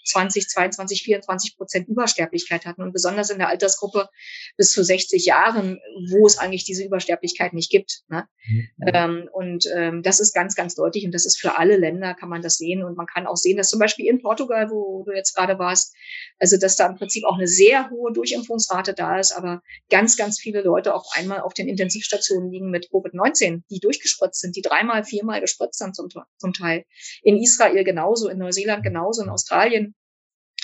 20, 0.07 0.47
22, 0.47 1.03
24 1.03 1.57
Prozent 1.57 1.87
Übersterblichkeit 1.87 2.65
hatten 2.65 2.81
und 2.81 2.93
besonders 2.93 3.29
in 3.29 3.37
der 3.37 3.49
Altersgruppe 3.49 4.09
bis 4.55 4.71
zu 4.71 4.83
60 4.83 5.25
Jahren, 5.25 5.79
wo 6.09 6.25
es 6.25 6.37
eigentlich 6.37 6.63
diese 6.65 6.83
Übersterblichkeit 6.83 7.53
nicht 7.53 7.69
gibt. 7.69 8.01
Ne? 8.09 8.27
Mhm. 8.47 8.69
Ähm, 8.93 9.29
und 9.31 9.65
ähm, 9.75 10.03
das 10.03 10.19
ist 10.19 10.33
ganz, 10.33 10.55
ganz 10.55 10.75
deutlich 10.75 11.05
und 11.05 11.13
das 11.13 11.25
ist 11.25 11.39
für 11.39 11.57
alle 11.57 11.77
Länder, 11.77 12.13
kann 12.13 12.29
man 12.29 12.41
das 12.41 12.57
sehen 12.57 12.83
und 12.83 12.97
man 12.97 13.05
kann 13.05 13.27
auch 13.27 13.35
sehen, 13.35 13.57
dass 13.57 13.69
zum 13.69 13.79
Beispiel 13.79 14.07
in 14.07 14.21
Portugal, 14.21 14.69
wo 14.69 15.03
du 15.03 15.11
jetzt 15.11 15.35
gerade 15.35 15.59
warst, 15.59 15.95
also 16.39 16.57
dass 16.57 16.75
da 16.75 16.87
im 16.87 16.95
Prinzip 16.95 17.25
auch 17.25 17.37
eine 17.37 17.47
sehr 17.47 17.89
hohe 17.89 18.13
Durchimpfungsrate 18.13 18.93
da 18.93 19.19
ist, 19.19 19.31
aber 19.31 19.61
ganz, 19.89 20.17
ganz 20.17 20.39
viele 20.39 20.61
Leute 20.61 20.93
auf 20.93 21.05
einmal 21.15 21.41
auf 21.41 21.53
den 21.53 21.67
Intensivstationen 21.67 22.51
liegen 22.51 22.69
mit 22.69 22.89
Covid-19, 22.91 23.63
die 23.69 23.79
durchgespritzt 23.79 24.41
sind, 24.41 24.55
die 24.55 24.61
dreimal, 24.61 25.03
viermal 25.03 25.41
gespritzt 25.41 25.79
sind 25.79 25.95
zum, 25.95 26.07
zum 26.37 26.53
Teil. 26.53 26.85
In 27.21 27.37
Israel 27.37 27.83
genauso, 27.83 28.29
in 28.29 28.37
Neuseeland 28.37 28.83
genauso, 28.83 29.23
in 29.23 29.29
Australien 29.29 29.95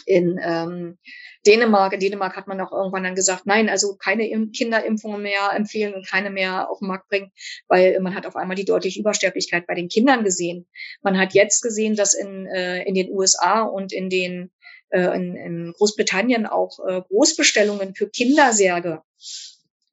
in 0.05 0.39
ähm, 0.43 0.97
Dänemark. 1.45 1.93
In 1.93 1.99
Dänemark 1.99 2.35
hat 2.35 2.47
man 2.47 2.59
auch 2.61 2.71
irgendwann 2.71 3.03
dann 3.03 3.15
gesagt, 3.15 3.45
nein, 3.45 3.69
also 3.69 3.95
keine 3.95 4.29
Kinderimpfungen 4.51 5.21
mehr 5.21 5.51
empfehlen 5.53 5.93
und 5.93 6.07
keine 6.07 6.29
mehr 6.29 6.69
auf 6.69 6.79
den 6.79 6.87
Markt 6.87 7.09
bringen, 7.09 7.31
weil 7.67 7.99
man 7.99 8.15
hat 8.15 8.25
auf 8.25 8.35
einmal 8.35 8.55
die 8.55 8.65
deutliche 8.65 8.99
Übersterblichkeit 8.99 9.67
bei 9.67 9.75
den 9.75 9.89
Kindern 9.89 10.23
gesehen. 10.23 10.67
Man 11.01 11.17
hat 11.17 11.33
jetzt 11.33 11.61
gesehen, 11.61 11.95
dass 11.95 12.13
in, 12.13 12.47
äh, 12.47 12.83
in 12.83 12.95
den 12.95 13.09
USA 13.11 13.63
und 13.63 13.93
in 13.93 14.09
den 14.09 14.51
äh, 14.89 15.15
in, 15.15 15.35
in 15.35 15.73
Großbritannien 15.73 16.45
auch 16.45 16.79
äh, 16.87 17.01
Großbestellungen 17.01 17.95
für 17.95 18.09
Kindersärge 18.09 19.01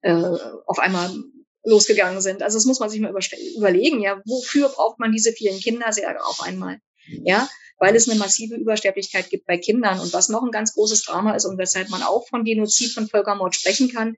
äh, 0.01 0.13
auf 0.13 0.79
einmal 0.79 1.09
losgegangen 1.63 2.21
sind. 2.21 2.41
Also 2.41 2.57
das 2.57 2.65
muss 2.65 2.79
man 2.79 2.89
sich 2.89 3.01
mal 3.01 3.13
überlegen, 3.57 4.01
ja, 4.01 4.21
wofür 4.25 4.69
braucht 4.69 4.99
man 4.99 5.11
diese 5.11 5.31
vielen 5.31 5.59
Kindersärge 5.59 6.23
auf 6.23 6.41
einmal? 6.41 6.79
Ja, 7.07 7.47
weil 7.81 7.95
es 7.95 8.07
eine 8.07 8.19
massive 8.19 8.55
Übersterblichkeit 8.55 9.31
gibt 9.31 9.47
bei 9.47 9.57
Kindern. 9.57 9.99
Und 9.99 10.13
was 10.13 10.29
noch 10.29 10.43
ein 10.43 10.51
ganz 10.51 10.75
großes 10.75 11.03
Drama 11.03 11.35
ist 11.35 11.45
und 11.45 11.57
weshalb 11.57 11.89
man 11.89 12.03
auch 12.03 12.27
von 12.27 12.43
Genozid, 12.43 12.93
von 12.93 13.07
Völkermord 13.07 13.55
sprechen 13.55 13.91
kann, 13.91 14.15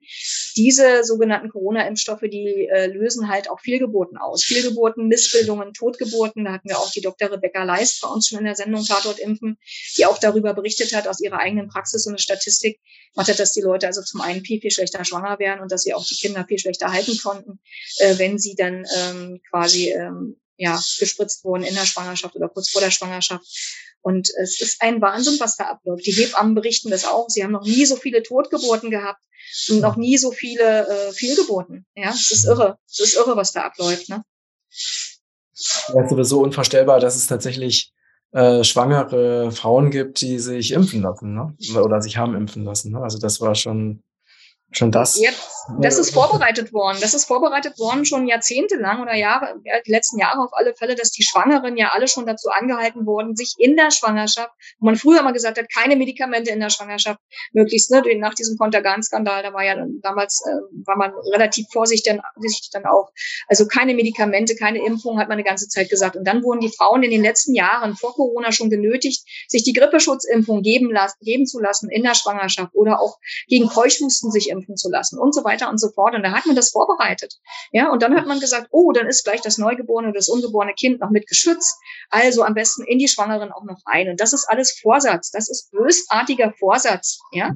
diese 0.57 1.05
sogenannten 1.05 1.49
Corona-Impfstoffe, 1.49 2.25
die 2.29 2.67
äh, 2.69 2.87
lösen 2.87 3.29
halt 3.29 3.49
auch 3.49 3.61
Fehlgeburten 3.61 4.17
aus. 4.17 4.43
Fehlgeburten, 4.43 5.07
Missbildungen, 5.07 5.73
Totgeburten. 5.73 6.43
Da 6.43 6.51
hatten 6.51 6.67
wir 6.67 6.77
auch 6.77 6.91
die 6.91 6.99
Dr. 6.99 7.31
Rebecca 7.31 7.63
Leist 7.63 8.01
bei 8.01 8.09
uns 8.09 8.27
schon 8.27 8.39
in 8.39 8.45
der 8.45 8.55
Sendung 8.55 8.83
Tatort 8.83 9.19
impfen, 9.19 9.57
die 9.97 10.05
auch 10.05 10.17
darüber 10.17 10.53
berichtet 10.53 10.93
hat 10.93 11.07
aus 11.07 11.21
ihrer 11.21 11.39
eigenen 11.39 11.69
Praxis 11.69 12.05
und 12.05 12.19
Statistik 12.19 12.81
macht 13.15 13.29
hat, 13.29 13.39
dass 13.39 13.53
die 13.53 13.61
Leute 13.61 13.87
also 13.87 14.01
zum 14.01 14.19
einen 14.19 14.43
viel, 14.43 14.59
viel 14.59 14.71
schlechter 14.71 15.05
schwanger 15.05 15.39
wären 15.39 15.61
und 15.61 15.71
dass 15.71 15.83
sie 15.83 15.93
auch 15.93 16.05
die 16.05 16.15
Kinder 16.15 16.43
viel 16.45 16.59
schlechter 16.59 16.91
halten 16.91 17.17
konnten, 17.17 17.59
äh, 17.99 18.17
wenn 18.17 18.37
sie 18.39 18.55
dann 18.55 18.85
ähm, 18.97 19.39
quasi 19.49 19.91
ähm, 19.91 20.35
ja, 20.63 20.79
gespritzt 20.97 21.43
wurden 21.43 21.63
in 21.63 21.75
der 21.75 21.85
Schwangerschaft 21.85 22.35
oder 22.37 22.47
kurz 22.47 22.69
vor 22.69 22.81
der 22.81 22.89
Schwangerschaft. 22.89 23.45
Und 24.01 24.29
es 24.41 24.61
ist 24.61 24.81
ein 24.81 25.01
Wahnsinn, 25.01 25.37
was 25.39 25.57
da 25.57 25.65
abläuft. 25.65 26.05
Die 26.05 26.11
Hebammen 26.11 26.55
berichten 26.55 26.89
das 26.89 27.05
auch. 27.05 27.27
Sie 27.27 27.43
haben 27.43 27.51
noch 27.51 27.65
nie 27.65 27.85
so 27.85 27.97
viele 27.97 28.23
Totgeburten 28.23 28.89
gehabt 28.89 29.21
und 29.69 29.81
noch 29.81 29.97
nie 29.97 30.17
so 30.17 30.31
viele 30.31 30.87
äh, 30.87 31.11
Fehlgeburten. 31.11 31.85
Ja, 31.95 32.11
es 32.11 32.31
ist 32.31 32.45
irre. 32.45 32.77
Es 32.89 32.99
ist 32.99 33.15
irre, 33.15 33.35
was 33.35 33.51
da 33.51 33.63
abläuft. 33.63 34.07
Ne? 34.07 34.23
Ja, 35.93 36.07
sowieso 36.07 36.41
unvorstellbar, 36.41 37.01
dass 37.01 37.17
es 37.17 37.27
tatsächlich 37.27 37.91
äh, 38.31 38.63
schwangere 38.63 39.51
Frauen 39.51 39.91
gibt, 39.91 40.21
die 40.21 40.39
sich 40.39 40.71
impfen 40.71 41.01
lassen, 41.01 41.33
ne? 41.33 41.55
Oder 41.77 42.01
sich 42.01 42.17
haben 42.17 42.35
impfen 42.35 42.63
lassen. 42.63 42.93
Ne? 42.93 43.01
Also 43.01 43.19
das 43.19 43.41
war 43.41 43.53
schon 43.53 44.01
Schon 44.73 44.91
das? 44.91 45.19
Ja, 45.19 45.31
das 45.79 45.97
ist 45.97 46.13
vorbereitet 46.13 46.73
worden. 46.73 46.97
Das 46.99 47.13
ist 47.13 47.25
vorbereitet 47.25 47.79
worden 47.79 48.05
schon 48.05 48.27
jahrzehntelang 48.27 49.01
oder 49.01 49.15
Jahre, 49.15 49.55
ja, 49.63 49.75
die 49.85 49.91
letzten 49.91 50.19
Jahre 50.19 50.39
auf 50.39 50.51
alle 50.53 50.75
Fälle, 50.75 50.95
dass 50.95 51.11
die 51.11 51.23
Schwangeren 51.23 51.77
ja 51.77 51.91
alle 51.93 52.07
schon 52.07 52.25
dazu 52.25 52.49
angehalten 52.49 53.05
wurden, 53.05 53.35
sich 53.35 53.55
in 53.57 53.77
der 53.77 53.91
Schwangerschaft, 53.91 54.51
wo 54.79 54.87
man 54.87 54.95
früher 54.95 55.21
mal 55.23 55.31
gesagt 55.31 55.57
hat, 55.57 55.67
keine 55.73 55.95
Medikamente 55.95 56.51
in 56.51 56.59
der 56.59 56.69
Schwangerschaft, 56.69 57.19
möglichst, 57.53 57.91
ne, 57.91 58.03
nach 58.17 58.33
diesem 58.33 58.57
Kontergan-Skandal, 58.57 59.43
da 59.43 59.53
war 59.53 59.63
ja 59.63 59.75
damals, 60.01 60.43
äh, 60.45 60.51
war 60.85 60.97
man 60.97 61.13
relativ 61.31 61.67
vorsichtig 61.71 62.19
dann 62.73 62.85
auch. 62.85 63.09
Also 63.47 63.67
keine 63.67 63.93
Medikamente, 63.93 64.55
keine 64.55 64.83
Impfung, 64.85 65.19
hat 65.19 65.29
man 65.29 65.37
eine 65.37 65.43
ganze 65.43 65.67
Zeit 65.67 65.89
gesagt. 65.89 66.15
Und 66.15 66.25
dann 66.27 66.43
wurden 66.43 66.59
die 66.59 66.71
Frauen 66.75 67.03
in 67.03 67.11
den 67.11 67.21
letzten 67.21 67.55
Jahren 67.55 67.95
vor 67.95 68.13
Corona 68.13 68.51
schon 68.51 68.69
genötigt, 68.69 69.25
sich 69.47 69.63
die 69.63 69.73
Grippeschutzimpfung 69.73 70.61
geben, 70.61 70.91
lassen, 70.91 71.17
geben 71.21 71.45
zu 71.45 71.59
lassen 71.59 71.89
in 71.89 72.03
der 72.03 72.15
Schwangerschaft 72.15 72.73
oder 72.73 72.99
auch 72.99 73.19
gegen 73.47 73.67
Keuchhusten 73.67 74.31
sich 74.31 74.49
impfen 74.49 74.62
impfen 74.63 74.77
zu 74.77 74.89
lassen 74.89 75.19
und 75.19 75.33
so 75.33 75.43
weiter 75.43 75.69
und 75.69 75.79
so 75.79 75.89
fort. 75.89 76.15
Und 76.15 76.23
da 76.23 76.31
hat 76.31 76.45
man 76.45 76.55
das 76.55 76.71
vorbereitet. 76.71 77.35
Ja, 77.71 77.91
und 77.91 78.01
dann 78.01 78.15
hat 78.15 78.25
man 78.25 78.39
gesagt, 78.39 78.67
oh, 78.71 78.91
dann 78.91 79.07
ist 79.07 79.23
gleich 79.23 79.41
das 79.41 79.57
neugeborene 79.57 80.09
oder 80.09 80.17
das 80.17 80.29
ungeborene 80.29 80.73
Kind 80.73 81.01
noch 81.01 81.09
mit 81.09 81.27
geschützt. 81.27 81.77
Also 82.09 82.43
am 82.43 82.53
besten 82.53 82.83
in 82.83 82.99
die 82.99 83.07
Schwangeren 83.07 83.51
auch 83.51 83.63
noch 83.63 83.81
rein. 83.85 84.09
Und 84.09 84.19
das 84.19 84.33
ist 84.33 84.45
alles 84.49 84.77
Vorsatz. 84.79 85.31
Das 85.31 85.49
ist 85.49 85.71
bösartiger 85.71 86.53
Vorsatz. 86.57 87.19
Ja, 87.31 87.51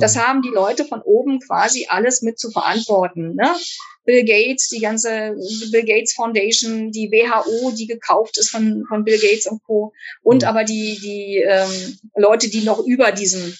das 0.00 0.16
haben 0.16 0.42
die 0.42 0.50
Leute 0.50 0.84
von 0.84 1.02
oben 1.02 1.40
quasi 1.40 1.86
alles 1.88 2.22
mit 2.22 2.38
zu 2.38 2.50
verantworten. 2.50 3.34
Ne? 3.34 3.54
Bill 4.08 4.24
Gates, 4.24 4.68
die 4.68 4.80
ganze 4.80 5.36
Bill 5.70 5.84
Gates 5.84 6.14
Foundation, 6.14 6.90
die 6.92 7.10
WHO, 7.10 7.72
die 7.72 7.86
gekauft 7.86 8.38
ist 8.38 8.48
von, 8.48 8.86
von 8.88 9.04
Bill 9.04 9.18
Gates 9.18 9.46
und 9.46 9.62
Co. 9.64 9.92
Und 10.22 10.44
aber 10.44 10.64
die, 10.64 10.98
die 10.98 11.44
ähm, 11.46 11.98
Leute, 12.16 12.48
die 12.48 12.62
noch 12.62 12.82
über 12.86 13.12
diesen 13.12 13.54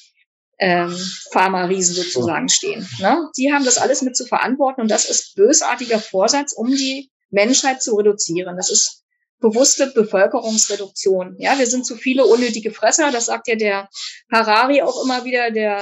ähm, 0.59 0.96
Pharma-Riesen 1.32 1.94
sozusagen 1.94 2.48
stehen. 2.48 2.88
Ne? 3.00 3.28
Die 3.36 3.52
haben 3.52 3.64
das 3.64 3.78
alles 3.78 4.02
mit 4.02 4.16
zu 4.16 4.26
verantworten 4.26 4.80
und 4.80 4.90
das 4.90 5.09
ist 5.09 5.34
bösartiger 5.36 6.00
Vorsatz, 6.00 6.52
um 6.52 6.68
die 6.68 7.11
Menschheit 7.30 7.82
zu 7.82 7.94
reduzieren. 7.96 8.56
Das 8.56 8.70
ist 8.70 9.04
bewusste 9.40 9.86
Bevölkerungsreduktion. 9.88 11.36
Ja, 11.38 11.59
wir 11.59 11.66
sind 11.66 11.86
zu 11.86 11.94
viele 11.94 12.26
unnötige 12.26 12.72
Fresser. 12.72 13.12
Das 13.12 13.26
sagt 13.26 13.46
ja 13.46 13.54
der 13.54 13.88
Harari 14.32 14.82
auch 14.82 15.04
immer 15.04 15.24
wieder, 15.24 15.50
der 15.50 15.80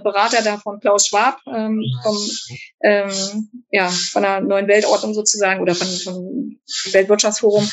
Berater 0.00 0.42
da 0.42 0.58
von 0.58 0.78
Klaus 0.78 1.08
Schwab, 1.08 1.38
ähm, 1.52 1.82
vom, 2.02 2.16
ähm, 2.82 3.64
ja, 3.70 3.88
von 3.88 4.22
der 4.22 4.40
neuen 4.40 4.68
Weltordnung 4.68 5.14
sozusagen 5.14 5.60
oder 5.60 5.74
von, 5.74 5.88
vom 5.88 6.60
Weltwirtschaftsforum. 6.92 7.68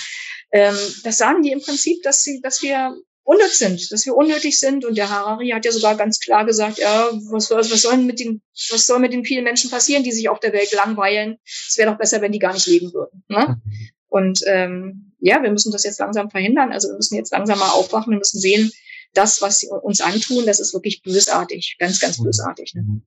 Ähm, 0.52 0.76
das 1.04 1.18
sagen 1.18 1.44
die 1.44 1.52
im 1.52 1.62
Prinzip, 1.62 2.02
dass 2.02 2.24
sie, 2.24 2.42
dass 2.42 2.64
wir 2.64 2.96
unnütz 3.30 3.60
sind, 3.60 3.92
dass 3.92 4.08
wir 4.08 4.16
unnötig 4.16 4.58
sind. 4.58 4.86
Und 4.86 4.98
der 4.98 5.10
Harari 5.10 5.50
hat 5.50 5.64
ja 5.64 5.72
sogar 5.72 5.96
ganz 5.96 6.20
klar 6.20 6.46
gesagt, 6.46 6.80
ja, 6.80 7.10
was, 7.30 7.52
was, 7.52 7.72
was, 7.72 7.84
soll 7.84 7.98
mit 7.98 8.20
den, 8.20 8.42
was 8.72 8.88
soll 8.88 8.98
mit 8.98 9.14
den 9.14 9.24
vielen 9.24 9.44
Menschen 9.44 9.70
passieren, 9.70 10.04
die 10.04 10.12
sich 10.12 10.30
auf 10.30 10.40
der 10.40 10.52
Welt 10.52 10.74
langweilen? 10.74 11.38
Es 11.46 11.78
wäre 11.78 11.92
doch 11.92 11.98
besser, 12.00 12.22
wenn 12.22 12.32
die 12.32 12.40
gar 12.40 12.54
nicht 12.54 12.66
leben 12.66 12.92
würden. 12.92 13.24
Ne? 13.28 13.62
Und 14.08 14.40
ähm, 14.48 15.14
ja, 15.20 15.44
wir 15.44 15.52
müssen 15.52 15.72
das 15.72 15.84
jetzt 15.84 16.00
langsam 16.00 16.32
verhindern. 16.32 16.72
Also 16.72 16.88
wir 16.88 16.96
müssen 16.96 17.16
jetzt 17.16 17.32
langsam 17.32 17.60
mal 17.60 17.70
aufwachen. 17.70 18.12
Wir 18.12 18.18
müssen 18.18 18.40
sehen, 18.40 18.72
das, 19.14 19.44
was 19.44 19.60
sie 19.60 19.68
uns 19.68 20.02
antun, 20.02 20.48
das 20.48 20.60
ist 20.60 20.74
wirklich 20.74 21.04
bösartig, 21.04 21.76
ganz, 21.78 22.00
ganz 22.00 22.22
bösartig. 22.24 22.74
Ne? 22.74 23.02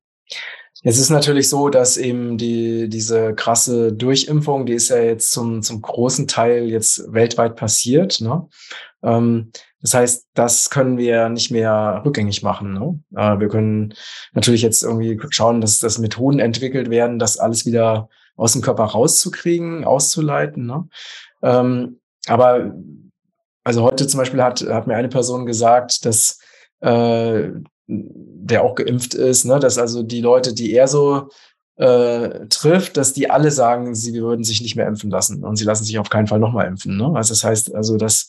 Es 0.84 0.98
ist 0.98 1.10
natürlich 1.10 1.48
so, 1.48 1.68
dass 1.68 1.96
eben 1.96 2.38
die, 2.38 2.88
diese 2.88 3.34
krasse 3.34 3.92
Durchimpfung, 3.92 4.66
die 4.66 4.72
ist 4.72 4.88
ja 4.88 4.98
jetzt 4.98 5.30
zum, 5.30 5.62
zum 5.62 5.80
großen 5.80 6.26
Teil 6.26 6.68
jetzt 6.68 7.12
weltweit 7.12 7.54
passiert. 7.54 8.20
Ne? 8.20 8.48
Ähm, 9.04 9.52
das 9.80 9.94
heißt, 9.94 10.26
das 10.34 10.70
können 10.70 10.98
wir 10.98 11.28
nicht 11.28 11.50
mehr 11.50 12.02
rückgängig 12.04 12.42
machen. 12.42 12.72
Ne? 12.72 13.00
Äh, 13.14 13.38
wir 13.38 13.48
können 13.48 13.94
natürlich 14.32 14.62
jetzt 14.62 14.82
irgendwie 14.82 15.20
schauen, 15.30 15.60
dass, 15.60 15.78
dass 15.78 15.98
Methoden 15.98 16.40
entwickelt 16.40 16.90
werden, 16.90 17.20
das 17.20 17.38
alles 17.38 17.64
wieder 17.64 18.08
aus 18.36 18.52
dem 18.52 18.62
Körper 18.62 18.84
rauszukriegen, 18.84 19.84
auszuleiten. 19.84 20.66
Ne? 20.66 20.88
Ähm, 21.42 22.00
aber 22.26 22.74
also 23.62 23.82
heute 23.82 24.08
zum 24.08 24.18
Beispiel 24.18 24.42
hat, 24.42 24.62
hat 24.62 24.88
mir 24.88 24.96
eine 24.96 25.08
Person 25.08 25.46
gesagt, 25.46 26.04
dass 26.06 26.40
äh, 26.80 27.50
der 28.44 28.62
auch 28.62 28.74
geimpft 28.74 29.14
ist, 29.14 29.44
ne, 29.44 29.58
dass 29.58 29.78
also 29.78 30.02
die 30.02 30.20
Leute, 30.20 30.54
die 30.54 30.72
er 30.72 30.88
so 30.88 31.28
äh, 31.76 32.46
trifft, 32.48 32.96
dass 32.96 33.12
die 33.12 33.30
alle 33.30 33.50
sagen, 33.50 33.94
sie 33.94 34.14
würden 34.14 34.44
sich 34.44 34.60
nicht 34.60 34.76
mehr 34.76 34.86
impfen 34.86 35.10
lassen 35.10 35.44
und 35.44 35.56
sie 35.56 35.64
lassen 35.64 35.84
sich 35.84 35.98
auf 35.98 36.10
keinen 36.10 36.26
Fall 36.26 36.38
nochmal 36.38 36.66
impfen. 36.66 36.96
Ne? 36.96 37.12
Also 37.14 37.32
das 37.32 37.44
heißt 37.44 37.74
also, 37.74 37.96
dass 37.96 38.28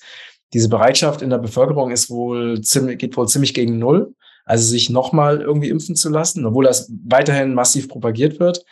diese 0.54 0.70
Bereitschaft 0.70 1.22
in 1.22 1.30
der 1.30 1.40
Bevölkerung 1.40 1.92
ist 1.92 2.10
wohl 2.10 2.62
ziemlich, 2.62 3.00
geht 3.00 3.18
wohl 3.18 3.28
ziemlich 3.28 3.54
gegen 3.54 3.80
Null. 3.80 4.14
Also 4.46 4.68
sich 4.68 4.90
nochmal 4.90 5.42
irgendwie 5.42 5.70
impfen 5.70 5.96
zu 5.96 6.10
lassen, 6.10 6.46
obwohl 6.46 6.66
das 6.66 6.92
weiterhin 7.06 7.54
massiv 7.54 7.88
propagiert 7.88 8.40
wird. 8.40 8.66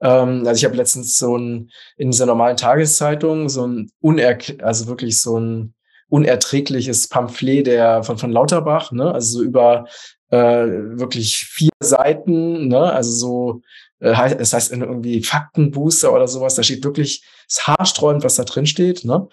Ähm, 0.00 0.46
also 0.46 0.58
ich 0.58 0.64
habe 0.64 0.76
letztens 0.76 1.16
so 1.16 1.36
ein, 1.36 1.70
in 1.96 2.10
dieser 2.10 2.26
normalen 2.26 2.56
Tageszeitung 2.56 3.48
so 3.48 3.66
ein 3.66 3.90
uner 4.00 4.36
also 4.62 4.86
wirklich 4.86 5.20
so 5.20 5.38
ein 5.38 5.74
unerträgliches 6.08 7.08
Pamphlet 7.08 7.66
der 7.66 8.02
von, 8.02 8.18
von 8.18 8.32
Lauterbach, 8.32 8.92
ne? 8.92 9.12
also 9.12 9.38
so 9.38 9.44
über 9.44 9.86
äh, 10.30 10.38
wirklich 10.38 11.38
vier 11.38 11.70
Seiten, 11.80 12.68
ne? 12.68 12.92
also 12.92 13.10
so 13.12 13.62
äh, 14.00 14.34
es 14.38 14.52
heißt 14.52 14.72
irgendwie 14.72 15.22
Faktenbooster 15.22 16.12
oder 16.12 16.28
sowas, 16.28 16.54
da 16.54 16.62
steht 16.62 16.84
wirklich 16.84 17.24
das 17.48 17.66
haarsträubend, 17.66 18.24
was 18.24 18.36
da 18.36 18.44
drin 18.44 18.66
steht, 18.66 19.04
ne? 19.04 19.28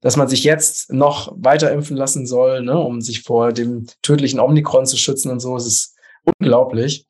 dass 0.00 0.16
man 0.16 0.28
sich 0.28 0.44
jetzt 0.44 0.92
noch 0.92 1.32
weiter 1.36 1.70
impfen 1.72 1.96
lassen 1.96 2.26
soll, 2.26 2.62
ne? 2.62 2.78
um 2.78 3.00
sich 3.00 3.22
vor 3.22 3.52
dem 3.52 3.86
tödlichen 4.02 4.40
Omikron 4.40 4.86
zu 4.86 4.96
schützen 4.96 5.30
und 5.30 5.40
so, 5.40 5.56
es 5.56 5.66
ist 5.66 5.96
unglaublich. 6.24 7.06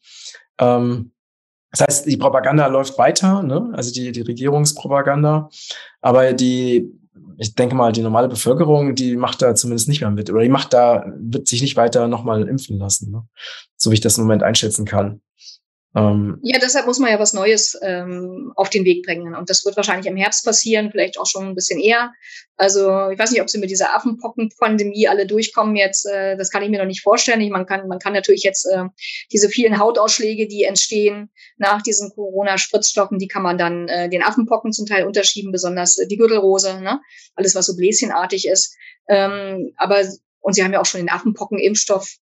Ähm, 0.58 1.12
das 1.72 1.82
heißt, 1.82 2.06
die 2.06 2.16
Propaganda 2.16 2.66
läuft 2.66 2.98
weiter, 2.98 3.42
ne? 3.42 3.70
also 3.74 3.92
die, 3.92 4.12
die 4.12 4.22
Regierungspropaganda, 4.22 5.50
aber 6.00 6.32
die, 6.32 6.90
ich 7.38 7.54
denke 7.54 7.74
mal, 7.74 7.92
die 7.92 8.02
normale 8.02 8.28
Bevölkerung, 8.28 8.94
die 8.94 9.16
macht 9.16 9.42
da 9.42 9.54
zumindest 9.54 9.88
nicht 9.88 10.00
mehr 10.00 10.10
mit 10.10 10.30
oder 10.30 10.42
die 10.42 10.48
macht 10.48 10.72
da, 10.72 11.06
wird 11.16 11.48
sich 11.48 11.62
nicht 11.62 11.76
weiter 11.76 12.06
nochmal 12.06 12.46
impfen 12.46 12.78
lassen, 12.78 13.10
ne? 13.10 13.26
so 13.76 13.90
wie 13.90 13.94
ich 13.94 14.00
das 14.00 14.18
im 14.18 14.24
Moment 14.24 14.42
einschätzen 14.42 14.84
kann. 14.84 15.20
Ähm, 15.96 16.38
ja, 16.42 16.58
deshalb 16.60 16.86
muss 16.86 17.00
man 17.00 17.10
ja 17.10 17.18
was 17.18 17.32
Neues 17.32 17.76
ähm, 17.82 18.52
auf 18.54 18.70
den 18.70 18.84
Weg 18.84 19.04
bringen. 19.04 19.34
Und 19.34 19.50
das 19.50 19.64
wird 19.64 19.76
wahrscheinlich 19.76 20.06
im 20.06 20.16
Herbst 20.16 20.44
passieren, 20.44 20.90
vielleicht 20.90 21.18
auch 21.18 21.26
schon 21.26 21.48
ein 21.48 21.54
bisschen 21.56 21.80
eher. 21.80 22.12
Also 22.56 23.10
ich 23.10 23.18
weiß 23.18 23.32
nicht, 23.32 23.40
ob 23.40 23.50
sie 23.50 23.58
mit 23.58 23.70
dieser 23.70 23.96
Affenpockenpandemie 23.96 25.08
alle 25.08 25.26
durchkommen 25.26 25.74
jetzt. 25.74 26.06
Äh, 26.06 26.36
das 26.36 26.50
kann 26.50 26.62
ich 26.62 26.70
mir 26.70 26.78
noch 26.78 26.86
nicht 26.86 27.02
vorstellen. 27.02 27.40
Ich, 27.40 27.50
man, 27.50 27.66
kann, 27.66 27.88
man 27.88 27.98
kann 27.98 28.12
natürlich 28.12 28.44
jetzt 28.44 28.66
äh, 28.66 28.84
diese 29.32 29.48
vielen 29.48 29.80
Hautausschläge, 29.80 30.46
die 30.46 30.62
entstehen 30.62 31.30
nach 31.56 31.82
diesen 31.82 32.10
Corona-Spritzstoffen, 32.10 33.18
die 33.18 33.28
kann 33.28 33.42
man 33.42 33.58
dann 33.58 33.88
äh, 33.88 34.08
den 34.08 34.22
Affenpocken 34.22 34.72
zum 34.72 34.86
Teil 34.86 35.06
unterschieben, 35.06 35.50
besonders 35.50 35.98
äh, 35.98 36.06
die 36.06 36.16
Gürtelrose, 36.16 36.80
ne? 36.80 37.00
alles 37.34 37.56
was 37.56 37.66
so 37.66 37.76
bläschenartig 37.76 38.46
ist. 38.46 38.76
Ähm, 39.08 39.72
aber 39.76 40.04
und 40.42 40.54
sie 40.54 40.62
haben 40.62 40.72
ja 40.72 40.80
auch 40.80 40.86
schon 40.86 41.00
den 41.00 41.10
Affenpocken-Impfstoff 41.10 42.16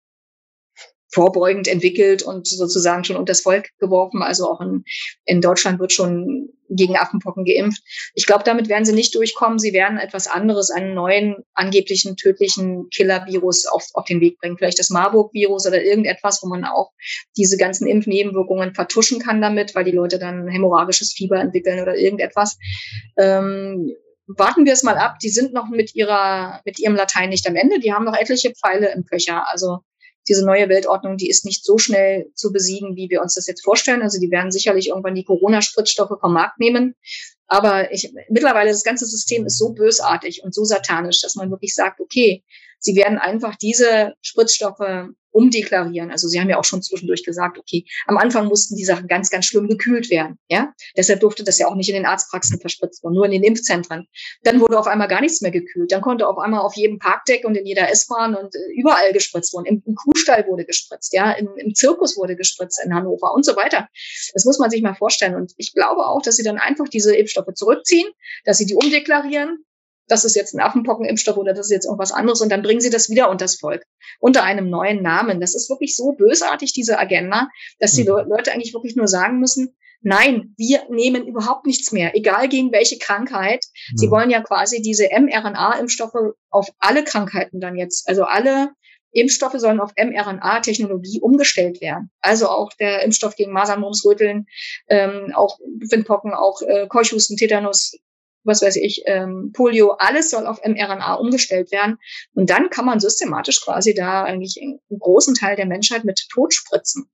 vorbeugend 1.10 1.68
entwickelt 1.68 2.24
und 2.24 2.48
sozusagen 2.48 3.04
schon 3.04 3.16
unters 3.16 3.42
Volk 3.42 3.70
geworfen. 3.80 4.22
Also 4.22 4.50
auch 4.50 4.62
in, 4.62 4.84
in 5.26 5.42
Deutschland 5.42 5.80
wird 5.80 5.94
schon 5.94 6.50
gegen 6.70 6.98
Affenpocken 6.98 7.46
geimpft. 7.46 7.82
Ich 8.14 8.26
glaube, 8.26 8.44
damit 8.44 8.68
werden 8.68 8.86
sie 8.86 8.94
nicht 8.94 9.16
durchkommen. 9.16 9.60
Sie 9.60 9.74
werden 9.74 9.98
etwas 9.98 10.28
anderes, 10.28 10.70
einen 10.70 10.94
neuen, 10.94 11.38
angeblichen 11.54 12.18
tödlichen 12.18 12.90
Killer-Virus 12.90 13.68
auf, 13.68 13.88
auf 13.94 14.06
den 14.06 14.20
Weg 14.20 14.40
bringen. 14.40 14.58
Vielleicht 14.58 14.80
das 14.80 14.90
Marburg-Virus 14.90 15.66
oder 15.66 15.82
irgendetwas, 15.82 16.44
wo 16.44 16.48
man 16.48 16.66
auch 16.66 16.92
diese 17.38 17.58
ganzen 17.58 17.88
Impfnebenwirkungen 17.88 18.74
vertuschen 18.74 19.20
kann 19.20 19.42
damit, 19.42 19.76
weil 19.76 19.86
die 19.86 19.92
Leute 19.92 20.20
dann 20.20 20.48
hämorrhagisches 20.48 21.14
Fieber 21.14 21.40
entwickeln 21.40 21.80
oder 21.82 21.96
irgendetwas. 21.96 22.58
Ähm, 23.18 23.94
warten 24.28 24.66
wir 24.66 24.74
es 24.74 24.84
mal 24.84 24.98
ab. 24.98 25.20
Die 25.20 25.30
sind 25.30 25.54
noch 25.54 25.70
mit 25.70 25.96
ihrer, 25.96 26.62
mit 26.66 26.80
ihrem 26.80 26.96
Latein 26.96 27.30
nicht 27.30 27.48
am 27.48 27.56
Ende. 27.56 27.80
Die 27.80 27.94
haben 27.94 28.06
noch 28.06 28.16
etliche 28.16 28.54
Pfeile 28.54 28.92
im 28.94 29.06
Köcher. 29.06 29.50
Also 29.50 29.80
diese 30.28 30.46
neue 30.46 30.70
Weltordnung, 30.70 31.18
die 31.18 31.30
ist 31.30 31.46
nicht 31.46 31.64
so 31.64 31.78
schnell 31.78 32.30
zu 32.34 32.52
besiegen, 32.52 32.96
wie 32.96 33.10
wir 33.10 33.22
uns 33.22 33.36
das 33.36 33.48
jetzt 33.48 33.64
vorstellen. 33.64 34.02
Also 34.02 34.20
die 34.20 34.32
werden 34.32 34.52
sicherlich 34.52 34.90
irgendwann 34.90 35.16
die 35.16 35.24
Corona-Spritzstoffe 35.24 36.20
vom 36.20 36.34
Markt 36.34 36.60
nehmen. 36.60 36.96
Aber 37.48 37.92
ich, 37.94 38.14
mittlerweile 38.30 38.72
das 38.72 38.84
ganze 38.84 39.06
System 39.06 39.46
ist 39.46 39.58
so 39.58 39.74
bösartig 39.74 40.44
und 40.44 40.54
so 40.54 40.66
satanisch, 40.66 41.22
dass 41.22 41.36
man 41.36 41.50
wirklich 41.50 41.74
sagt, 41.74 42.02
okay, 42.02 42.44
sie 42.80 42.96
werden 42.96 43.18
einfach 43.18 43.56
diese 43.56 44.14
Spritzstoffe 44.22 45.10
umdeklarieren. 45.38 46.10
Also 46.10 46.28
Sie 46.28 46.42
haben 46.42 46.50
ja 46.50 46.58
auch 46.58 46.66
schon 46.66 46.82
zwischendurch 46.82 47.24
gesagt, 47.24 47.60
okay, 47.60 47.86
am 48.08 48.18
Anfang 48.18 48.48
mussten 48.48 48.76
die 48.76 48.84
Sachen 48.84 49.08
ganz, 49.08 49.30
ganz 49.30 49.46
schlimm 49.46 49.68
gekühlt 49.68 50.10
werden. 50.10 50.40
Ja, 50.50 50.74
deshalb 50.98 51.20
durfte 51.20 51.44
das 51.44 51.60
ja 51.60 51.68
auch 51.68 51.76
nicht 51.76 51.90
in 51.90 51.96
den 51.96 52.06
Arztpraxen 52.06 52.60
verspritzt 52.60 53.04
werden, 53.04 53.14
nur 53.14 53.26
in 53.26 53.32
den 53.32 53.44
Impfzentren. 53.44 54.08
Dann 54.44 54.60
wurde 54.60 54.80
auf 54.80 54.88
einmal 54.88 55.08
gar 55.08 55.22
nichts 55.22 55.42
mehr 55.42 55.52
gekühlt. 55.52 55.92
Dann 55.92 56.02
konnte 56.02 56.28
auf 56.28 56.40
einmal 56.40 56.62
auf 56.62 56.76
jedem 56.76 56.98
Parkdeck 56.98 57.46
und 57.46 57.56
in 57.56 57.68
jeder 57.68 57.90
S-Bahn 57.92 58.34
und 58.34 58.56
äh, 58.56 58.60
überall 58.76 59.14
gespritzt 59.14 59.54
worden. 59.54 59.66
Im, 59.66 59.84
Im, 59.86 59.96
Kuhstall 59.96 60.46
wurde 60.48 60.66
gespritzt, 60.66 61.14
ja, 61.14 61.32
Im, 61.34 61.50
im 61.58 61.76
Zirkus 61.76 62.18
wurde 62.18 62.36
gespritzt 62.36 62.82
in 62.84 62.94
Hannover 62.94 63.34
und 63.34 63.46
so 63.46 63.56
weiter. 63.56 63.88
Das 64.34 64.44
muss 64.46 64.58
man 64.58 64.72
sich 64.72 64.82
mal 64.82 64.96
vorstellen. 64.96 65.36
Und 65.36 65.54
ich 65.58 65.74
glaube 65.74 66.06
auch, 66.08 66.22
dass 66.24 66.38
sie 66.38 66.44
dann 66.44 66.58
einfach 66.58 66.88
diese 66.88 67.16
Impfstoffe 67.16 67.54
zurückziehen, 67.54 68.10
dass 68.44 68.58
sie 68.58 68.66
die 68.66 68.76
umdeklarieren, 68.76 69.64
das 70.08 70.26
ist 70.26 70.36
jetzt 70.36 70.54
ein 70.54 70.62
Affenpockenimpfstoff 70.62 71.38
oder 71.38 71.54
das 71.54 71.68
ist 71.68 71.72
jetzt 71.72 71.86
irgendwas 71.86 72.12
anderes 72.12 72.42
und 72.42 72.50
dann 72.50 72.62
bringen 72.62 72.82
sie 72.82 72.90
das 72.90 73.10
wieder 73.10 73.30
unters 73.30 73.60
Volk 73.60 73.84
unter 74.20 74.44
einem 74.44 74.70
neuen 74.70 75.02
Namen. 75.02 75.40
Das 75.40 75.56
ist 75.56 75.70
wirklich 75.70 75.96
so 75.96 76.14
bösartig, 76.14 76.74
diese 76.74 76.98
Agenda, 76.98 77.50
dass 77.80 77.94
die 77.94 78.04
mhm. 78.04 78.30
Leute 78.30 78.52
eigentlich 78.52 78.74
wirklich 78.74 78.96
nur 78.96 79.08
sagen 79.08 79.40
müssen, 79.40 79.76
nein, 80.02 80.54
wir 80.58 80.84
nehmen 80.90 81.28
überhaupt 81.28 81.66
nichts 81.66 81.92
mehr, 81.92 82.16
egal 82.16 82.48
gegen 82.50 82.72
welche 82.72 82.98
Krankheit. 82.98 83.66
Mhm. 83.92 83.98
Sie 83.98 84.12
wollen 84.12 84.30
ja 84.30 84.42
quasi 84.42 84.82
diese 84.82 85.10
mRNA-Impfstoffe 85.12 86.36
auf 86.50 86.70
alle 86.80 87.04
Krankheiten 87.04 87.60
dann 87.60 87.76
jetzt, 87.76 88.08
also 88.08 88.24
alle 88.24 88.70
Impfstoffe 89.12 89.58
sollen 89.58 89.80
auf 89.80 89.94
mRNA-Technologie 89.98 91.22
umgestellt 91.22 91.82
werden. 91.82 92.12
Also 92.22 92.50
auch 92.50 92.72
der 92.74 93.04
Impfstoff 93.04 93.36
gegen 93.36 93.52
Masern, 93.52 93.80
Mumps, 93.80 94.06
Röteln, 94.06 94.46
ähm, 94.90 95.32
auch 95.34 95.58
Windpocken, 95.90 96.34
auch 96.34 96.62
äh, 96.62 96.88
Keuchhusten, 96.88 97.38
Tetanus, 97.38 97.98
was 98.48 98.62
weiß 98.62 98.78
ich, 98.78 99.04
ähm, 99.06 99.52
Polio, 99.54 99.92
alles 100.00 100.30
soll 100.30 100.48
auf 100.48 100.60
mRNA 100.66 101.16
umgestellt 101.16 101.72
werden. 101.72 101.98
Und 102.34 102.50
dann 102.50 102.70
kann 102.70 102.86
man 102.86 103.00
systematisch 103.00 103.62
quasi 103.64 103.94
da 103.94 104.24
eigentlich 104.24 104.60
einen 104.62 104.80
großen 104.98 105.36
Teil 105.36 105.56
der 105.56 105.66
Menschheit 105.66 106.06
mit 106.06 106.28
Tod 106.32 106.54
spritzen. 106.54 107.10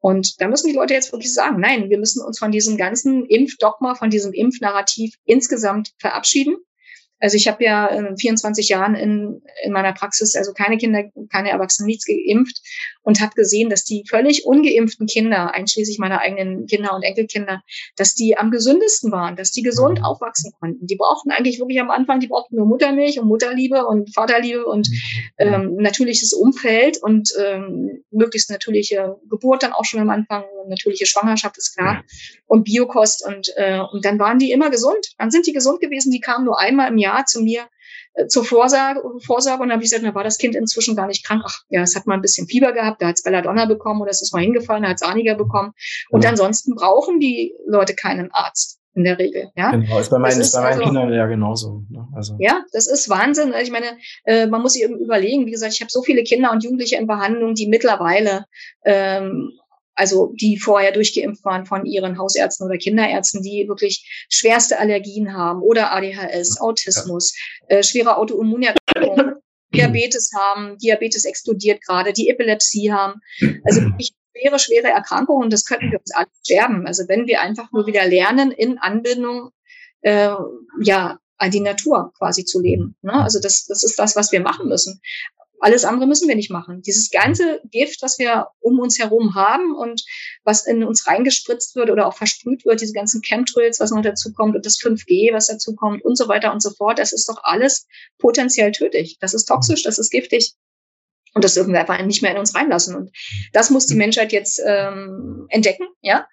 Und 0.00 0.40
da 0.40 0.48
müssen 0.48 0.68
die 0.68 0.74
Leute 0.74 0.94
jetzt 0.94 1.12
wirklich 1.12 1.32
sagen, 1.32 1.60
nein, 1.60 1.90
wir 1.90 1.98
müssen 1.98 2.24
uns 2.24 2.38
von 2.38 2.50
diesem 2.50 2.76
ganzen 2.76 3.26
Impfdogma, 3.26 3.94
von 3.94 4.10
diesem 4.10 4.32
Impfnarrativ 4.32 5.14
insgesamt 5.24 5.92
verabschieden. 5.98 6.56
Also 7.20 7.36
ich 7.36 7.48
habe 7.48 7.62
ja 7.62 7.86
in 7.86 8.16
24 8.16 8.70
Jahren 8.70 8.94
in, 8.94 9.42
in 9.62 9.72
meiner 9.72 9.92
Praxis 9.92 10.34
also 10.34 10.54
keine 10.54 10.78
Kinder, 10.78 11.04
keine 11.30 11.50
Erwachsenen, 11.50 11.86
nichts 11.86 12.06
geimpft. 12.06 12.62
Und 13.02 13.20
habe 13.20 13.32
gesehen, 13.34 13.70
dass 13.70 13.84
die 13.84 14.04
völlig 14.08 14.44
ungeimpften 14.44 15.06
Kinder, 15.06 15.54
einschließlich 15.54 15.98
meiner 15.98 16.20
eigenen 16.20 16.66
Kinder 16.66 16.94
und 16.94 17.02
Enkelkinder, 17.02 17.62
dass 17.96 18.14
die 18.14 18.36
am 18.36 18.50
gesündesten 18.50 19.10
waren, 19.10 19.36
dass 19.36 19.52
die 19.52 19.62
gesund 19.62 19.98
mhm. 19.98 20.04
aufwachsen 20.04 20.52
konnten. 20.60 20.86
Die 20.86 20.96
brauchten 20.96 21.30
eigentlich 21.30 21.58
wirklich 21.58 21.80
am 21.80 21.90
Anfang, 21.90 22.20
die 22.20 22.28
brauchten 22.28 22.56
nur 22.56 22.66
Muttermilch 22.66 23.18
und 23.18 23.28
Mutterliebe 23.28 23.86
und 23.86 24.14
Vaterliebe 24.14 24.64
und 24.66 24.88
mhm. 24.88 24.96
ähm, 25.38 25.76
natürliches 25.76 26.32
Umfeld 26.32 27.02
und 27.02 27.30
ähm, 27.38 28.04
möglichst 28.10 28.50
natürliche 28.50 29.16
Geburt 29.28 29.62
dann 29.62 29.72
auch 29.72 29.84
schon 29.84 30.00
am 30.00 30.10
Anfang, 30.10 30.44
natürliche 30.68 31.06
Schwangerschaft 31.06 31.56
ist 31.58 31.76
klar 31.76 32.04
und 32.46 32.64
Biokost 32.64 33.26
und, 33.26 33.52
äh, 33.56 33.80
und 33.92 34.04
dann 34.04 34.18
waren 34.18 34.38
die 34.38 34.52
immer 34.52 34.70
gesund. 34.70 35.14
Dann 35.18 35.30
sind 35.30 35.46
die 35.46 35.52
gesund 35.52 35.80
gewesen, 35.80 36.10
die 36.10 36.20
kamen 36.20 36.44
nur 36.44 36.60
einmal 36.60 36.88
im 36.90 36.98
Jahr 36.98 37.24
zu 37.26 37.40
mir 37.40 37.66
zur 38.28 38.44
Vorsorge, 38.44 39.00
Vorsorge 39.24 39.62
und 39.62 39.68
dann 39.68 39.76
habe 39.76 39.84
ich 39.84 39.90
gesagt, 39.90 40.04
na 40.04 40.14
war 40.14 40.24
das 40.24 40.38
Kind 40.38 40.54
inzwischen 40.54 40.96
gar 40.96 41.06
nicht 41.06 41.24
krank. 41.24 41.42
Ach 41.44 41.60
ja, 41.68 41.82
es 41.82 41.96
hat 41.96 42.06
mal 42.06 42.14
ein 42.14 42.22
bisschen 42.22 42.46
Fieber 42.46 42.72
gehabt, 42.72 43.02
da 43.02 43.08
hat 43.08 43.16
es 43.16 43.22
Belladonna 43.22 43.66
bekommen 43.66 44.00
oder 44.00 44.10
es 44.10 44.22
ist 44.22 44.32
mal 44.32 44.42
hingefallen, 44.42 44.82
da 44.82 44.90
hat 44.90 44.96
es 45.00 45.02
Aniger 45.02 45.34
bekommen. 45.34 45.72
Und 46.10 46.24
ja. 46.24 46.30
ansonsten 46.30 46.74
brauchen 46.74 47.20
die 47.20 47.54
Leute 47.66 47.94
keinen 47.94 48.30
Arzt 48.32 48.80
in 48.94 49.04
der 49.04 49.18
Regel. 49.18 49.50
Ja? 49.56 49.70
Genau, 49.70 49.98
ist 49.98 50.10
bei 50.10 50.18
meinen, 50.18 50.40
ist 50.40 50.52
bei 50.52 50.62
meinen 50.62 50.72
also, 50.72 50.84
Kindern 50.84 51.12
ja 51.12 51.26
genauso. 51.26 51.84
Ne? 51.88 52.06
Also. 52.14 52.36
Ja, 52.38 52.64
das 52.72 52.86
ist 52.86 53.08
Wahnsinn. 53.08 53.52
Also 53.52 53.64
ich 53.64 53.70
meine, 53.70 53.96
äh, 54.24 54.46
man 54.46 54.62
muss 54.62 54.72
sich 54.74 54.82
überlegen, 54.82 55.46
wie 55.46 55.52
gesagt, 55.52 55.74
ich 55.74 55.80
habe 55.80 55.90
so 55.90 56.02
viele 56.02 56.22
Kinder 56.22 56.50
und 56.50 56.64
Jugendliche 56.64 56.96
in 56.96 57.06
Behandlung, 57.06 57.54
die 57.54 57.68
mittlerweile 57.68 58.46
ähm, 58.84 59.52
also 59.94 60.32
die 60.40 60.58
vorher 60.58 60.92
durchgeimpft 60.92 61.44
waren 61.44 61.66
von 61.66 61.84
ihren 61.84 62.18
Hausärzten 62.18 62.66
oder 62.66 62.78
Kinderärzten, 62.78 63.42
die 63.42 63.66
wirklich 63.68 64.26
schwerste 64.28 64.78
Allergien 64.78 65.34
haben 65.34 65.62
oder 65.62 65.92
ADHS, 65.92 66.60
Autismus, 66.60 67.34
äh, 67.68 67.82
schwere 67.82 68.16
Autoimmunerkrankungen, 68.16 69.36
Diabetes 69.74 70.32
haben, 70.36 70.78
Diabetes 70.78 71.24
explodiert 71.24 71.82
gerade, 71.82 72.12
die 72.12 72.28
Epilepsie 72.28 72.92
haben. 72.92 73.20
Also 73.64 73.82
wirklich 73.82 74.12
schwere, 74.36 74.58
schwere 74.58 74.88
Erkrankungen 74.88 75.50
das 75.50 75.64
könnten 75.64 75.90
wir 75.90 76.00
uns 76.00 76.14
alle 76.14 76.28
sterben. 76.44 76.86
Also 76.86 77.04
wenn 77.08 77.26
wir 77.26 77.40
einfach 77.40 77.70
nur 77.72 77.86
wieder 77.86 78.06
lernen, 78.06 78.50
in 78.50 78.78
Anbindung 78.78 79.50
äh, 80.02 80.34
ja, 80.82 81.18
an 81.36 81.50
die 81.50 81.60
Natur 81.60 82.12
quasi 82.18 82.44
zu 82.44 82.60
leben. 82.60 82.96
Ne? 83.02 83.12
Also 83.12 83.40
das, 83.40 83.66
das 83.66 83.82
ist 83.82 83.98
das, 83.98 84.16
was 84.16 84.32
wir 84.32 84.40
machen 84.40 84.68
müssen. 84.68 85.00
Alles 85.60 85.84
andere 85.84 86.06
müssen 86.06 86.26
wir 86.26 86.36
nicht 86.36 86.50
machen. 86.50 86.82
Dieses 86.82 87.10
ganze 87.10 87.60
Gift, 87.70 88.00
was 88.02 88.18
wir 88.18 88.48
um 88.60 88.78
uns 88.78 88.98
herum 88.98 89.34
haben 89.34 89.74
und 89.76 90.02
was 90.42 90.66
in 90.66 90.82
uns 90.82 91.06
reingespritzt 91.06 91.76
wird 91.76 91.90
oder 91.90 92.06
auch 92.06 92.16
versprüht 92.16 92.64
wird, 92.64 92.80
diese 92.80 92.94
ganzen 92.94 93.20
Chemtrails, 93.20 93.78
was 93.78 93.90
noch 93.90 94.02
dazu 94.02 94.32
kommt 94.32 94.56
und 94.56 94.64
das 94.64 94.78
5G, 94.78 95.32
was 95.34 95.48
dazu 95.48 95.74
kommt 95.74 96.04
und 96.04 96.16
so 96.16 96.28
weiter 96.28 96.52
und 96.52 96.62
so 96.62 96.70
fort, 96.70 96.98
das 96.98 97.12
ist 97.12 97.28
doch 97.28 97.38
alles 97.42 97.86
potenziell 98.18 98.72
tödlich. 98.72 99.18
Das 99.20 99.34
ist 99.34 99.44
toxisch, 99.44 99.82
das 99.82 99.98
ist 99.98 100.10
giftig. 100.10 100.54
Und 101.34 101.44
das 101.44 101.54
dürfen 101.54 101.72
wir 101.72 101.80
einfach 101.80 102.02
nicht 102.04 102.22
mehr 102.22 102.32
in 102.32 102.38
uns 102.38 102.54
reinlassen. 102.54 102.96
Und 102.96 103.10
das 103.52 103.70
muss 103.70 103.86
die 103.86 103.94
Menschheit 103.94 104.32
jetzt 104.32 104.60
ähm, 104.64 105.46
entdecken, 105.48 105.86
ja, 106.00 106.26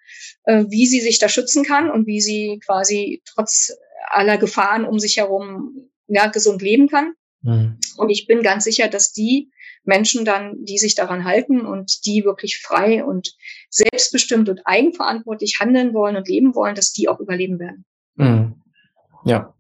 äh, 0.45 0.63
wie 0.69 0.87
sie 0.87 1.01
sich 1.01 1.19
da 1.19 1.29
schützen 1.29 1.63
kann 1.63 1.91
und 1.91 2.07
wie 2.07 2.21
sie 2.21 2.59
quasi 2.65 3.21
trotz 3.25 3.73
aller 4.09 4.37
Gefahren 4.37 4.85
um 4.85 4.99
sich 4.99 5.17
herum 5.17 5.91
ja, 6.07 6.27
gesund 6.27 6.61
leben 6.61 6.87
kann. 6.87 7.13
Mhm. 7.41 7.77
Und 7.97 8.09
ich 8.09 8.27
bin 8.27 8.41
ganz 8.41 8.63
sicher, 8.63 8.87
dass 8.87 9.11
die 9.11 9.51
Menschen 9.83 10.25
dann, 10.25 10.63
die 10.65 10.77
sich 10.77 10.95
daran 10.95 11.23
halten 11.23 11.65
und 11.65 12.05
die 12.05 12.25
wirklich 12.25 12.59
frei 12.59 13.03
und 13.03 13.35
selbstbestimmt 13.69 14.49
und 14.49 14.61
eigenverantwortlich 14.65 15.57
handeln 15.59 15.93
wollen 15.93 16.15
und 16.15 16.27
leben 16.27 16.55
wollen, 16.55 16.75
dass 16.75 16.91
die 16.91 17.07
auch 17.07 17.19
überleben 17.19 17.59
werden. 17.59 17.85
Mhm. 18.15 18.61
Ja. 19.25 19.53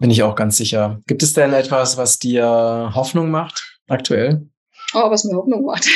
Bin 0.00 0.10
ich 0.10 0.22
auch 0.24 0.34
ganz 0.34 0.56
sicher. 0.56 1.00
Gibt 1.06 1.22
es 1.22 1.32
denn 1.32 1.52
etwas, 1.52 1.96
was 1.96 2.18
dir 2.18 2.90
Hoffnung 2.94 3.30
macht 3.30 3.80
aktuell? 3.88 4.48
Oh, 4.94 5.10
was 5.10 5.24
mir 5.24 5.36
Hoffnung 5.36 5.64
macht. 5.64 5.86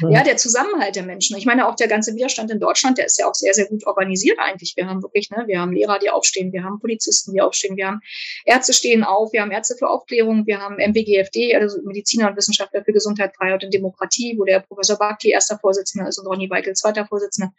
Mhm. 0.00 0.10
Ja, 0.10 0.22
der 0.22 0.36
Zusammenhalt 0.36 0.96
der 0.96 1.02
Menschen. 1.02 1.36
Ich 1.36 1.46
meine, 1.46 1.68
auch 1.68 1.74
der 1.74 1.88
ganze 1.88 2.14
Widerstand 2.14 2.50
in 2.50 2.60
Deutschland, 2.60 2.98
der 2.98 3.06
ist 3.06 3.18
ja 3.18 3.26
auch 3.26 3.34
sehr, 3.34 3.54
sehr 3.54 3.66
gut 3.66 3.86
organisiert 3.86 4.38
eigentlich. 4.38 4.74
Wir 4.76 4.86
haben 4.86 5.02
wirklich, 5.02 5.30
ne, 5.30 5.44
wir 5.46 5.60
haben 5.60 5.72
Lehrer, 5.72 5.98
die 5.98 6.10
aufstehen, 6.10 6.52
wir 6.52 6.64
haben 6.64 6.78
Polizisten, 6.80 7.32
die 7.32 7.40
aufstehen, 7.40 7.76
wir 7.76 7.88
haben 7.88 8.00
Ärzte 8.44 8.72
stehen 8.72 9.04
auf, 9.04 9.32
wir 9.32 9.42
haben 9.42 9.50
Ärzte 9.50 9.76
für 9.78 9.88
Aufklärung, 9.88 10.46
wir 10.46 10.60
haben 10.60 10.76
MWGFD, 10.76 11.54
also 11.56 11.78
Mediziner 11.84 12.28
und 12.28 12.36
Wissenschaftler 12.36 12.84
für 12.84 12.92
Gesundheit, 12.92 13.34
Freiheit 13.36 13.64
und 13.64 13.72
Demokratie, 13.72 14.36
wo 14.38 14.44
der 14.44 14.60
Professor 14.60 14.96
Bakti 14.96 15.30
erster 15.30 15.58
Vorsitzender 15.58 16.08
ist 16.08 16.18
und 16.18 16.26
Ronny 16.26 16.48
Weikel 16.50 16.74
zweiter 16.74 17.06
Vorsitzender. 17.06 17.52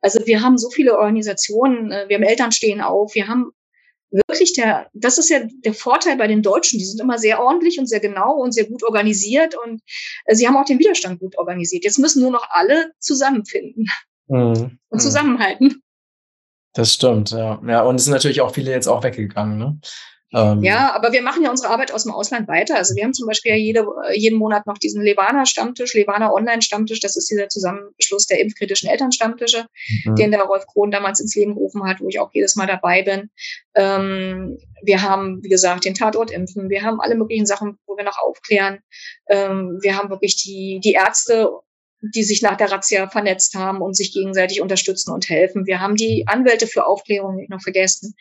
Also 0.00 0.20
wir 0.26 0.42
haben 0.42 0.58
so 0.58 0.70
viele 0.70 0.98
Organisationen, 0.98 1.90
äh, 1.90 2.04
wir 2.08 2.16
haben 2.16 2.24
Eltern 2.24 2.52
stehen 2.52 2.80
auf, 2.80 3.14
wir 3.14 3.28
haben 3.28 3.52
wirklich 4.10 4.52
der, 4.54 4.88
das 4.92 5.18
ist 5.18 5.30
ja 5.30 5.40
der 5.64 5.74
Vorteil 5.74 6.16
bei 6.16 6.26
den 6.26 6.42
Deutschen. 6.42 6.78
Die 6.78 6.84
sind 6.84 7.00
immer 7.00 7.18
sehr 7.18 7.40
ordentlich 7.40 7.78
und 7.78 7.86
sehr 7.86 8.00
genau 8.00 8.34
und 8.36 8.52
sehr 8.52 8.66
gut 8.66 8.82
organisiert 8.82 9.54
und 9.56 9.82
äh, 10.26 10.34
sie 10.34 10.46
haben 10.46 10.56
auch 10.56 10.64
den 10.64 10.78
Widerstand 10.78 11.20
gut 11.20 11.36
organisiert. 11.38 11.84
Jetzt 11.84 11.98
müssen 11.98 12.22
nur 12.22 12.30
noch 12.30 12.46
alle 12.50 12.92
zusammenfinden 13.00 13.86
mhm. 14.28 14.78
und 14.88 14.98
zusammenhalten. 15.00 15.82
Das 16.74 16.92
stimmt, 16.92 17.30
ja. 17.30 17.60
Ja, 17.66 17.82
und 17.82 17.96
es 17.96 18.04
sind 18.04 18.12
natürlich 18.12 18.40
auch 18.40 18.52
viele 18.52 18.72
jetzt 18.72 18.88
auch 18.88 19.04
weggegangen, 19.04 19.58
ne? 19.58 19.78
Ähm, 20.34 20.64
ja, 20.64 20.92
aber 20.94 21.12
wir 21.12 21.22
machen 21.22 21.42
ja 21.42 21.50
unsere 21.50 21.72
Arbeit 21.72 21.92
aus 21.92 22.02
dem 22.02 22.12
Ausland 22.12 22.48
weiter. 22.48 22.76
Also 22.76 22.94
wir 22.96 23.04
haben 23.04 23.14
zum 23.14 23.28
Beispiel 23.28 23.52
ja 23.52 23.56
jede, 23.56 23.86
jeden 24.14 24.38
Monat 24.38 24.66
noch 24.66 24.78
diesen 24.78 25.02
Levana-Stammtisch, 25.02 25.94
Levana 25.94 26.32
Online-Stammtisch. 26.32 27.00
Das 27.00 27.16
ist 27.16 27.30
dieser 27.30 27.48
Zusammenschluss 27.48 28.26
der 28.26 28.40
impfkritischen 28.40 28.88
Elternstammtische, 28.88 29.66
mhm. 30.04 30.16
den 30.16 30.30
der 30.32 30.42
Rolf 30.42 30.66
Krohn 30.66 30.90
damals 30.90 31.20
ins 31.20 31.34
Leben 31.36 31.54
gerufen 31.54 31.84
hat, 31.84 32.00
wo 32.00 32.08
ich 32.08 32.18
auch 32.18 32.30
jedes 32.32 32.56
Mal 32.56 32.66
dabei 32.66 33.02
bin. 33.02 33.30
Ähm, 33.74 34.58
wir 34.82 35.02
haben, 35.02 35.42
wie 35.42 35.48
gesagt, 35.48 35.84
den 35.84 35.94
Tatort 35.94 36.30
impfen. 36.30 36.68
Wir 36.68 36.82
haben 36.82 37.00
alle 37.00 37.14
möglichen 37.14 37.46
Sachen, 37.46 37.78
wo 37.86 37.96
wir 37.96 38.04
noch 38.04 38.18
aufklären. 38.18 38.80
Ähm, 39.28 39.78
wir 39.82 39.96
haben 39.96 40.10
wirklich 40.10 40.36
die, 40.36 40.80
die 40.82 40.92
Ärzte 40.92 41.50
die 42.12 42.22
sich 42.22 42.42
nach 42.42 42.56
der 42.56 42.70
Razzia 42.70 43.08
vernetzt 43.08 43.54
haben 43.54 43.80
und 43.80 43.96
sich 43.96 44.12
gegenseitig 44.12 44.60
unterstützen 44.60 45.12
und 45.12 45.28
helfen. 45.28 45.66
Wir 45.66 45.80
haben 45.80 45.96
die 45.96 46.24
Anwälte 46.26 46.66
für 46.66 46.86
Aufklärung 46.86 47.36
nicht 47.36 47.50
noch 47.50 47.62
vergessen. 47.62 48.14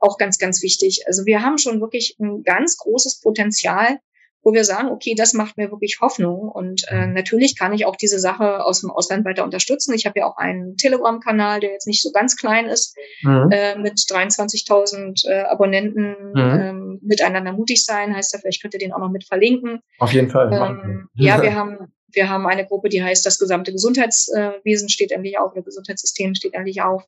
Auch 0.00 0.18
ganz, 0.18 0.38
ganz 0.38 0.62
wichtig. 0.62 1.04
Also 1.06 1.26
wir 1.26 1.42
haben 1.42 1.58
schon 1.58 1.80
wirklich 1.80 2.16
ein 2.18 2.42
ganz 2.42 2.76
großes 2.78 3.20
Potenzial, 3.20 3.98
wo 4.42 4.54
wir 4.54 4.64
sagen, 4.64 4.88
okay, 4.88 5.14
das 5.14 5.34
macht 5.34 5.58
mir 5.58 5.70
wirklich 5.70 5.98
Hoffnung. 6.00 6.48
Und 6.48 6.84
äh, 6.88 7.06
natürlich 7.06 7.58
kann 7.58 7.74
ich 7.74 7.84
auch 7.84 7.96
diese 7.96 8.18
Sache 8.18 8.64
aus 8.64 8.80
dem 8.80 8.90
Ausland 8.90 9.24
weiter 9.26 9.44
unterstützen. 9.44 9.94
Ich 9.94 10.06
habe 10.06 10.20
ja 10.20 10.26
auch 10.26 10.38
einen 10.38 10.76
Telegram-Kanal, 10.76 11.60
der 11.60 11.72
jetzt 11.72 11.86
nicht 11.86 12.02
so 12.02 12.10
ganz 12.10 12.36
klein 12.36 12.66
ist, 12.66 12.96
mhm. 13.22 13.50
äh, 13.52 13.76
mit 13.76 13.98
23.000 13.98 15.28
äh, 15.28 15.42
Abonnenten. 15.42 16.16
Mhm. 16.32 16.60
Ähm, 16.60 16.98
miteinander 17.02 17.52
mutig 17.52 17.84
sein, 17.84 18.14
heißt 18.14 18.34
er, 18.34 18.40
vielleicht 18.40 18.62
könnt 18.62 18.74
ihr 18.74 18.80
den 18.80 18.92
auch 18.92 18.98
noch 18.98 19.10
mit 19.10 19.26
verlinken. 19.26 19.80
Auf 19.98 20.12
jeden 20.12 20.30
Fall. 20.30 20.52
Ähm, 20.52 21.08
ja, 21.14 21.42
wir 21.42 21.54
haben 21.54 21.92
wir 22.12 22.28
haben 22.28 22.46
eine 22.46 22.66
Gruppe, 22.66 22.88
die 22.88 23.02
heißt, 23.02 23.24
das 23.24 23.38
gesamte 23.38 23.72
Gesundheitswesen 23.72 24.88
steht 24.88 25.12
endlich 25.12 25.38
auf, 25.38 25.52
das 25.54 25.64
Gesundheitssystem 25.64 26.34
steht 26.34 26.54
endlich 26.54 26.82
auf. 26.82 27.04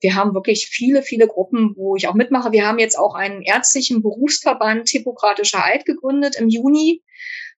Wir 0.00 0.14
haben 0.14 0.34
wirklich 0.34 0.66
viele, 0.66 1.02
viele 1.02 1.26
Gruppen, 1.26 1.74
wo 1.76 1.96
ich 1.96 2.08
auch 2.08 2.14
mitmache. 2.14 2.52
Wir 2.52 2.66
haben 2.66 2.78
jetzt 2.78 2.98
auch 2.98 3.14
einen 3.14 3.42
ärztlichen 3.42 4.02
Berufsverband 4.02 4.88
Hippokratischer 4.88 5.64
Eid 5.64 5.84
gegründet 5.84 6.36
im 6.36 6.48
Juni, 6.48 7.02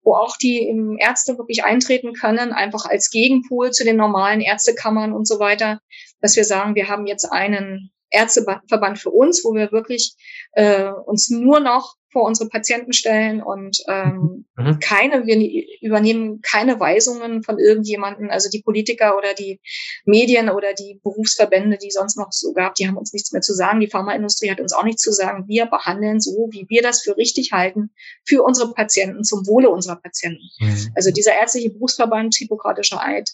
wo 0.02 0.14
auch 0.14 0.36
die 0.36 0.74
Ärzte 0.98 1.38
wirklich 1.38 1.64
eintreten 1.64 2.12
können, 2.12 2.52
einfach 2.52 2.84
als 2.86 3.10
Gegenpol 3.10 3.70
zu 3.70 3.84
den 3.84 3.96
normalen 3.96 4.40
Ärztekammern 4.40 5.12
und 5.12 5.28
so 5.28 5.38
weiter, 5.38 5.80
dass 6.20 6.36
wir 6.36 6.44
sagen, 6.44 6.74
wir 6.74 6.88
haben 6.88 7.06
jetzt 7.06 7.26
einen 7.30 7.92
Ärzteverband 8.12 8.98
für 8.98 9.10
uns, 9.10 9.44
wo 9.44 9.54
wir 9.54 9.72
wirklich 9.72 10.14
äh, 10.52 10.90
uns 10.90 11.30
nur 11.30 11.60
noch 11.60 11.96
vor 12.12 12.24
unsere 12.24 12.48
Patienten 12.48 12.92
stellen 12.92 13.42
und 13.42 13.82
ähm, 13.88 14.44
mhm. 14.56 14.78
keine, 14.80 15.26
wir 15.26 15.64
übernehmen 15.80 16.40
keine 16.42 16.78
Weisungen 16.78 17.42
von 17.42 17.58
irgendjemanden, 17.58 18.30
also 18.30 18.50
die 18.50 18.60
Politiker 18.62 19.16
oder 19.16 19.32
die 19.32 19.60
Medien 20.04 20.50
oder 20.50 20.74
die 20.74 21.00
Berufsverbände, 21.02 21.78
die 21.78 21.90
sonst 21.90 22.18
noch 22.18 22.30
so 22.30 22.52
gab, 22.52 22.74
die 22.74 22.86
haben 22.86 22.98
uns 22.98 23.14
nichts 23.14 23.32
mehr 23.32 23.40
zu 23.40 23.54
sagen. 23.54 23.80
Die 23.80 23.88
Pharmaindustrie 23.88 24.50
hat 24.50 24.60
uns 24.60 24.74
auch 24.74 24.84
nichts 24.84 25.02
zu 25.02 25.10
sagen. 25.10 25.48
Wir 25.48 25.66
behandeln 25.66 26.20
so, 26.20 26.48
wie 26.50 26.66
wir 26.68 26.82
das 26.82 27.00
für 27.00 27.16
richtig 27.16 27.52
halten, 27.52 27.90
für 28.26 28.42
unsere 28.42 28.72
Patienten, 28.74 29.24
zum 29.24 29.46
Wohle 29.46 29.70
unserer 29.70 29.96
Patienten. 29.96 30.42
Mhm. 30.60 30.92
Also 30.94 31.10
dieser 31.10 31.32
ärztliche 31.32 31.70
Berufsverband, 31.70 32.34
Hippokratischer 32.36 33.02
Eid, 33.02 33.30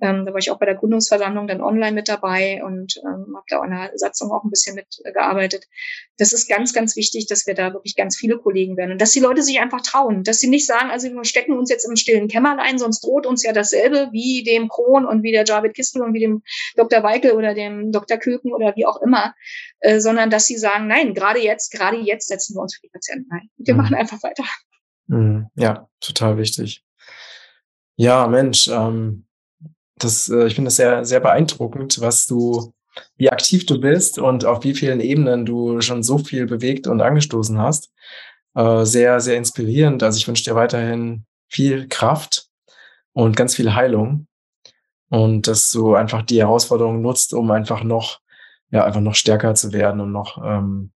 ähm, 0.00 0.24
da 0.24 0.32
war 0.32 0.38
ich 0.38 0.50
auch 0.50 0.58
bei 0.58 0.66
der 0.66 0.74
Gründungsversammlung 0.74 1.46
dann 1.46 1.60
online 1.60 1.92
mit 1.92 2.08
dabei 2.08 2.62
und 2.64 2.96
ähm, 2.98 3.34
habe 3.34 3.44
da 3.48 3.58
auch 3.58 3.64
in 3.64 3.70
der 3.70 3.90
Satzung 3.94 4.30
auch 4.30 4.44
ein 4.44 4.50
bisschen 4.50 4.74
mitgearbeitet. 4.74 5.66
Das 6.16 6.32
ist 6.32 6.48
ganz, 6.48 6.72
ganz 6.72 6.96
wichtig, 6.96 7.26
dass 7.26 7.46
wir 7.46 7.54
da 7.54 7.72
wirklich 7.72 7.96
ganz 7.96 8.16
viele 8.16 8.38
Kollegen 8.38 8.76
werden 8.76 8.92
und 8.92 9.00
dass 9.00 9.12
die 9.12 9.20
Leute 9.20 9.42
sich 9.42 9.60
einfach 9.60 9.82
trauen, 9.82 10.24
dass 10.24 10.38
sie 10.38 10.48
nicht 10.48 10.66
sagen, 10.66 10.90
also 10.90 11.08
wir 11.08 11.24
stecken 11.24 11.58
uns 11.58 11.70
jetzt 11.70 11.88
im 11.88 11.96
stillen 11.96 12.28
Kämmerlein, 12.28 12.78
sonst 12.78 13.00
droht 13.00 13.26
uns 13.26 13.42
ja 13.42 13.52
dasselbe 13.52 14.08
wie 14.12 14.42
dem 14.42 14.68
Kron 14.68 15.06
und 15.06 15.22
wie 15.22 15.32
der 15.32 15.44
Javid 15.44 15.74
Kistel 15.74 16.02
und 16.02 16.14
wie 16.14 16.20
dem 16.20 16.42
Dr. 16.76 17.02
Weikel 17.02 17.32
oder 17.32 17.54
dem 17.54 17.92
Dr. 17.92 18.18
Köken 18.18 18.52
oder 18.52 18.74
wie 18.76 18.86
auch 18.86 19.00
immer, 19.02 19.34
äh, 19.80 20.00
sondern 20.00 20.30
dass 20.30 20.46
sie 20.46 20.56
sagen, 20.56 20.86
nein, 20.86 21.14
gerade 21.14 21.40
jetzt, 21.40 21.72
gerade 21.72 21.98
jetzt 21.98 22.28
setzen 22.28 22.54
wir 22.54 22.62
uns 22.62 22.74
für 22.74 22.82
die 22.82 22.90
Patienten 22.90 23.30
ein. 23.32 23.50
Wir 23.56 23.74
mhm. 23.74 23.80
machen 23.80 23.94
einfach 23.94 24.22
weiter. 24.22 24.44
Mhm. 25.06 25.48
Ja, 25.56 25.88
total 26.00 26.38
wichtig. 26.38 26.84
Ja, 27.96 28.26
Mensch, 28.28 28.68
ähm, 28.68 29.26
das, 30.04 30.28
äh, 30.28 30.46
ich 30.46 30.54
finde 30.54 30.68
das 30.68 30.76
sehr, 30.76 31.04
sehr 31.04 31.20
beeindruckend, 31.20 32.00
was 32.00 32.26
du, 32.26 32.72
wie 33.16 33.30
aktiv 33.30 33.66
du 33.66 33.80
bist 33.80 34.18
und 34.18 34.44
auf 34.44 34.64
wie 34.64 34.74
vielen 34.74 35.00
Ebenen 35.00 35.46
du 35.46 35.80
schon 35.80 36.02
so 36.02 36.18
viel 36.18 36.46
bewegt 36.46 36.86
und 36.86 37.00
angestoßen 37.00 37.58
hast. 37.58 37.90
Äh, 38.54 38.84
sehr, 38.84 39.20
sehr 39.20 39.36
inspirierend. 39.36 40.02
Also 40.02 40.18
ich 40.18 40.26
wünsche 40.26 40.44
dir 40.44 40.54
weiterhin 40.54 41.24
viel 41.48 41.88
Kraft 41.88 42.46
und 43.12 43.36
ganz 43.36 43.54
viel 43.54 43.74
Heilung. 43.74 44.26
Und 45.08 45.48
dass 45.48 45.70
du 45.70 45.94
einfach 45.94 46.22
die 46.22 46.40
Herausforderung 46.40 47.02
nutzt, 47.02 47.34
um 47.34 47.50
einfach 47.50 47.82
noch, 47.82 48.20
ja, 48.70 48.84
einfach 48.84 49.00
noch 49.00 49.16
stärker 49.16 49.54
zu 49.54 49.72
werden 49.72 50.00
und 50.00 50.12
noch, 50.12 50.38
ähm, 50.44 50.92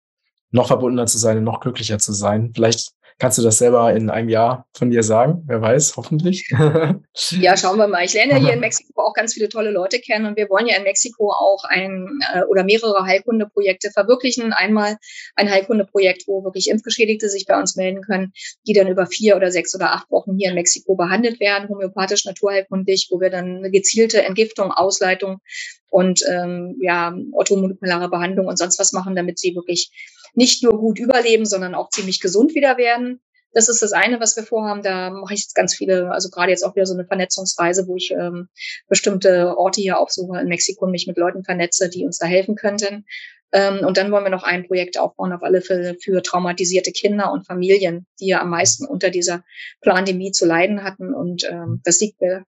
noch 0.51 0.67
verbundener 0.67 1.07
zu 1.07 1.17
sein 1.17 1.39
und 1.39 1.43
noch 1.43 1.59
glücklicher 1.59 1.97
zu 1.97 2.13
sein. 2.13 2.51
Vielleicht 2.53 2.91
Kannst 3.23 3.37
du 3.37 3.41
das 3.41 3.57
selber 3.57 3.93
in 3.93 4.09
einem 4.09 4.27
Jahr 4.27 4.67
von 4.73 4.91
dir 4.91 5.01
sagen? 5.01 5.43
Wer 5.47 5.61
weiß, 5.61 5.95
hoffentlich. 5.95 6.45
ja, 7.39 7.55
schauen 7.55 7.77
wir 7.77 7.87
mal. 7.87 8.03
Ich 8.03 8.13
lerne 8.13 8.35
hier 8.35 8.51
in 8.51 8.59
Mexiko 8.59 9.01
auch 9.01 9.13
ganz 9.13 9.33
viele 9.33 9.47
tolle 9.47 9.71
Leute 9.71 9.99
kennen 9.99 10.25
und 10.25 10.35
wir 10.35 10.49
wollen 10.49 10.67
ja 10.67 10.75
in 10.75 10.83
Mexiko 10.83 11.31
auch 11.31 11.63
ein 11.63 12.19
äh, 12.33 12.41
oder 12.49 12.65
mehrere 12.65 13.05
Heilkundeprojekte 13.05 13.91
verwirklichen. 13.91 14.51
Einmal 14.51 14.97
ein 15.37 15.49
Heilkundeprojekt, 15.49 16.27
wo 16.27 16.43
wirklich 16.43 16.69
Impfgeschädigte 16.69 17.29
sich 17.29 17.45
bei 17.45 17.57
uns 17.57 17.77
melden 17.77 18.01
können, 18.01 18.33
die 18.67 18.73
dann 18.73 18.89
über 18.89 19.05
vier 19.05 19.37
oder 19.37 19.51
sechs 19.51 19.73
oder 19.73 19.93
acht 19.93 20.11
Wochen 20.11 20.35
hier 20.37 20.49
in 20.49 20.55
Mexiko 20.55 20.97
behandelt 20.97 21.39
werden, 21.39 21.69
homöopathisch, 21.69 22.25
naturheilkundig, 22.25 23.07
wo 23.09 23.21
wir 23.21 23.29
dann 23.29 23.59
eine 23.59 23.71
gezielte 23.71 24.21
Entgiftung, 24.21 24.73
Ausleitung 24.73 25.39
und 25.87 26.19
ähm, 26.29 26.75
ja, 26.81 27.15
orthomolekulare 27.31 28.09
Behandlung 28.09 28.47
und 28.47 28.57
sonst 28.57 28.79
was 28.79 28.91
machen, 28.91 29.15
damit 29.15 29.39
sie 29.39 29.55
wirklich 29.55 29.91
nicht 30.33 30.63
nur 30.63 30.79
gut 30.79 30.99
überleben, 30.99 31.45
sondern 31.45 31.75
auch 31.75 31.89
ziemlich 31.89 32.19
gesund 32.19 32.55
wieder 32.55 32.77
werden. 32.77 33.21
Das 33.53 33.69
ist 33.69 33.83
das 33.83 33.93
eine, 33.93 34.19
was 34.19 34.35
wir 34.35 34.43
vorhaben. 34.43 34.81
Da 34.81 35.11
mache 35.11 35.35
ich 35.35 35.41
jetzt 35.41 35.53
ganz 35.53 35.75
viele, 35.75 36.11
also 36.11 36.29
gerade 36.29 36.51
jetzt 36.51 36.63
auch 36.63 36.75
wieder 36.75 36.87
so 36.87 36.95
eine 36.95 37.05
Vernetzungsreise, 37.05 37.87
wo 37.87 37.95
ich 37.95 38.11
ähm, 38.11 38.49
bestimmte 38.87 39.55
Orte 39.57 39.79
hier 39.79 39.99
aufsuche 39.99 40.39
in 40.39 40.47
Mexiko 40.47 40.85
und 40.85 40.91
mich 40.91 41.05
mit 41.05 41.17
Leuten 41.17 41.43
vernetze, 41.43 41.89
die 41.89 42.03
uns 42.03 42.17
da 42.17 42.25
helfen 42.25 42.55
könnten. 42.55 43.05
Ähm, 43.51 43.85
und 43.85 43.97
dann 43.97 44.11
wollen 44.11 44.23
wir 44.23 44.31
noch 44.31 44.43
ein 44.43 44.65
Projekt 44.65 44.97
aufbauen, 44.97 45.31
auf 45.31 45.43
alle 45.43 45.61
Fälle 45.61 45.95
für 46.01 46.23
traumatisierte 46.23 46.91
Kinder 46.91 47.31
und 47.31 47.45
Familien, 47.45 48.07
die 48.19 48.27
ja 48.27 48.41
am 48.41 48.49
meisten 48.49 48.87
unter 48.87 49.11
dieser 49.11 49.43
Pandemie 49.81 50.31
zu 50.31 50.47
leiden 50.47 50.83
hatten. 50.83 51.13
Und 51.13 51.43
ähm, 51.47 51.81
das 51.83 51.99
liegt 51.99 52.19
mir 52.19 52.45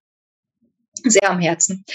sehr 1.04 1.30
am 1.30 1.40
Herzen 1.40 1.86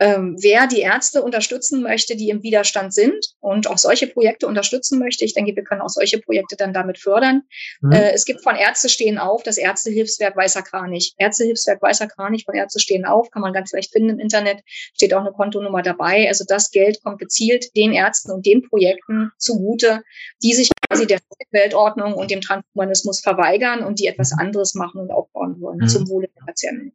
ähm, 0.00 0.36
wer 0.40 0.66
die 0.66 0.80
Ärzte 0.80 1.22
unterstützen 1.22 1.82
möchte, 1.82 2.16
die 2.16 2.30
im 2.30 2.42
Widerstand 2.42 2.94
sind 2.94 3.34
und 3.40 3.68
auch 3.68 3.78
solche 3.78 4.06
Projekte 4.06 4.46
unterstützen 4.46 4.98
möchte, 4.98 5.24
ich 5.24 5.34
denke, 5.34 5.54
wir 5.54 5.64
können 5.64 5.80
auch 5.80 5.88
solche 5.88 6.18
Projekte 6.18 6.56
dann 6.56 6.72
damit 6.72 6.98
fördern. 6.98 7.42
Mhm. 7.80 7.92
Äh, 7.92 8.12
es 8.12 8.24
gibt 8.24 8.42
von 8.42 8.56
Ärzte 8.56 8.88
stehen 8.88 9.18
auf 9.18 9.42
das 9.42 9.58
Ärztehilfswerk 9.58 10.36
Weißer 10.36 10.62
Kranich. 10.62 11.14
Ärztehilfswerk 11.18 11.82
Weißer 11.82 12.06
Kranich 12.06 12.44
von 12.44 12.54
Ärzte 12.54 12.80
stehen 12.80 13.04
auf, 13.04 13.30
kann 13.30 13.42
man 13.42 13.52
ganz 13.52 13.72
leicht 13.72 13.92
finden 13.92 14.10
im 14.10 14.18
Internet, 14.18 14.62
steht 14.66 15.14
auch 15.14 15.20
eine 15.20 15.32
Kontonummer 15.32 15.82
dabei. 15.82 16.28
Also 16.28 16.44
das 16.46 16.70
Geld 16.70 17.02
kommt 17.02 17.18
gezielt 17.18 17.74
den 17.76 17.92
Ärzten 17.92 18.32
und 18.32 18.46
den 18.46 18.62
Projekten 18.62 19.30
zugute, 19.38 20.02
die 20.42 20.54
sich 20.54 20.70
quasi 20.88 21.06
der 21.06 21.20
Weltordnung 21.50 22.14
und 22.14 22.30
dem 22.30 22.40
Transhumanismus 22.40 23.20
verweigern 23.20 23.84
und 23.84 23.98
die 23.98 24.06
etwas 24.06 24.32
anderes 24.32 24.74
machen 24.74 25.00
und 25.00 25.10
aufbauen 25.10 25.60
wollen 25.60 25.78
mhm. 25.78 25.88
zum 25.88 26.08
Wohle 26.08 26.28
der 26.28 26.44
Patienten. 26.44 26.92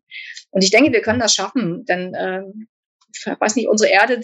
Und 0.52 0.64
ich 0.64 0.72
denke, 0.72 0.92
wir 0.92 1.02
können 1.02 1.20
das 1.20 1.34
schaffen, 1.34 1.86
denn 1.86 2.16
ähm, 2.18 2.68
ich 3.26 3.40
weiß 3.40 3.56
nicht, 3.56 3.68
unsere 3.68 3.92
Erde, 3.92 4.22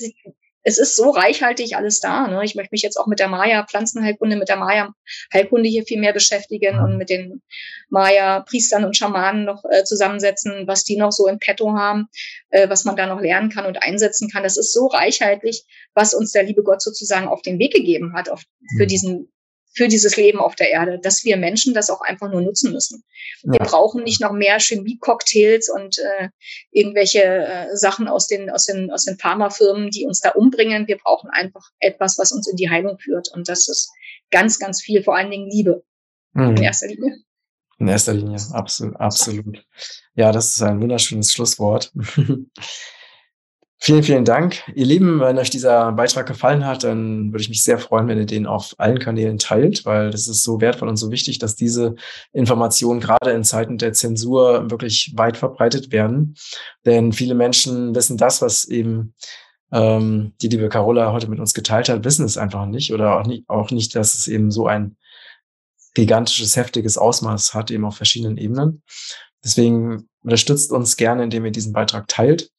es 0.63 0.77
ist 0.77 0.95
so 0.95 1.09
reichhaltig 1.09 1.75
alles 1.75 1.99
da. 1.99 2.27
Ne? 2.27 2.43
Ich 2.43 2.55
möchte 2.55 2.73
mich 2.73 2.81
jetzt 2.81 2.97
auch 2.97 3.07
mit 3.07 3.19
der 3.19 3.27
Maya-Pflanzenheilkunde, 3.27 4.35
mit 4.35 4.49
der 4.49 4.57
Maya-Heilkunde 4.57 5.69
hier 5.69 5.83
viel 5.83 5.99
mehr 5.99 6.13
beschäftigen 6.13 6.79
und 6.79 6.97
mit 6.97 7.09
den 7.09 7.41
Maya-Priestern 7.89 8.83
und 8.83 8.97
Schamanen 8.97 9.45
noch 9.45 9.63
äh, 9.65 9.83
zusammensetzen, 9.83 10.67
was 10.67 10.83
die 10.83 10.97
noch 10.97 11.11
so 11.11 11.27
in 11.27 11.39
petto 11.39 11.73
haben, 11.73 12.07
äh, 12.49 12.69
was 12.69 12.85
man 12.85 12.95
da 12.95 13.07
noch 13.07 13.21
lernen 13.21 13.49
kann 13.49 13.65
und 13.65 13.81
einsetzen 13.81 14.29
kann. 14.29 14.43
Das 14.43 14.57
ist 14.57 14.73
so 14.73 14.87
reichhaltig, 14.87 15.63
was 15.93 16.13
uns 16.13 16.31
der 16.31 16.43
liebe 16.43 16.63
Gott 16.63 16.81
sozusagen 16.81 17.27
auf 17.27 17.41
den 17.41 17.57
Weg 17.59 17.73
gegeben 17.73 18.13
hat, 18.13 18.29
auf, 18.29 18.43
für 18.77 18.85
diesen 18.85 19.31
für 19.74 19.88
dieses 19.88 20.17
Leben 20.17 20.39
auf 20.39 20.55
der 20.55 20.72
Erde, 20.72 20.99
dass 20.99 21.24
wir 21.24 21.38
Menschen 21.38 21.74
das 21.74 21.89
auch 21.89 22.01
einfach 22.01 22.30
nur 22.30 22.41
nutzen 22.41 22.74
müssen. 22.74 23.03
Wir 23.43 23.59
ja. 23.59 23.65
brauchen 23.65 24.03
nicht 24.03 24.22
noch 24.22 24.32
mehr 24.32 24.59
Chemie-Cocktails 24.59 25.70
und 25.70 25.99
äh, 25.99 26.30
irgendwelche 26.72 27.24
äh, 27.24 27.76
Sachen 27.76 28.07
aus 28.07 28.28
den, 28.28 28.49
aus, 28.49 28.65
den, 28.65 28.91
aus 28.91 29.05
den 29.05 29.17
Pharmafirmen, 29.17 29.89
die 29.89 30.05
uns 30.05 30.22
da 30.22 30.32
umbringen. 30.32 30.88
Wir 30.88 30.97
brauchen 30.97 31.30
einfach 31.30 31.70
etwas, 31.80 32.17
was 32.17 32.32
uns 32.32 32.47
in 32.47 32.55
die 32.55 32.70
Heilung 32.70 32.97
führt. 32.97 33.30
Und 33.34 33.47
das 33.47 33.67
ist 33.67 33.91
ganz, 34.32 34.59
ganz 34.59 34.82
viel, 34.82 35.03
vor 35.03 35.15
allen 35.15 35.32
Dingen 35.32 35.49
Liebe 35.49 35.84
mhm. 36.34 36.57
in 36.57 36.63
erster 36.63 36.88
Linie. 36.88 37.17
In 37.78 37.88
erster 37.88 38.13
Linie, 38.13 38.38
absolut, 38.51 38.95
absolut. 38.97 39.65
Ja, 40.13 40.32
das 40.32 40.55
ist 40.55 40.61
ein 40.61 40.82
wunderschönes 40.82 41.32
Schlusswort. 41.32 41.93
Vielen, 43.82 44.03
vielen 44.03 44.25
Dank. 44.25 44.61
Ihr 44.75 44.86
Lieben, 44.86 45.21
wenn 45.21 45.38
euch 45.38 45.49
dieser 45.49 45.93
Beitrag 45.93 46.27
gefallen 46.27 46.65
hat, 46.65 46.84
dann 46.84 47.32
würde 47.32 47.41
ich 47.41 47.47
mich 47.47 47.63
sehr 47.63 47.80
freuen, 47.80 48.09
wenn 48.09 48.17
ihr 48.17 48.25
den 48.25 48.45
auf 48.45 48.75
allen 48.77 48.99
Kanälen 48.99 49.38
teilt, 49.38 49.86
weil 49.86 50.11
das 50.11 50.27
ist 50.27 50.43
so 50.43 50.59
wertvoll 50.59 50.89
und 50.89 50.97
so 50.97 51.11
wichtig, 51.11 51.39
dass 51.39 51.55
diese 51.55 51.95
Informationen 52.34 52.99
gerade 52.99 53.32
in 53.32 53.45
Zeiten 53.45 53.77
der 53.77 53.93
Zensur 53.93 54.69
wirklich 54.69 55.13
weit 55.15 55.38
verbreitet 55.38 55.93
werden. 55.93 56.36
Denn 56.86 57.13
viele 57.13 57.36
Menschen 57.36 57.95
wissen 57.95 58.17
das, 58.17 58.41
was 58.41 58.65
eben 58.65 59.13
ähm, 59.71 60.34
die 60.41 60.49
liebe 60.49 60.67
Carola 60.67 61.13
heute 61.13 61.30
mit 61.30 61.39
uns 61.39 61.53
geteilt 61.53 61.88
hat, 61.88 62.03
wissen 62.03 62.25
es 62.25 62.38
einfach 62.38 62.65
nicht 62.65 62.91
oder 62.91 63.17
auch 63.17 63.25
nicht, 63.25 63.47
auch 63.47 63.71
nicht, 63.71 63.95
dass 63.95 64.13
es 64.13 64.27
eben 64.27 64.51
so 64.51 64.67
ein 64.67 64.97
gigantisches, 65.93 66.57
heftiges 66.57 66.97
Ausmaß 66.97 67.53
hat, 67.53 67.71
eben 67.71 67.86
auf 67.86 67.95
verschiedenen 67.95 68.36
Ebenen. 68.38 68.84
Deswegen 69.41 70.09
unterstützt 70.21 70.73
uns 70.73 70.97
gerne, 70.97 71.23
indem 71.23 71.45
ihr 71.45 71.51
diesen 71.51 71.71
Beitrag 71.71 72.09
teilt. 72.09 72.51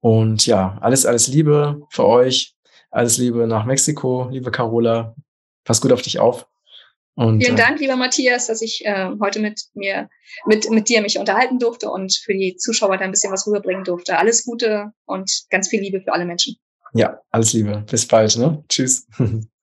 Und 0.00 0.46
ja, 0.46 0.78
alles, 0.80 1.06
alles 1.06 1.28
Liebe 1.28 1.82
für 1.90 2.06
euch. 2.06 2.54
Alles 2.90 3.18
Liebe 3.18 3.46
nach 3.46 3.64
Mexiko, 3.64 4.28
liebe 4.30 4.50
Carola. 4.50 5.14
Pass 5.64 5.80
gut 5.80 5.92
auf 5.92 6.02
dich 6.02 6.18
auf. 6.18 6.46
Und, 7.14 7.44
Vielen 7.44 7.56
äh, 7.56 7.60
Dank, 7.60 7.80
lieber 7.80 7.96
Matthias, 7.96 8.46
dass 8.46 8.62
ich 8.62 8.84
äh, 8.84 9.10
heute 9.20 9.40
mit 9.40 9.60
mir, 9.74 10.08
mit, 10.46 10.68
mit 10.70 10.88
dir 10.88 11.02
mich 11.02 11.18
unterhalten 11.18 11.58
durfte 11.58 11.90
und 11.90 12.16
für 12.16 12.32
die 12.32 12.56
Zuschauer 12.56 12.96
da 12.96 13.04
ein 13.04 13.10
bisschen 13.10 13.32
was 13.32 13.46
rüberbringen 13.46 13.84
durfte. 13.84 14.18
Alles 14.18 14.44
Gute 14.44 14.92
und 15.04 15.30
ganz 15.50 15.68
viel 15.68 15.80
Liebe 15.80 16.00
für 16.00 16.12
alle 16.12 16.24
Menschen. 16.24 16.56
Ja, 16.94 17.20
alles 17.30 17.52
Liebe. 17.52 17.84
Bis 17.90 18.06
bald. 18.06 18.36
Ne? 18.36 18.64
Tschüss. 18.68 19.06